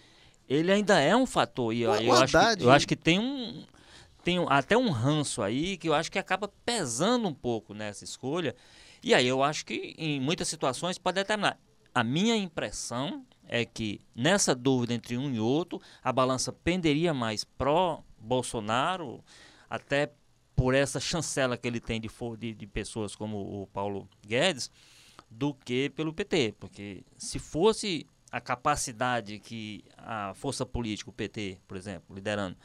ele 0.48 0.72
ainda 0.72 1.00
é 1.00 1.16
um 1.16 1.26
fator. 1.26 1.74
E 1.74 1.82
eu, 1.82 1.94
eu, 1.96 2.14
acho, 2.14 2.38
que, 2.38 2.64
eu 2.64 2.72
acho 2.72 2.88
que 2.88 2.96
tem 2.96 3.20
um, 3.20 3.64
tem 4.26 4.44
até 4.50 4.76
um 4.76 4.90
ranço 4.90 5.44
aí 5.44 5.78
que 5.78 5.88
eu 5.88 5.94
acho 5.94 6.12
que 6.12 6.18
acaba 6.18 6.52
pesando 6.66 7.28
um 7.28 7.34
pouco 7.34 7.76
nessa 7.76 8.04
escolha. 8.04 8.56
E 9.04 9.14
aí 9.14 9.28
eu 9.28 9.44
acho 9.44 9.64
que 9.64 9.94
em 10.00 10.20
muitas 10.20 10.48
situações 10.48 10.98
pode 10.98 11.14
determinar. 11.14 11.60
A 11.94 12.04
minha 12.04 12.36
impressão 12.36 13.24
é 13.48 13.64
que 13.64 14.02
nessa 14.16 14.56
dúvida 14.56 14.96
entre 14.96 15.16
um 15.16 15.32
e 15.32 15.40
outro, 15.40 15.80
a 16.04 16.12
balança 16.12 16.52
penderia 16.52 17.14
mais 17.14 17.44
pró 17.44 18.04
Bolsonaro, 18.18 19.24
até 19.70 20.12
por 20.56 20.74
essa 20.74 21.00
chancela 21.00 21.56
que 21.56 21.68
ele 21.68 21.80
tem 21.80 22.02
de, 22.02 22.10
de, 22.40 22.56
de 22.56 22.66
pessoas 22.66 23.16
como 23.16 23.62
o 23.62 23.68
Paulo 23.68 24.10
Guedes, 24.26 24.72
do 25.30 25.54
que 25.54 25.92
pelo 25.92 26.12
PT. 26.12 26.56
Porque 26.60 27.04
se 27.16 27.38
fosse 27.38 28.08
a 28.32 28.42
capacidade 28.42 29.38
que 29.38 29.86
a 30.00 30.34
força 30.34 30.66
política, 30.66 31.12
o 31.12 31.14
PT, 31.14 31.60
por 31.68 31.78
exemplo, 31.78 32.16
liderando, 32.16 32.58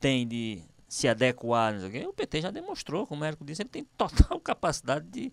tem 0.00 0.26
de 0.26 0.60
se 0.94 1.08
adequar, 1.08 1.74
o 2.08 2.12
PT 2.12 2.42
já 2.42 2.52
demonstrou, 2.52 3.04
como 3.04 3.22
o 3.22 3.24
Érico 3.24 3.44
disse, 3.44 3.62
ele 3.62 3.68
tem 3.68 3.84
total 3.96 4.38
capacidade 4.38 5.04
de, 5.08 5.32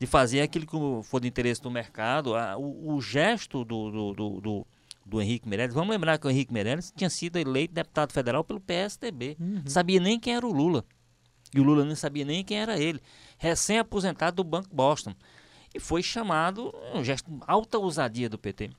de 0.00 0.06
fazer 0.06 0.40
aquilo 0.40 0.66
que 0.66 1.06
for 1.06 1.20
de 1.20 1.28
interesse 1.28 1.60
do 1.60 1.70
mercado. 1.70 2.32
O, 2.58 2.94
o 2.94 3.00
gesto 3.02 3.62
do, 3.62 3.90
do, 3.90 4.12
do, 4.14 4.40
do, 4.40 4.66
do 5.04 5.20
Henrique 5.20 5.46
Meirelles, 5.46 5.74
vamos 5.74 5.90
lembrar 5.90 6.16
que 6.16 6.26
o 6.26 6.30
Henrique 6.30 6.50
Meirelles 6.50 6.90
tinha 6.96 7.10
sido 7.10 7.36
eleito 7.36 7.74
deputado 7.74 8.10
federal 8.10 8.42
pelo 8.42 8.58
PSDB, 8.58 9.36
uhum. 9.38 9.62
sabia 9.66 10.00
nem 10.00 10.18
quem 10.18 10.34
era 10.34 10.46
o 10.46 10.52
Lula. 10.52 10.82
E 11.54 11.60
o 11.60 11.62
Lula 11.62 11.84
não 11.84 11.94
sabia 11.94 12.24
nem 12.24 12.42
quem 12.42 12.58
era 12.58 12.78
ele. 12.78 12.98
Recém-aposentado 13.36 14.36
do 14.36 14.44
Banco 14.44 14.74
Boston. 14.74 15.14
E 15.74 15.78
foi 15.78 16.02
chamado, 16.02 16.74
um 16.94 17.04
gesto 17.04 17.30
alta 17.46 17.78
ousadia 17.78 18.30
do 18.30 18.38
PT 18.38 18.70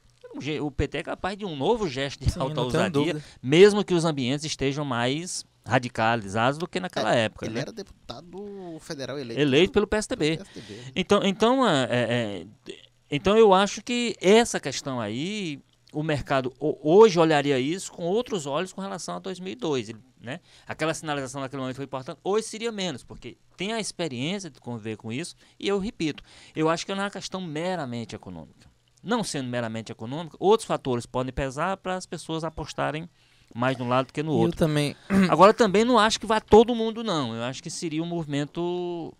o 0.62 0.72
PT 0.72 0.98
é 0.98 1.04
capaz 1.04 1.38
de 1.38 1.46
um 1.46 1.56
novo 1.56 1.88
gesto 1.88 2.26
de 2.26 2.32
Sim, 2.32 2.40
alta 2.40 2.60
ousadia, 2.60 3.24
mesmo 3.42 3.84
que 3.84 3.94
os 3.94 4.04
ambientes 4.04 4.44
estejam 4.44 4.84
mais 4.84 5.46
radicalizados 5.66 6.58
do 6.58 6.68
que 6.68 6.80
naquela 6.80 7.16
é, 7.16 7.26
época. 7.26 7.46
Ele 7.46 7.56
né? 7.56 7.62
era 7.62 7.72
deputado 7.72 8.78
federal 8.80 9.18
eleito, 9.18 9.40
eleito 9.40 9.72
pelo 9.72 9.88
PSDB. 9.88 10.38
Pelo 10.38 10.50
PSDB. 10.50 10.92
Então, 10.96 11.22
então, 11.24 11.68
é, 11.68 11.84
é, 11.90 12.46
é, 12.70 12.78
então 13.10 13.38
eu 13.38 13.54
acho 13.54 13.82
que 13.82 14.16
essa 14.20 14.60
questão 14.60 15.00
aí, 15.00 15.62
o 15.94 16.04
mercado 16.04 16.54
hoje 16.60 17.20
olharia 17.20 17.60
isso 17.60 17.92
com 17.92 18.04
outros 18.04 18.46
olhos 18.46 18.74
com 18.74 18.82
relação 18.82 19.16
a 19.16 19.20
2002. 19.20 19.92
Né? 20.20 20.40
Aquela 20.68 20.94
sinalização 20.94 21.42
naquele 21.42 21.62
momento 21.62 21.76
foi 21.76 21.86
importante. 21.86 22.20
Hoje 22.24 22.48
seria 22.48 22.72
menos, 22.72 23.04
porque 23.04 23.38
tem 23.58 23.74
a 23.74 23.80
experiência 23.80 24.50
de 24.50 24.60
conviver 24.60 24.98
com 24.98 25.12
isso. 25.12 25.36
E 25.60 25.68
eu 25.68 25.80
repito, 25.80 26.24
eu 26.56 26.70
acho 26.70 26.86
que 26.86 26.94
não 26.94 27.02
é 27.02 27.06
uma 27.06 27.12
questão 27.12 27.40
meramente 27.42 28.16
econômica. 28.16 28.72
Não 29.04 29.22
sendo 29.22 29.50
meramente 29.50 29.92
econômica, 29.92 30.38
outros 30.40 30.66
fatores 30.66 31.06
podem 31.06 31.34
pesar 31.34 31.76
para 31.76 31.96
as 31.96 32.06
pessoas 32.06 32.46
apostarem 32.46 33.10
mais 33.56 33.78
de 33.78 33.84
um 33.84 33.88
lado 33.88 34.08
do 34.08 34.14
que 34.14 34.24
no 34.24 34.32
outro. 34.32 34.56
Eu 34.56 34.68
também. 34.68 34.96
Agora 35.30 35.54
também 35.54 35.84
não 35.84 36.00
acho 36.00 36.20
que 36.20 36.26
vá 36.26 36.40
todo 36.40 36.76
mundo 36.76 37.04
não. 37.04 37.36
Eu 37.36 37.44
acho 37.44 37.62
que 37.62 37.70
seria 37.70 38.02
um 38.02 38.08
movimento 38.08 39.14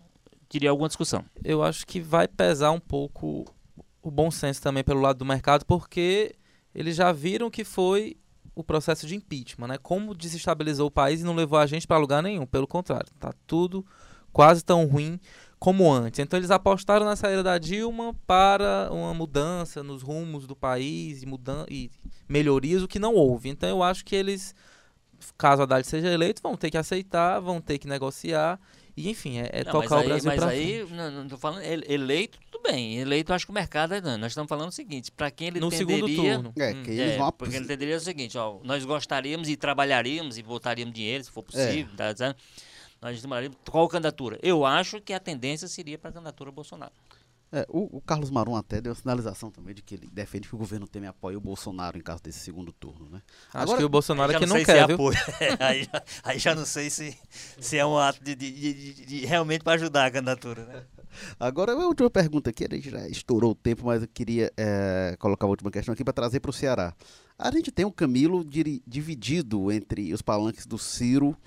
teria 0.54 0.70
alguma 0.70 0.88
discussão. 0.88 1.26
Eu 1.44 1.64
acho 1.64 1.86
que 1.88 2.00
vai 2.00 2.28
pesar 2.28 2.70
um 2.72 2.80
pouco 2.80 3.46
o 4.04 4.12
bom 4.12 4.30
senso 4.30 4.62
também 4.62 4.84
pelo 4.84 5.02
lado 5.02 5.18
do 5.18 5.26
mercado, 5.26 5.66
porque 5.66 6.36
eles 6.76 6.96
já 6.96 7.12
viram 7.12 7.50
que 7.50 7.64
foi 7.64 8.18
o 8.54 8.64
processo 8.64 9.08
de 9.08 9.16
impeachment, 9.16 9.68
né? 9.68 9.78
Como 9.82 10.14
desestabilizou 10.14 10.88
o 10.88 10.92
país 10.92 11.22
e 11.22 11.24
não 11.24 11.34
levou 11.34 11.58
a 11.58 11.66
gente 11.66 11.88
para 11.88 11.98
lugar 11.98 12.22
nenhum. 12.22 12.46
Pelo 12.46 12.68
contrário, 12.68 13.12
tá 13.20 13.34
tudo 13.48 13.84
quase 14.32 14.64
tão 14.64 14.86
ruim 14.86 15.20
como 15.64 15.90
antes. 15.90 16.20
Então 16.20 16.38
eles 16.38 16.52
apostaram 16.52 17.06
na 17.06 17.16
saída 17.16 17.42
da 17.42 17.58
Dilma 17.58 18.14
para 18.28 18.90
uma 18.92 19.14
mudança 19.14 19.82
nos 19.82 20.02
rumos 20.02 20.46
do 20.46 20.58
país 20.58 21.24
e, 21.24 21.26
mudan 21.26 21.66
e 21.70 21.90
melhorias, 22.28 22.84
o 22.84 22.88
que 22.88 23.00
não 23.00 23.16
houve. 23.16 23.48
Então 23.48 23.70
eu 23.70 23.82
acho 23.82 24.04
que 24.04 24.14
eles, 24.14 24.54
caso 25.38 25.62
a 25.62 25.64
Haddad 25.64 25.88
seja 25.88 26.10
eleito, 26.10 26.42
vão 26.42 26.58
ter 26.58 26.70
que 26.70 26.78
aceitar, 26.78 27.40
vão 27.40 27.62
ter 27.62 27.78
que 27.78 27.88
negociar. 27.88 28.60
E 28.98 29.10
enfim, 29.10 29.38
é, 29.40 29.52
é 29.54 29.64
não, 29.64 29.72
tocar 29.72 30.00
aí, 30.00 30.06
o 30.06 30.10
Brasil 30.10 30.32
Mas 30.36 30.44
aí, 30.44 30.86
não, 30.92 31.10
não 31.10 31.28
tô 31.30 31.38
falando, 31.38 31.64
eleito, 31.64 32.40
tudo 32.52 32.62
bem. 32.70 32.98
Eleito, 32.98 33.32
acho 33.32 33.46
que 33.46 33.52
o 33.52 33.56
mercado 33.56 33.94
é 33.94 34.02
não. 34.02 34.18
Nós 34.18 34.34
estamos 34.34 34.50
falando 34.50 34.68
o 34.68 34.74
seguinte, 34.74 35.14
para 35.14 35.32
quem 35.32 35.48
ele 35.48 35.62
no 35.62 35.72
segundo 35.72 36.14
turno. 36.14 36.52
É, 36.58 36.74
que 36.74 36.92
hum, 36.92 36.94
eles 36.94 37.14
é, 37.14 37.18
vão... 37.18 37.32
Porque 37.32 37.56
ele 37.56 37.64
entenderia 37.64 37.96
o 37.96 38.02
seguinte, 38.02 38.38
ó, 38.38 38.60
nós 38.66 38.84
gostaríamos 38.84 39.48
e 39.48 39.56
trabalharíamos 39.56 40.38
e 40.38 40.42
votaríamos 40.42 40.94
dinheiro, 40.94 41.24
se 41.24 41.32
for 41.32 41.42
possível, 41.42 41.88
é. 41.94 41.96
tá 41.96 42.12
dizendo? 42.12 42.36
Nós 43.04 43.22
demoraríamos 43.22 43.58
qual 43.70 43.88
candidatura? 43.90 44.40
Eu 44.42 44.66
acho 44.66 45.02
que 45.02 45.12
a 45.12 45.20
tendência 45.20 45.68
seria 45.68 45.98
para 45.98 46.10
a 46.10 46.14
candidatura 46.14 46.52
Bolsonaro. 46.52 46.94
É, 47.52 47.68
o, 47.70 47.98
o, 47.98 48.02
Carlos 48.02 48.32
Marum 48.32 48.56
até 48.56 48.82
deu 48.82 48.96
sinalização 48.96 49.52
também 49.52 49.76
de 49.76 49.84
que 49.84 49.94
ele 49.94 50.10
defende 50.12 50.48
que 50.48 50.56
o 50.56 50.58
governo 50.58 50.88
Temer 50.88 51.12
apoie 51.12 51.36
o 51.36 51.42
Bolsonaro 51.42 51.96
em 51.96 52.02
caso 52.02 52.24
desse 52.24 52.40
segundo 52.40 52.72
turno, 52.72 53.08
né? 53.12 53.22
Acho 53.50 53.64
Agora, 53.64 53.78
que 53.78 53.84
o 53.84 53.90
Bolsonaro 53.90 54.36
aqui 54.36 54.46
não, 54.48 54.58
não 54.58 54.66
quer, 54.66 54.88
viu? 54.88 54.98
É, 55.40 55.64
aí, 55.64 55.84
já, 55.84 56.04
aí, 56.24 56.40
já, 56.40 56.56
não 56.56 56.66
sei 56.66 56.90
se, 56.90 57.16
se 57.60 57.78
é 57.78 57.86
um 57.86 57.96
ato 57.96 58.24
de, 58.24 58.34
de, 58.34 58.52
de, 58.52 59.06
de 59.06 59.26
realmente 59.26 59.64
para 59.64 59.74
ajudar 59.74 60.06
a 60.06 60.12
candidatura, 60.12 60.66
né? 60.66 60.84
Agora, 61.40 61.74
a 61.74 61.76
última 61.86 62.10
pergunta 62.10 62.50
aqui, 62.50 62.66
a 62.66 62.74
gente 62.74 62.90
já 62.90 63.08
estourou 63.08 63.52
o 63.52 63.56
tempo, 63.56 63.86
mas 63.86 64.02
eu 64.02 64.08
queria 64.08 64.52
é, 64.58 65.16
colocar 65.20 65.46
a 65.46 65.50
última 65.50 65.70
questão 65.70 65.94
aqui 65.94 66.04
para 66.04 66.14
trazer 66.14 66.40
para 66.40 66.50
o 66.50 66.54
Ceará. 66.54 66.96
A 67.38 67.52
gente 67.52 67.72
tem 67.72 67.86
um 67.86 67.92
Camilo 67.92 68.44
dividido 68.44 69.72
entre 69.72 70.12
os 70.12 70.24
palanques 70.24 70.66
do 70.66 70.80
Ciro 70.80 71.38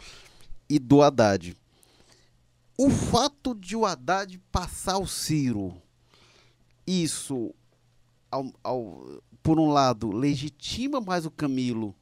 e 0.69 0.79
do 0.79 1.03
Haddad. 1.03 1.57
O 2.79 2.91
fato 2.91 3.55
de 3.55 3.75
o 3.75 3.87
Haddad 3.87 4.39
passar 4.53 4.99
o 4.99 5.07
Ciro, 5.07 5.75
isso, 6.87 7.55
ao, 8.31 8.53
ao, 8.63 9.23
por 9.43 9.59
um 9.59 9.71
lado, 9.71 10.11
legitima 10.11 11.01
mais 11.01 11.25
o 11.25 11.31
Camilo 11.31 11.95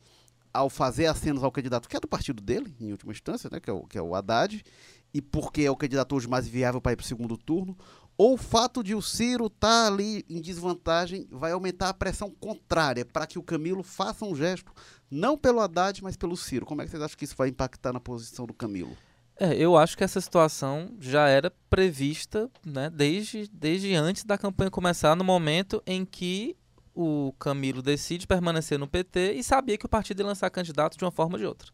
ao 0.53 0.71
fazer 0.71 1.07
acenos 1.07 1.43
ao 1.43 1.51
candidato 1.51 1.89
que 1.89 1.97
é 1.97 2.01
do 2.01 2.07
partido 2.07 2.41
dele, 2.41 2.75
em 2.81 2.93
última 2.93 3.12
instância, 3.12 3.51
né, 3.51 3.59
que, 3.59 3.69
é 3.69 3.73
o, 3.73 3.85
que 3.85 3.99
é 3.99 4.03
o 4.03 4.15
Haddad, 4.15 4.65
e 5.12 5.21
porque 5.21 5.62
é 5.62 5.71
o 5.71 5.77
candidato 5.77 6.15
hoje 6.15 6.29
mais 6.29 6.47
viável 6.47 6.81
para 6.81 6.93
ir 6.93 6.97
para 6.97 7.05
o 7.05 7.07
segundo 7.07 7.37
turno, 7.37 7.77
ou 8.17 8.35
o 8.35 8.37
fato 8.37 8.83
de 8.83 8.95
o 8.95 9.03
Ciro 9.03 9.47
estar 9.47 9.69
tá 9.69 9.87
ali 9.89 10.25
em 10.29 10.41
desvantagem 10.41 11.27
vai 11.31 11.51
aumentar 11.51 11.89
a 11.89 11.95
pressão 11.95 12.31
contrária 12.31 13.05
para 13.05 13.27
que 13.27 13.39
o 13.39 13.43
Camilo 13.43 13.83
faça 13.83 14.25
um 14.25 14.35
gesto, 14.37 14.73
não 15.11 15.36
pelo 15.36 15.61
Haddad, 15.61 16.02
mas 16.02 16.16
pelo 16.16 16.36
Ciro. 16.36 16.66
Como 16.66 16.82
é 16.82 16.84
que 16.84 16.90
vocês 16.90 17.02
acham 17.02 17.16
que 17.16 17.24
isso 17.24 17.36
vai 17.36 17.48
impactar 17.48 17.92
na 17.92 18.00
posição 18.00 18.46
do 18.46 18.55
Camilo? 18.55 18.96
É, 19.36 19.55
eu 19.55 19.76
acho 19.76 19.96
que 19.96 20.05
essa 20.05 20.20
situação 20.20 20.94
já 21.00 21.28
era 21.28 21.52
prevista 21.68 22.48
né, 22.64 22.88
desde, 22.88 23.48
desde 23.52 23.94
antes 23.94 24.24
da 24.24 24.38
campanha 24.38 24.70
começar, 24.70 25.16
no 25.16 25.24
momento 25.24 25.82
em 25.86 26.05
que 26.05 26.57
o 26.94 27.34
Camilo 27.38 27.82
decide 27.82 28.26
permanecer 28.26 28.78
no 28.78 28.86
PT 28.86 29.32
e 29.32 29.42
sabia 29.42 29.76
que 29.76 29.86
o 29.86 29.88
partido 29.88 30.20
ia 30.20 30.26
lançar 30.26 30.48
candidato 30.50 30.96
de 30.96 31.05
uma 31.05 31.11
forma 31.11 31.34
ou 31.34 31.38
de 31.40 31.46
outra. 31.46 31.72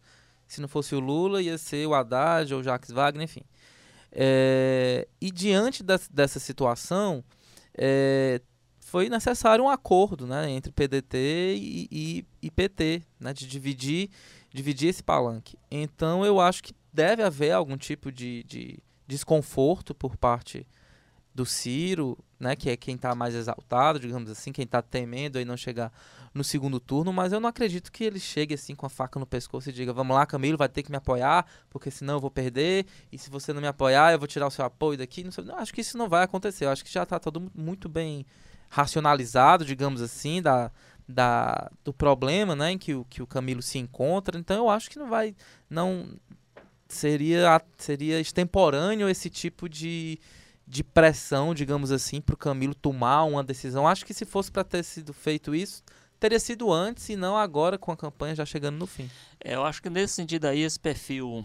Se 0.49 0.61
não 0.61 0.69
fosse 0.69 0.95
o 0.95 1.01
Lula, 1.01 1.43
ia 1.43 1.59
ser 1.59 1.87
o 1.87 1.95
Haddad 1.95 2.53
ou 2.55 2.61
o 2.61 2.63
Jacques 2.63 2.91
Wagner, 2.91 3.25
enfim. 3.25 3.43
É, 4.11 5.07
e 5.21 5.31
diante 5.31 5.85
dessa 6.11 6.41
situação, 6.41 7.23
é, 7.77 8.41
foi 8.91 9.09
necessário 9.09 9.65
um 9.65 9.69
acordo 9.69 10.27
né, 10.27 10.51
entre 10.51 10.73
PDT 10.73 11.55
e, 11.57 11.89
e, 11.93 12.27
e, 12.43 12.51
PT, 12.51 13.05
né, 13.21 13.33
de 13.33 13.47
dividir, 13.47 14.11
dividir 14.53 14.89
esse 14.89 15.01
palanque. 15.01 15.57
Então 15.71 16.27
eu 16.27 16.41
acho 16.41 16.61
que 16.61 16.75
deve 16.93 17.23
haver 17.23 17.53
algum 17.53 17.77
tipo 17.77 18.11
de, 18.11 18.43
de 18.43 18.81
desconforto 19.07 19.95
por 19.95 20.17
parte 20.17 20.67
do 21.33 21.47
Ciro, 21.47 22.19
né, 22.39 22.57
que 22.57 22.69
é 22.69 22.77
quem 22.77 22.97
está 22.97 23.15
mais 23.15 23.37
exaltado, 23.37 24.01
digamos 24.01 24.29
assim, 24.29 24.51
quem 24.51 24.65
está 24.65 24.83
temendo 24.83 25.39
aí 25.39 25.45
não 25.45 25.57
chegar 25.57 25.93
no 26.35 26.43
segundo 26.43 26.81
turno, 26.81 27.13
mas 27.13 27.33
eu 27.33 27.39
não 27.39 27.49
acredito 27.49 27.93
que 27.93 28.03
ele 28.03 28.19
chegue 28.19 28.55
assim 28.55 28.75
com 28.75 28.87
a 28.87 28.91
faca 28.91 29.21
no 29.21 29.27
pescoço 29.27 29.71
e 29.71 29.73
diga: 29.73 29.93
"Vamos 29.93 30.17
lá, 30.17 30.27
Camilo, 30.27 30.59
vai 30.59 30.69
ter 30.69 30.83
que 30.83 30.91
me 30.91 30.97
apoiar, 30.97 31.47
porque 31.71 31.93
senão 31.93 32.15
eu 32.15 32.21
vou 32.21 32.31
perder, 32.31 32.87
e 33.13 33.17
se 33.17 33.31
você 33.31 33.53
não 33.53 33.61
me 33.61 33.69
apoiar, 33.69 34.13
eu 34.13 34.19
vou 34.19 34.27
tirar 34.27 34.49
o 34.49 34.51
seu 34.51 34.65
apoio 34.65 34.99
daqui". 34.99 35.23
Não, 35.23 35.31
sei, 35.31 35.45
não 35.45 35.55
acho 35.57 35.73
que 35.73 35.81
isso 35.81 35.97
não 35.97 36.09
vai 36.09 36.25
acontecer. 36.25 36.65
Eu 36.65 36.71
acho 36.71 36.85
que 36.85 36.93
já 36.93 37.05
está 37.05 37.21
todo 37.21 37.51
muito 37.55 37.89
bem 37.89 38.27
racionalizado, 38.71 39.65
digamos 39.65 40.01
assim, 40.01 40.41
da, 40.41 40.71
da 41.07 41.71
do 41.85 41.93
problema, 41.93 42.57
né, 42.57 42.71
em 42.71 42.79
que 42.79 42.95
o 42.95 43.05
que 43.05 43.21
o 43.21 43.27
Camilo 43.27 43.61
se 43.61 43.79
encontra. 43.79 44.39
Então 44.39 44.57
eu 44.57 44.71
acho 44.71 44.89
que 44.89 44.99
não 44.99 45.09
vai 45.09 45.35
não 45.69 46.09
seria 46.89 47.61
seria 47.77 48.21
extemporâneo 48.21 49.09
esse 49.09 49.29
tipo 49.29 49.69
de 49.69 50.19
de 50.67 50.85
pressão, 50.85 51.53
digamos 51.53 51.91
assim, 51.91 52.21
para 52.21 52.35
o 52.35 52.39
Camilo 52.39 52.77
tomar 52.77 53.25
uma 53.25 53.43
decisão. 53.43 53.89
Acho 53.89 54.07
que 54.07 54.15
se 54.15 54.25
fosse 54.25 54.53
para 54.53 54.63
ter 54.63 54.85
sido 54.85 55.13
feito 55.13 55.53
isso, 55.53 55.83
teria 56.21 56.39
sido 56.39 56.73
antes 56.73 57.09
e 57.09 57.17
não 57.17 57.37
agora 57.37 57.77
com 57.77 57.91
a 57.91 57.97
campanha 57.97 58.37
já 58.37 58.47
chegando 58.47 58.77
no 58.77 58.87
fim. 58.87 59.11
É, 59.41 59.57
eu 59.57 59.65
acho 59.65 59.83
que 59.83 59.91
nesse 59.91 60.15
sentido 60.15 60.45
aí 60.45 60.61
esse 60.61 60.79
perfil 60.79 61.45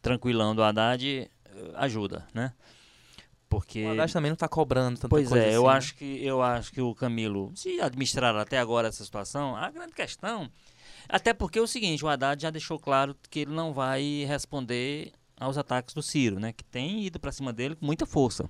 tranquilão 0.00 0.54
do 0.54 0.62
Haddad 0.62 1.06
eh, 1.06 1.30
ajuda, 1.74 2.26
né? 2.32 2.54
Porque 3.48 3.84
O 3.84 3.90
Haddad 3.92 4.12
também 4.12 4.30
não 4.30 4.34
está 4.34 4.48
cobrando 4.48 4.96
tanta 4.96 5.08
Pois 5.08 5.28
coisa 5.28 5.44
é, 5.44 5.54
eu 5.54 5.62
assim, 5.62 5.68
né? 5.68 5.76
acho 5.76 5.94
que 5.94 6.24
eu 6.24 6.42
acho 6.42 6.72
que 6.72 6.80
o 6.80 6.94
Camilo, 6.94 7.52
se 7.54 7.80
administrar 7.80 8.34
até 8.36 8.58
agora 8.58 8.88
essa 8.88 9.04
situação, 9.04 9.54
a 9.54 9.70
grande 9.70 9.92
questão, 9.92 10.50
até 11.08 11.32
porque 11.32 11.58
é 11.58 11.62
o 11.62 11.66
seguinte, 11.66 12.04
o 12.04 12.08
Haddad 12.08 12.42
já 12.42 12.50
deixou 12.50 12.78
claro 12.78 13.14
que 13.30 13.40
ele 13.40 13.52
não 13.52 13.72
vai 13.72 14.24
responder 14.26 15.12
aos 15.38 15.58
ataques 15.58 15.94
do 15.94 16.02
Ciro, 16.02 16.40
né, 16.40 16.52
que 16.52 16.64
tem 16.64 17.04
ido 17.04 17.20
para 17.20 17.32
cima 17.32 17.52
dele 17.52 17.76
com 17.76 17.84
muita 17.84 18.06
força, 18.06 18.48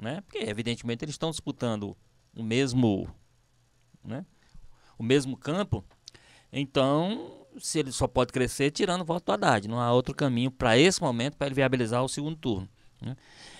né? 0.00 0.20
Porque 0.22 0.38
evidentemente 0.38 1.04
eles 1.04 1.14
estão 1.14 1.30
disputando 1.30 1.96
o 2.36 2.42
mesmo, 2.42 3.08
né? 4.04 4.24
O 4.98 5.02
mesmo 5.02 5.36
campo. 5.36 5.84
Então, 6.52 7.46
se 7.58 7.78
ele 7.78 7.90
só 7.92 8.06
pode 8.06 8.32
crescer 8.32 8.70
tirando 8.70 9.00
o 9.00 9.04
voto 9.04 9.24
do 9.26 9.32
Haddad, 9.32 9.66
não 9.68 9.80
há 9.80 9.92
outro 9.92 10.14
caminho 10.14 10.50
para 10.50 10.78
esse 10.78 11.00
momento 11.00 11.36
para 11.36 11.46
ele 11.46 11.54
viabilizar 11.54 12.02
o 12.04 12.08
segundo 12.08 12.36
turno, 12.36 12.68
né? 13.00 13.16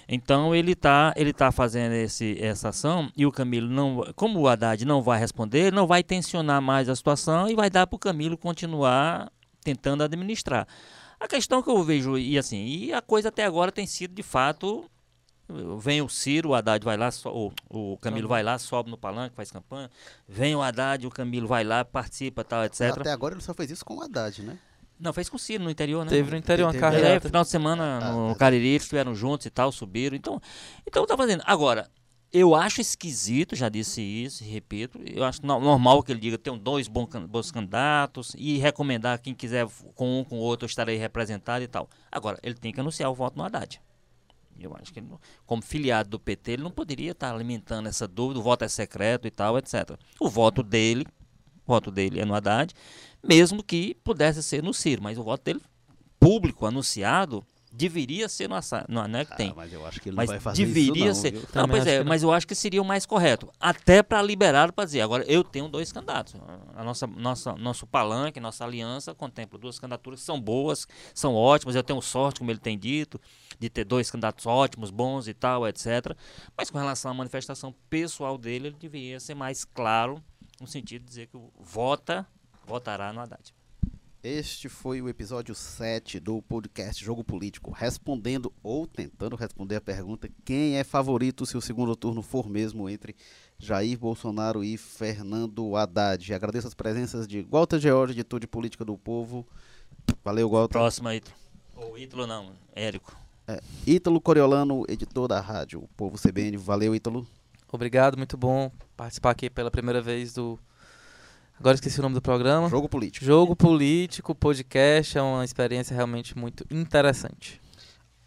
Então 0.08 0.54
ele 0.54 0.72
está 0.72 1.12
ele 1.16 1.32
tá 1.32 1.50
fazendo 1.50 1.92
esse, 1.92 2.36
essa 2.40 2.68
ação 2.68 3.10
e 3.16 3.26
o 3.26 3.32
Camilo 3.32 3.68
não, 3.68 4.12
como 4.14 4.40
o 4.40 4.48
Haddad 4.48 4.84
não 4.84 5.02
vai 5.02 5.18
responder, 5.18 5.72
não 5.72 5.86
vai 5.86 6.02
tensionar 6.02 6.62
mais 6.62 6.88
a 6.88 6.94
situação 6.94 7.48
e 7.48 7.54
vai 7.54 7.68
dar 7.68 7.86
para 7.86 7.96
o 7.96 7.98
Camilo 7.98 8.38
continuar 8.38 9.32
tentando 9.62 10.04
administrar. 10.04 10.66
A 11.18 11.26
questão 11.26 11.62
que 11.62 11.70
eu 11.70 11.82
vejo 11.82 12.16
e 12.16 12.38
assim 12.38 12.64
e 12.64 12.92
a 12.92 13.02
coisa 13.02 13.30
até 13.30 13.44
agora 13.44 13.72
tem 13.72 13.86
sido 13.86 14.14
de 14.14 14.22
fato 14.22 14.88
vem 15.78 16.02
o 16.02 16.08
Ciro, 16.08 16.50
o 16.50 16.54
Haddad 16.54 16.84
vai 16.84 16.96
lá, 16.96 17.08
o, 17.26 17.52
o 17.68 17.96
Camilo 17.98 18.28
vai 18.28 18.42
lá, 18.42 18.58
sobe 18.58 18.90
no 18.90 18.98
palanque, 18.98 19.34
faz 19.34 19.50
campanha, 19.50 19.90
vem 20.28 20.54
o 20.56 20.62
Haddad, 20.62 21.06
o 21.06 21.10
Camilo 21.10 21.46
vai 21.46 21.62
lá, 21.62 21.84
participa, 21.84 22.42
tal, 22.42 22.64
etc. 22.64 22.98
Até 22.98 23.12
agora 23.12 23.34
ele 23.34 23.42
só 23.42 23.54
fez 23.54 23.70
isso 23.70 23.84
com 23.84 23.96
o 23.96 24.02
Haddad, 24.02 24.42
né? 24.42 24.58
Não, 24.98 25.12
fez 25.12 25.28
com 25.28 25.36
o 25.36 25.38
Ciro 25.38 25.62
no 25.64 25.70
interior, 25.70 26.04
né? 26.04 26.10
Teve 26.10 26.30
no 26.30 26.36
interior 26.36 26.66
uma 26.66 26.72
Teve- 26.72 26.80
carreira. 26.80 27.08
É, 27.08 27.20
final 27.20 27.42
de 27.42 27.48
semana 27.50 27.98
Ah, 28.02 28.12
no 28.12 28.28
tá. 28.32 28.38
Cariri 28.38 28.68
eles 28.68 28.82
estiveram 28.82 29.14
juntos 29.14 29.44
e 29.46 29.50
tal, 29.50 29.70
subiram. 29.70 30.16
Então, 30.16 30.40
então 30.86 31.04
tá 31.06 31.16
fazendo. 31.16 31.42
Agora, 31.46 31.90
eu 32.32 32.54
acho 32.54 32.80
esquisito, 32.80 33.54
já 33.54 33.68
disse 33.68 34.00
isso, 34.00 34.42
e 34.42 34.46
repito, 34.46 34.98
eu 35.04 35.22
acho 35.24 35.44
no- 35.44 35.60
normal 35.60 36.02
que 36.02 36.12
ele 36.12 36.20
diga 36.20 36.38
tenho 36.38 36.56
dois 36.56 36.88
bons, 36.88 37.06
can- 37.08 37.26
bons 37.26 37.50
candidatos 37.50 38.34
e 38.38 38.56
recomendar 38.56 39.20
quem 39.20 39.34
quiser 39.34 39.66
com 39.94 40.20
um 40.20 40.24
com 40.24 40.36
o 40.36 40.40
outro 40.40 40.64
eu 40.64 40.68
estarei 40.68 40.96
representado 40.96 41.62
e 41.62 41.68
tal. 41.68 41.88
Agora, 42.10 42.38
ele 42.42 42.54
tem 42.54 42.72
que 42.72 42.80
anunciar 42.80 43.10
o 43.10 43.14
voto 43.14 43.36
no 43.36 43.44
Haddad. 43.44 43.80
Eu 44.58 44.74
acho 44.80 44.90
que 44.90 44.98
ele, 45.00 45.08
como 45.44 45.60
filiado 45.60 46.08
do 46.08 46.18
PT, 46.18 46.52
ele 46.52 46.62
não 46.62 46.70
poderia 46.70 47.10
estar 47.12 47.34
alimentando 47.34 47.86
essa 47.88 48.08
dúvida, 48.08 48.40
o 48.40 48.42
voto 48.42 48.64
é 48.64 48.68
secreto 48.68 49.28
e 49.28 49.30
tal, 49.30 49.58
etc. 49.58 49.98
O 50.18 50.30
voto 50.30 50.62
dele, 50.62 51.06
o 51.66 51.72
voto 51.72 51.90
dele 51.90 52.18
é 52.20 52.24
no 52.24 52.34
Haddad, 52.34 52.72
mesmo 53.28 53.62
que 53.62 53.94
pudesse 54.04 54.42
ser 54.42 54.62
no 54.62 54.72
Ciro, 54.74 55.02
mas 55.02 55.18
o 55.18 55.22
voto 55.22 55.42
dele 55.44 55.60
público, 56.18 56.66
anunciado, 56.66 57.44
deveria 57.72 58.26
ser 58.26 58.48
no, 58.48 58.54
Assa- 58.54 58.86
no 58.88 58.98
ANEC 59.00 59.30
Ah, 59.32 59.36
tem. 59.36 59.52
mas 59.54 59.70
eu 59.70 59.84
acho 59.86 60.00
que 60.00 60.08
ele 60.08 60.16
Mas 60.16 60.26
não 60.28 60.32
vai 60.32 60.40
fazer 60.40 60.64
deveria 60.64 61.10
isso 61.10 61.14
não, 61.14 61.14
ser. 61.14 61.30
viu? 61.32 61.42
Não, 61.54 61.68
pois 61.68 61.86
é, 61.86 61.92
que 61.92 62.04
não. 62.04 62.08
mas 62.08 62.22
eu 62.22 62.32
acho 62.32 62.46
que 62.46 62.54
seria 62.54 62.80
o 62.80 62.84
mais 62.84 63.04
correto. 63.04 63.52
Até 63.60 64.02
para 64.02 64.22
liberar 64.22 64.72
para 64.72 64.86
dizer. 64.86 65.02
Agora, 65.02 65.24
eu 65.24 65.44
tenho 65.44 65.68
dois 65.68 65.92
candidatos. 65.92 66.34
A 66.74 66.82
nossa, 66.82 67.06
nossa, 67.06 67.52
nosso 67.54 67.86
palanque, 67.86 68.40
nossa 68.40 68.64
aliança 68.64 69.14
contempla 69.14 69.58
duas 69.58 69.78
candidaturas 69.78 70.20
que 70.20 70.26
são 70.26 70.40
boas, 70.40 70.86
são 71.14 71.34
ótimas. 71.34 71.74
Eu 71.74 71.82
tenho 71.82 72.00
sorte, 72.00 72.38
como 72.38 72.50
ele 72.50 72.58
tem 72.60 72.78
dito, 72.78 73.20
de 73.58 73.68
ter 73.68 73.84
dois 73.84 74.10
candidatos 74.10 74.46
ótimos, 74.46 74.90
bons 74.90 75.28
e 75.28 75.34
tal, 75.34 75.68
etc. 75.68 76.16
Mas 76.56 76.70
com 76.70 76.78
relação 76.78 77.10
à 77.10 77.14
manifestação 77.14 77.74
pessoal 77.90 78.38
dele, 78.38 78.68
ele 78.68 78.76
deveria 78.80 79.20
ser 79.20 79.34
mais 79.34 79.66
claro, 79.66 80.22
no 80.58 80.66
sentido 80.66 81.02
de 81.02 81.08
dizer 81.08 81.26
que 81.26 81.36
o 81.36 81.52
vota, 81.60 82.26
votará 82.66 83.12
no 83.12 83.20
Haddad. 83.20 83.54
Este 84.22 84.68
foi 84.68 85.00
o 85.00 85.08
episódio 85.08 85.54
7 85.54 86.18
do 86.18 86.42
podcast 86.42 87.02
Jogo 87.02 87.22
Político, 87.22 87.70
respondendo 87.70 88.52
ou 88.60 88.84
tentando 88.84 89.36
responder 89.36 89.76
a 89.76 89.80
pergunta: 89.80 90.28
quem 90.44 90.76
é 90.76 90.82
favorito 90.82 91.46
se 91.46 91.56
o 91.56 91.60
segundo 91.60 91.94
turno 91.94 92.22
for 92.22 92.48
mesmo 92.48 92.90
entre 92.90 93.14
Jair 93.56 93.96
Bolsonaro 93.96 94.64
e 94.64 94.76
Fernando 94.76 95.76
Haddad? 95.76 96.34
Agradeço 96.34 96.66
as 96.66 96.74
presenças 96.74 97.28
de 97.28 97.42
Walter 97.42 97.78
George, 97.78 98.14
editor 98.14 98.40
de 98.40 98.48
política 98.48 98.84
do 98.84 98.98
Povo. 98.98 99.46
Valeu, 100.24 100.50
Walter. 100.50 100.72
Próximo, 100.72 101.12
Ítalo. 101.12 101.36
Ou 101.76 101.96
Ítalo 101.96 102.26
não, 102.26 102.52
Érico. 102.74 103.16
Ítalo 103.86 104.20
Coriolano, 104.20 104.84
editor 104.88 105.28
da 105.28 105.40
rádio 105.40 105.84
o 105.84 105.88
Povo 105.96 106.18
CBN. 106.18 106.56
Valeu, 106.56 106.96
Ítalo. 106.96 107.24
Obrigado, 107.70 108.16
muito 108.16 108.36
bom 108.36 108.72
participar 108.96 109.30
aqui 109.30 109.48
pela 109.48 109.70
primeira 109.70 110.02
vez 110.02 110.32
do. 110.32 110.58
Agora 111.58 111.74
esqueci 111.74 111.98
o 111.98 112.02
nome 112.02 112.14
do 112.14 112.22
programa. 112.22 112.68
Jogo 112.68 112.88
Político. 112.88 113.24
Jogo 113.24 113.56
Político, 113.56 114.34
podcast, 114.34 115.16
é 115.16 115.22
uma 115.22 115.44
experiência 115.44 115.94
realmente 115.94 116.36
muito 116.36 116.64
interessante. 116.70 117.60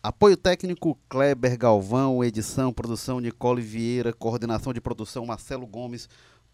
Apoio 0.01 0.36
técnico 0.36 0.97
Kleber 1.07 1.57
Galvão, 1.57 2.23
edição, 2.23 2.73
produção 2.73 3.19
Nicole 3.19 3.61
Vieira, 3.61 4.13
coordenação 4.13 4.73
de 4.73 4.82
produção 4.82 5.25
Marcelo 5.25 5.67
Gomes, 5.67 6.09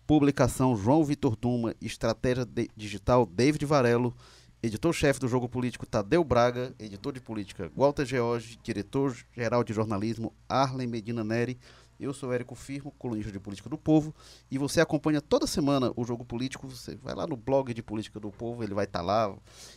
publicação 0.05 0.75
João 0.75 1.03
Vitor 1.03 1.35
Duma, 1.35 1.73
estratégia 1.81 2.43
de- 2.45 2.69
digital 2.75 3.25
David 3.25 3.63
Varelo, 3.65 4.13
editor-chefe 4.61 5.19
do 5.19 5.27
Jogo 5.27 5.47
Político 5.47 5.85
Tadeu 5.85 6.23
Braga, 6.23 6.73
editor 6.79 7.13
de 7.13 7.21
política 7.21 7.71
Walter 7.75 8.03
George, 8.05 8.57
diretor-geral 8.63 9.63
de 9.63 9.73
jornalismo 9.73 10.33
Arlen 10.49 10.87
Medina 10.87 11.23
Neri. 11.23 11.57
Eu 11.99 12.13
sou 12.13 12.33
Érico 12.33 12.55
Firmo, 12.55 12.91
colunista 12.97 13.31
de 13.31 13.39
Política 13.39 13.69
do 13.69 13.77
Povo, 13.77 14.13
e 14.49 14.57
você 14.57 14.81
acompanha 14.81 15.21
toda 15.21 15.47
semana 15.47 15.91
o 15.95 16.03
Jogo 16.03 16.25
Político. 16.25 16.67
Você 16.67 16.95
vai 16.95 17.15
lá 17.15 17.25
no 17.25 17.35
blog 17.35 17.73
de 17.73 17.81
Política 17.81 18.19
do 18.19 18.31
Povo, 18.31 18.63
ele 18.63 18.73
vai 18.73 18.85
estar 18.85 19.01
lá, 19.01 19.35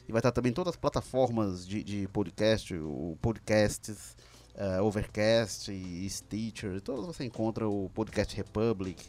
e 0.09 0.13
vai 0.13 0.19
estar 0.21 0.33
também 0.33 0.51
em 0.51 0.55
todas 0.55 0.73
as 0.75 0.77
plataformas 0.77 1.67
de, 1.67 1.83
de 1.83 2.09
podcast, 2.09 2.75
o 2.75 3.17
Podcasts, 3.21 4.17
eh, 4.55 4.81
Overcast 4.81 5.71
e 5.71 6.09
Stitcher, 6.11 6.81
todas 6.81 7.07
você 7.07 7.25
encontra 7.25 7.69
o 7.69 7.89
Podcast 7.91 8.35
Republic. 8.37 9.07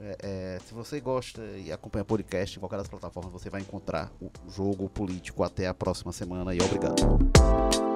É, 0.00 0.16
é, 0.22 0.58
se 0.66 0.74
você 0.74 1.00
gosta 1.00 1.42
e 1.56 1.72
acompanha 1.72 2.04
podcast 2.04 2.56
em 2.56 2.60
qualquer 2.60 2.78
das 2.78 2.88
plataformas, 2.88 3.32
você 3.32 3.48
vai 3.48 3.60
encontrar 3.60 4.12
o 4.20 4.30
jogo 4.50 4.88
político. 4.88 5.42
Até 5.42 5.66
a 5.66 5.74
próxima 5.74 6.12
semana 6.12 6.54
e 6.54 6.58
obrigado. 6.60 7.93